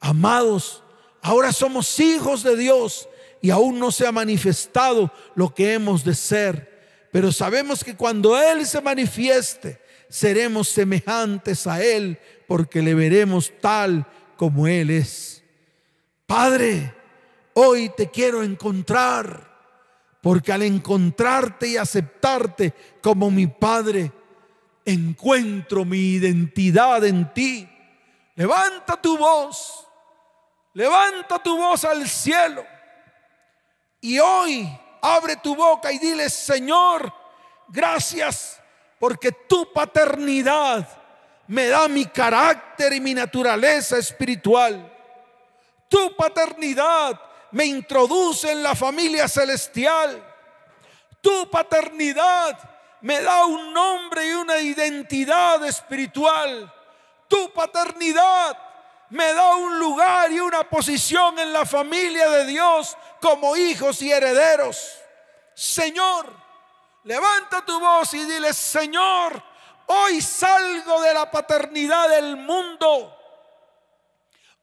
Amados, 0.00 0.82
ahora 1.22 1.52
somos 1.52 1.98
hijos 1.98 2.42
de 2.42 2.56
Dios 2.56 3.08
y 3.40 3.50
aún 3.50 3.78
no 3.78 3.90
se 3.90 4.06
ha 4.06 4.12
manifestado 4.12 5.10
lo 5.34 5.54
que 5.54 5.74
hemos 5.74 6.04
de 6.04 6.14
ser. 6.14 7.08
Pero 7.12 7.32
sabemos 7.32 7.82
que 7.82 7.96
cuando 7.96 8.40
Él 8.40 8.66
se 8.66 8.80
manifieste, 8.80 9.80
seremos 10.08 10.68
semejantes 10.68 11.66
a 11.66 11.82
Él 11.82 12.18
porque 12.46 12.82
le 12.82 12.94
veremos 12.94 13.52
tal 13.60 14.06
como 14.36 14.66
Él 14.66 14.90
es. 14.90 15.35
Padre, 16.26 16.92
hoy 17.54 17.90
te 17.96 18.10
quiero 18.10 18.42
encontrar 18.42 19.54
porque 20.20 20.52
al 20.52 20.62
encontrarte 20.62 21.68
y 21.68 21.76
aceptarte 21.76 22.74
como 23.00 23.30
mi 23.30 23.46
Padre, 23.46 24.10
encuentro 24.84 25.84
mi 25.84 26.14
identidad 26.14 27.04
en 27.04 27.32
ti. 27.32 27.68
Levanta 28.34 29.00
tu 29.00 29.16
voz, 29.16 29.86
levanta 30.74 31.38
tu 31.38 31.56
voz 31.56 31.84
al 31.84 32.08
cielo 32.08 32.66
y 34.00 34.18
hoy 34.18 34.68
abre 35.00 35.36
tu 35.36 35.54
boca 35.54 35.92
y 35.92 35.98
dile, 35.98 36.28
Señor, 36.28 37.12
gracias 37.68 38.60
porque 38.98 39.30
tu 39.30 39.72
paternidad 39.72 40.88
me 41.46 41.68
da 41.68 41.86
mi 41.86 42.04
carácter 42.04 42.92
y 42.92 43.00
mi 43.00 43.14
naturaleza 43.14 43.96
espiritual. 43.96 44.95
Tu 45.88 46.14
paternidad 46.16 47.20
me 47.52 47.64
introduce 47.64 48.50
en 48.50 48.62
la 48.62 48.74
familia 48.74 49.28
celestial. 49.28 50.22
Tu 51.20 51.50
paternidad 51.50 52.58
me 53.00 53.20
da 53.22 53.44
un 53.46 53.72
nombre 53.72 54.28
y 54.28 54.32
una 54.32 54.58
identidad 54.58 55.64
espiritual. 55.64 56.72
Tu 57.28 57.52
paternidad 57.52 58.56
me 59.10 59.32
da 59.32 59.54
un 59.56 59.78
lugar 59.78 60.30
y 60.32 60.40
una 60.40 60.68
posición 60.68 61.38
en 61.38 61.52
la 61.52 61.64
familia 61.64 62.28
de 62.30 62.46
Dios 62.46 62.96
como 63.20 63.56
hijos 63.56 64.02
y 64.02 64.10
herederos. 64.10 64.98
Señor, 65.54 66.26
levanta 67.04 67.64
tu 67.64 67.78
voz 67.78 68.12
y 68.14 68.24
dile, 68.24 68.52
Señor, 68.52 69.42
hoy 69.86 70.20
salgo 70.20 71.00
de 71.00 71.14
la 71.14 71.30
paternidad 71.30 72.08
del 72.10 72.36
mundo. 72.36 73.15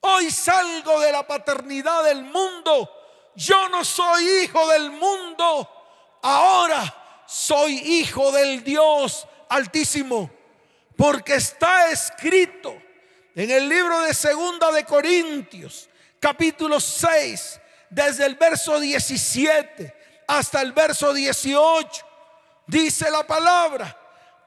Hoy 0.06 0.30
salgo 0.32 0.99
de 0.99 1.14
la 1.14 1.26
paternidad 1.26 2.04
del 2.04 2.24
mundo. 2.24 2.89
Yo 3.36 3.70
no 3.70 3.86
soy 3.86 4.43
hijo 4.43 4.68
del 4.68 4.91
mundo. 4.91 5.70
Ahora 6.22 7.24
soy 7.26 7.78
hijo 7.78 8.34
del 8.34 8.66
Dios 8.66 9.26
altísimo. 9.47 10.30
Porque 10.97 11.36
está 11.36 11.89
escrito 11.89 12.76
en 13.34 13.49
el 13.49 13.70
libro 13.70 14.01
de 14.01 14.14
Segunda 14.14 14.74
de 14.74 14.84
Corintios, 14.84 15.89
capítulo 16.20 16.82
6, 16.82 17.62
desde 17.89 18.26
el 18.26 18.36
verso 18.36 18.82
17 18.82 19.95
hasta 20.28 20.62
el 20.62 20.74
verso 20.74 21.14
18, 21.14 22.06
dice 22.68 23.10
la 23.10 23.26
palabra, 23.26 23.97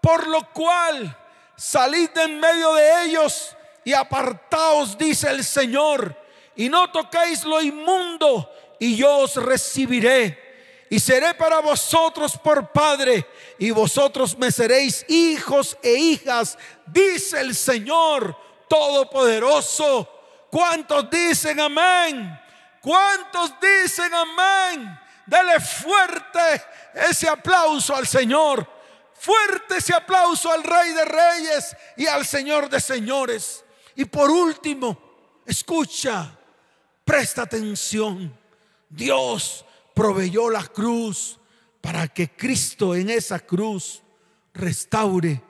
por 0.03 0.27
lo 0.27 0.53
cual 0.53 1.17
salid 1.57 2.11
en 2.19 2.39
medio 2.39 2.75
de 2.75 3.05
ellos 3.05 3.56
y 3.87 3.95
apartaos, 3.95 4.99
dice 4.99 5.30
el 5.30 5.45
Señor, 5.45 6.12
y 6.57 6.68
no 6.68 6.91
toquéis 6.91 7.45
lo 7.45 7.62
inmundo, 7.62 8.51
y 8.80 8.97
yo 8.97 9.18
os 9.18 9.37
recibiré. 9.37 10.87
Y 10.91 10.99
seré 10.99 11.34
para 11.34 11.61
vosotros 11.61 12.37
por 12.37 12.72
Padre, 12.72 13.24
y 13.61 13.70
vosotros 13.70 14.37
me 14.37 14.51
seréis 14.51 15.05
hijos 15.09 15.78
e 15.84 15.93
hijas, 15.93 16.59
dice 16.84 17.41
el 17.41 17.55
Señor 17.55 18.37
Todopoderoso. 18.68 20.11
¿Cuántos 20.51 21.09
dicen 21.09 21.61
amén? 21.61 22.41
¿Cuántos 22.82 23.53
dicen 23.61 24.12
amén? 24.12 24.99
Dele 25.26 25.61
fuerte 25.61 26.64
ese 27.09 27.28
aplauso 27.28 27.95
al 27.95 28.09
Señor. 28.09 28.68
Fuerte 29.14 29.76
ese 29.76 29.95
aplauso 29.95 30.51
al 30.51 30.64
Rey 30.64 30.93
de 30.93 31.05
Reyes 31.05 31.76
y 31.97 32.09
al 32.09 32.26
Señor 32.26 32.68
de 32.68 32.80
Señores. 32.80 33.62
Y 33.97 34.05
por 34.05 34.30
último, 34.30 34.99
escucha, 35.47 36.38
presta 37.05 37.42
atención. 37.42 38.32
Dios 38.88 39.64
proveyó 39.94 40.51
la 40.51 40.62
cruz 40.64 41.38
para 41.80 42.07
que 42.07 42.30
Cristo 42.30 42.94
en 42.94 43.09
esa 43.09 43.40
cruz 43.40 44.03
restaure 44.53 45.42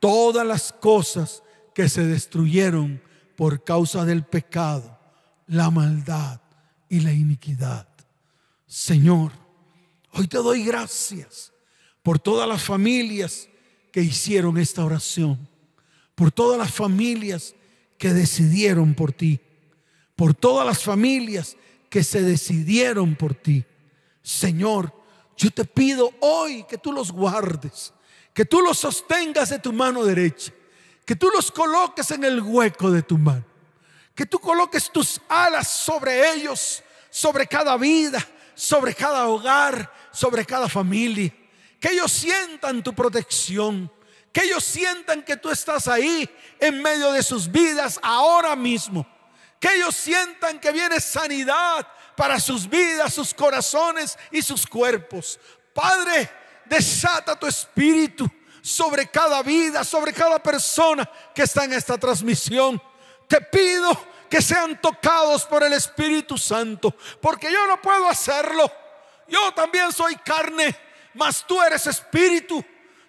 todas 0.00 0.46
las 0.46 0.72
cosas 0.72 1.42
que 1.72 1.88
se 1.88 2.04
destruyeron 2.04 3.00
por 3.36 3.62
causa 3.64 4.04
del 4.04 4.24
pecado, 4.24 4.98
la 5.46 5.70
maldad 5.70 6.40
y 6.88 7.00
la 7.00 7.12
iniquidad. 7.12 7.88
Señor, 8.66 9.32
hoy 10.12 10.26
te 10.26 10.38
doy 10.38 10.64
gracias 10.64 11.52
por 12.02 12.18
todas 12.18 12.48
las 12.48 12.62
familias 12.62 13.48
que 13.92 14.00
hicieron 14.00 14.58
esta 14.58 14.84
oración, 14.84 15.48
por 16.14 16.32
todas 16.32 16.58
las 16.58 16.72
familias 16.72 17.54
que 18.04 18.12
decidieron 18.12 18.92
por 18.92 19.14
ti, 19.14 19.40
por 20.14 20.34
todas 20.34 20.66
las 20.66 20.82
familias 20.82 21.56
que 21.88 22.04
se 22.04 22.20
decidieron 22.20 23.14
por 23.14 23.34
ti. 23.34 23.64
Señor, 24.20 24.92
yo 25.38 25.50
te 25.50 25.64
pido 25.64 26.12
hoy 26.20 26.64
que 26.64 26.76
tú 26.76 26.92
los 26.92 27.10
guardes, 27.10 27.94
que 28.34 28.44
tú 28.44 28.60
los 28.60 28.76
sostengas 28.76 29.48
de 29.48 29.58
tu 29.58 29.72
mano 29.72 30.04
derecha 30.04 30.52
que 31.06 31.16
tú 31.16 31.30
los 31.30 31.50
coloques 31.50 32.10
en 32.10 32.24
el 32.24 32.42
hueco 32.42 32.90
de 32.90 33.00
tu 33.00 33.16
mano, 33.16 33.46
que 34.14 34.26
tú 34.26 34.38
coloques 34.38 34.90
tus 34.90 35.18
alas 35.26 35.68
sobre 35.68 36.34
ellos, 36.34 36.82
sobre 37.08 37.46
cada 37.46 37.78
vida, 37.78 38.22
sobre 38.54 38.94
cada 38.94 39.28
hogar, 39.28 39.90
sobre 40.12 40.44
cada 40.44 40.68
familia, 40.68 41.34
que 41.80 41.88
ellos 41.88 42.12
sientan 42.12 42.82
tu 42.82 42.94
protección, 42.94 43.90
que 44.34 44.42
ellos 44.42 44.64
sientan 44.64 45.22
que 45.22 45.36
tú 45.36 45.48
estás 45.48 45.86
ahí 45.86 46.28
en 46.58 46.82
medio 46.82 47.12
de 47.12 47.22
sus 47.22 47.48
vidas 47.48 48.00
ahora 48.02 48.56
mismo, 48.56 49.06
que 49.60 49.76
ellos 49.76 49.94
sientan 49.94 50.58
que 50.58 50.72
viene 50.72 51.00
sanidad 51.00 51.86
para 52.16 52.40
sus 52.40 52.68
vidas, 52.68 53.14
sus 53.14 53.32
corazones 53.32 54.18
y 54.32 54.42
sus 54.42 54.66
cuerpos. 54.66 55.38
Padre, 55.72 56.28
desata 56.64 57.38
tu 57.38 57.46
espíritu 57.46 58.28
sobre 58.60 59.06
cada 59.06 59.40
vida, 59.40 59.84
sobre 59.84 60.12
cada 60.12 60.42
persona 60.42 61.08
que 61.32 61.42
está 61.42 61.64
en 61.64 61.74
esta 61.74 61.96
transmisión. 61.96 62.82
Te 63.28 63.40
pido 63.40 63.96
que 64.28 64.42
sean 64.42 64.80
tocados 64.80 65.44
por 65.44 65.62
el 65.62 65.74
Espíritu 65.74 66.36
Santo, 66.36 66.90
porque 67.20 67.52
yo 67.52 67.68
no 67.68 67.80
puedo 67.80 68.08
hacerlo. 68.08 68.68
Yo 69.28 69.52
también 69.52 69.92
soy 69.92 70.16
carne, 70.16 70.76
mas 71.14 71.46
tú 71.46 71.62
eres 71.62 71.86
espíritu. 71.86 72.64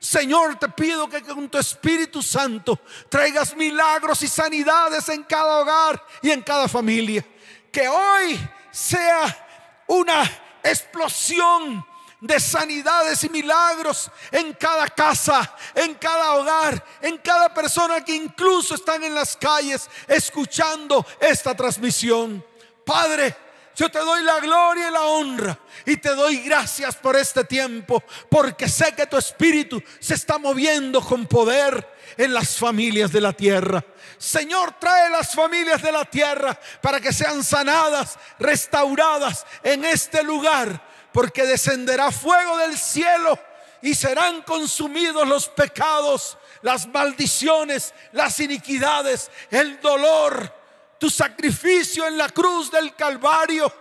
Señor, 0.05 0.59
te 0.59 0.69
pido 0.69 1.09
que 1.09 1.23
con 1.23 1.49
tu 1.49 1.57
Espíritu 1.57 2.21
Santo 2.21 2.79
traigas 3.09 3.55
milagros 3.55 4.21
y 4.21 4.27
sanidades 4.27 5.09
en 5.09 5.23
cada 5.23 5.61
hogar 5.61 6.05
y 6.21 6.29
en 6.29 6.43
cada 6.43 6.67
familia. 6.67 7.25
Que 7.71 7.87
hoy 7.87 8.39
sea 8.69 9.83
una 9.87 10.21
explosión 10.63 11.83
de 12.21 12.39
sanidades 12.39 13.23
y 13.23 13.29
milagros 13.29 14.11
en 14.31 14.53
cada 14.53 14.87
casa, 14.89 15.55
en 15.73 15.95
cada 15.95 16.33
hogar, 16.33 16.85
en 17.01 17.17
cada 17.17 17.51
persona 17.51 18.05
que 18.05 18.15
incluso 18.15 18.75
están 18.75 19.03
en 19.03 19.15
las 19.15 19.35
calles 19.35 19.89
escuchando 20.07 21.03
esta 21.19 21.55
transmisión. 21.55 22.45
Padre, 22.85 23.35
yo 23.75 23.89
te 23.89 23.99
doy 23.99 24.23
la 24.23 24.39
gloria 24.39 24.87
y 24.87 24.91
la 24.91 25.01
honra 25.01 25.59
y 25.85 25.97
te 25.97 26.15
doy 26.15 26.37
gracias 26.39 26.95
por 26.95 27.15
este 27.15 27.43
tiempo, 27.43 28.01
porque 28.29 28.69
sé 28.69 28.93
que 28.95 29.05
tu 29.05 29.17
espíritu 29.17 29.81
se 29.99 30.13
está 30.13 30.37
moviendo 30.37 31.01
con 31.01 31.25
poder 31.25 31.87
en 32.17 32.33
las 32.33 32.57
familias 32.57 33.11
de 33.11 33.21
la 33.21 33.33
tierra. 33.33 33.83
Señor, 34.17 34.75
trae 34.79 35.09
las 35.09 35.33
familias 35.33 35.81
de 35.81 35.91
la 35.91 36.05
tierra 36.05 36.57
para 36.81 37.01
que 37.01 37.11
sean 37.11 37.43
sanadas, 37.43 38.17
restauradas 38.39 39.45
en 39.61 39.83
este 39.83 40.23
lugar, 40.23 40.81
porque 41.11 41.45
descenderá 41.45 42.11
fuego 42.11 42.57
del 42.57 42.77
cielo 42.77 43.37
y 43.81 43.93
serán 43.93 44.41
consumidos 44.43 45.27
los 45.27 45.49
pecados, 45.49 46.37
las 46.61 46.87
maldiciones, 46.87 47.93
las 48.13 48.39
iniquidades, 48.39 49.29
el 49.51 49.79
dolor 49.81 50.64
tu 50.99 51.09
sacrificio 51.09 52.07
en 52.07 52.17
la 52.17 52.29
cruz 52.29 52.71
del 52.71 52.95
Calvario. 52.95 53.71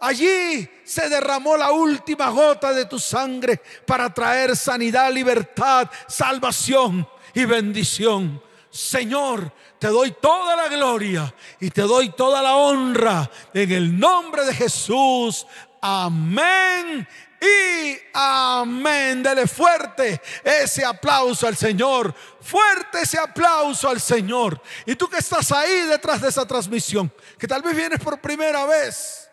Allí 0.00 0.68
se 0.84 1.08
derramó 1.08 1.56
la 1.56 1.70
última 1.70 2.28
gota 2.30 2.72
de 2.72 2.86
tu 2.86 2.98
sangre 2.98 3.60
para 3.86 4.12
traer 4.12 4.56
sanidad, 4.56 5.12
libertad, 5.12 5.88
salvación 6.08 7.08
y 7.34 7.44
bendición. 7.44 8.42
Señor, 8.68 9.52
te 9.78 9.88
doy 9.88 10.12
toda 10.20 10.56
la 10.56 10.68
gloria 10.68 11.32
y 11.60 11.70
te 11.70 11.82
doy 11.82 12.10
toda 12.10 12.42
la 12.42 12.56
honra 12.56 13.30
en 13.54 13.70
el 13.70 13.98
nombre 13.98 14.44
de 14.44 14.54
Jesús. 14.54 15.46
Amén 15.80 17.06
y 17.42 17.98
amén. 18.14 19.22
Dele 19.22 19.48
fuerte 19.48 20.20
ese 20.44 20.84
aplauso 20.84 21.46
al 21.46 21.56
Señor. 21.56 22.14
Fuerte 22.40 23.00
ese 23.02 23.18
aplauso 23.18 23.88
al 23.88 24.00
Señor. 24.00 24.62
Y 24.86 24.94
tú 24.94 25.08
que 25.08 25.18
estás 25.18 25.50
ahí 25.50 25.86
detrás 25.88 26.20
de 26.20 26.28
esa 26.28 26.46
transmisión, 26.46 27.12
que 27.38 27.48
tal 27.48 27.62
vez 27.62 27.74
vienes 27.74 27.98
por 27.98 28.20
primera 28.20 28.64
vez 28.64 29.28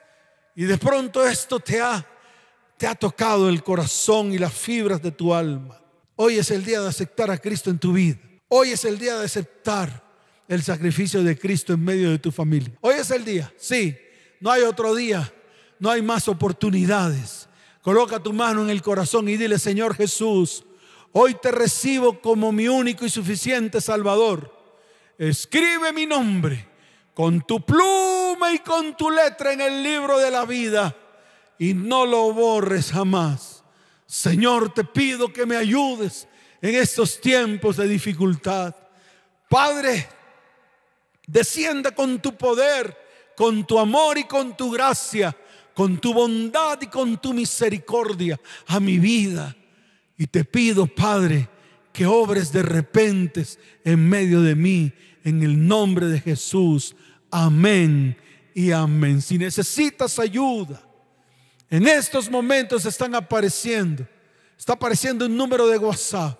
y 0.55 0.65
de 0.65 0.77
pronto 0.77 1.25
esto 1.25 1.59
te 1.59 1.79
ha, 1.79 2.05
te 2.77 2.87
ha 2.87 2.95
tocado 2.95 3.47
el 3.47 3.63
corazón 3.63 4.33
y 4.33 4.37
las 4.37 4.53
fibras 4.53 5.01
de 5.01 5.11
tu 5.11 5.33
alma. 5.33 5.79
Hoy 6.15 6.37
es 6.37 6.51
el 6.51 6.65
día 6.65 6.81
de 6.81 6.89
aceptar 6.89 7.31
a 7.31 7.37
Cristo 7.37 7.69
en 7.69 7.79
tu 7.79 7.93
vida. 7.93 8.17
Hoy 8.49 8.71
es 8.71 8.83
el 8.83 8.97
día 8.97 9.17
de 9.17 9.25
aceptar 9.25 10.03
el 10.47 10.63
sacrificio 10.63 11.23
de 11.23 11.37
Cristo 11.37 11.73
en 11.73 11.83
medio 11.83 12.09
de 12.09 12.19
tu 12.19 12.31
familia. 12.31 12.73
Hoy 12.81 12.95
es 12.95 13.11
el 13.11 13.23
día, 13.23 13.53
sí, 13.57 13.97
no 14.39 14.51
hay 14.51 14.63
otro 14.63 14.95
día, 14.95 15.31
no 15.77 15.91
hay 15.91 16.01
más 16.01 16.27
oportunidades. 16.27 17.48
Coloca 17.81 18.19
tu 18.19 18.33
mano 18.33 18.63
en 18.63 18.69
el 18.69 18.81
corazón 18.81 19.29
y 19.29 19.37
dile, 19.37 19.57
Señor 19.57 19.95
Jesús, 19.95 20.63
hoy 21.13 21.35
te 21.35 21.51
recibo 21.51 22.19
como 22.19 22.51
mi 22.51 22.67
único 22.67 23.05
y 23.05 23.09
suficiente 23.09 23.79
Salvador. 23.79 24.53
Escribe 25.17 25.93
mi 25.93 26.05
nombre 26.05 26.67
con 27.13 27.41
tu 27.41 27.61
pluma 27.65 28.51
y 28.53 28.59
con 28.59 28.95
tu 28.95 29.09
letra 29.09 29.53
en 29.53 29.61
el 29.61 29.81
libro 29.81 30.17
de 30.17 30.31
la 30.31 30.45
vida 30.45 30.95
y 31.57 31.73
no 31.73 32.05
lo 32.05 32.33
borres 32.33 32.91
jamás. 32.91 33.63
Señor, 34.05 34.73
te 34.73 34.83
pido 34.83 35.31
que 35.31 35.45
me 35.45 35.55
ayudes 35.55 36.27
en 36.61 36.75
estos 36.75 37.21
tiempos 37.21 37.77
de 37.77 37.87
dificultad. 37.87 38.75
Padre, 39.47 40.07
descienda 41.27 41.91
con 41.91 42.19
tu 42.19 42.35
poder, 42.35 42.97
con 43.37 43.65
tu 43.65 43.79
amor 43.79 44.17
y 44.17 44.25
con 44.25 44.57
tu 44.57 44.71
gracia 44.71 45.35
con 45.79 45.97
tu 45.97 46.13
bondad 46.13 46.77
y 46.81 46.87
con 46.87 47.21
tu 47.21 47.33
misericordia 47.33 48.37
a 48.67 48.81
mi 48.81 48.99
vida. 48.99 49.55
Y 50.17 50.27
te 50.27 50.43
pido, 50.43 50.85
Padre, 50.85 51.47
que 51.93 52.05
obres 52.05 52.51
de 52.51 52.63
repente 52.63 53.45
en 53.85 54.09
medio 54.09 54.41
de 54.41 54.55
mí, 54.55 54.91
en 55.23 55.41
el 55.41 55.65
nombre 55.65 56.07
de 56.07 56.19
Jesús. 56.19 56.97
Amén 57.31 58.17
y 58.53 58.71
amén. 58.71 59.21
Si 59.21 59.37
necesitas 59.37 60.19
ayuda, 60.19 60.85
en 61.69 61.87
estos 61.87 62.29
momentos 62.29 62.85
están 62.85 63.15
apareciendo, 63.15 64.05
está 64.57 64.73
apareciendo 64.73 65.27
un 65.27 65.37
número 65.37 65.65
de 65.65 65.77
WhatsApp, 65.77 66.37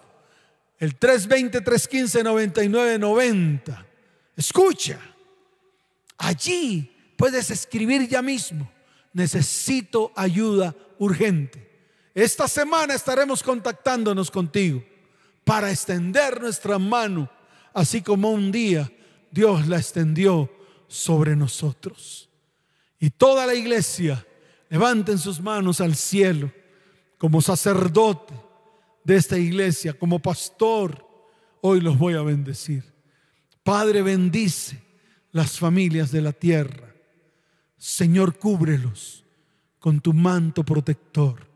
el 0.80 1.00
320-315-9990. 1.00 3.86
Escucha, 4.36 5.00
allí 6.18 6.94
puedes 7.16 7.50
escribir 7.52 8.06
ya 8.06 8.22
mismo 8.22 8.70
necesito 9.14 10.12
ayuda 10.16 10.76
urgente. 10.98 11.70
Esta 12.14 12.48
semana 12.48 12.94
estaremos 12.94 13.44
contactándonos 13.44 14.30
contigo 14.32 14.84
para 15.44 15.72
extender 15.72 16.42
nuestra 16.42 16.78
mano, 16.78 17.30
así 17.74 18.02
como 18.02 18.32
un 18.32 18.52
día 18.52 18.92
Dios 19.32 19.68
la 19.68 19.78
extendió 19.78 20.52
sobre 20.88 21.36
nosotros. 21.36 22.30
Y 23.00 23.10
toda 23.10 23.46
la 23.46 23.56
iglesia 23.56 24.26
levanten 24.70 25.18
sus 25.18 25.40
manos 25.40 25.80
al 25.82 25.96
cielo 25.96 26.52
como 27.18 27.42
sacerdote 27.42 28.34
de 29.04 29.16
esta 29.16 29.38
iglesia, 29.38 29.94
como 29.94 30.20
pastor. 30.20 31.06
Hoy 31.62 31.82
los 31.82 31.98
voy 31.98 32.16
a 32.16 32.22
bendecir. 32.22 32.84
Padre, 33.64 34.02
bendice 34.02 34.82
las 35.32 35.60
familias 35.60 36.12
de 36.12 36.22
la 36.22 36.34
tierra 36.34 36.89
Señor, 37.80 38.38
cúbrelos 38.38 39.26
con 39.80 40.02
tu 40.02 40.14
manto 40.14 40.64
protector. 40.64 41.48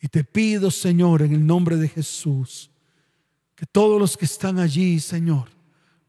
Y 0.00 0.08
te 0.08 0.22
pido, 0.22 0.70
Señor, 0.70 1.22
en 1.22 1.32
el 1.32 1.44
nombre 1.44 1.76
de 1.76 1.88
Jesús, 1.88 2.70
que 3.56 3.66
todos 3.66 3.98
los 3.98 4.16
que 4.16 4.26
están 4.26 4.58
allí, 4.58 5.00
Señor, 5.00 5.48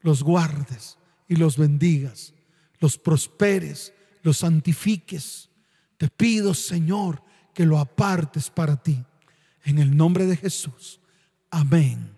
los 0.02 0.22
guardes 0.22 0.98
y 1.28 1.36
los 1.36 1.56
bendigas, 1.56 2.34
los 2.78 2.98
prosperes, 2.98 3.92
los 4.22 4.38
santifiques. 4.38 5.48
Te 5.96 6.08
pido, 6.08 6.54
Señor, 6.54 7.22
que 7.54 7.66
lo 7.66 7.78
apartes 7.78 8.50
para 8.50 8.76
ti. 8.82 9.02
En 9.64 9.78
el 9.78 9.96
nombre 9.96 10.26
de 10.26 10.36
Jesús. 10.36 11.00
Amén 11.50 12.16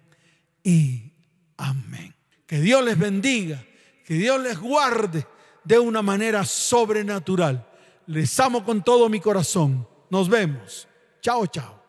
y 0.62 1.12
amén. 1.56 2.14
Que 2.46 2.60
Dios 2.60 2.84
les 2.84 2.98
bendiga, 2.98 3.64
que 4.04 4.14
Dios 4.14 4.40
les 4.42 4.58
guarde 4.58 5.26
de 5.64 5.78
una 5.78 6.02
manera 6.02 6.44
sobrenatural. 6.44 7.66
Les 8.06 8.38
amo 8.38 8.64
con 8.64 8.82
todo 8.82 9.08
mi 9.08 9.20
corazón. 9.20 9.86
Nos 10.10 10.28
vemos. 10.28 10.86
Chao, 11.20 11.46
chao. 11.46 11.83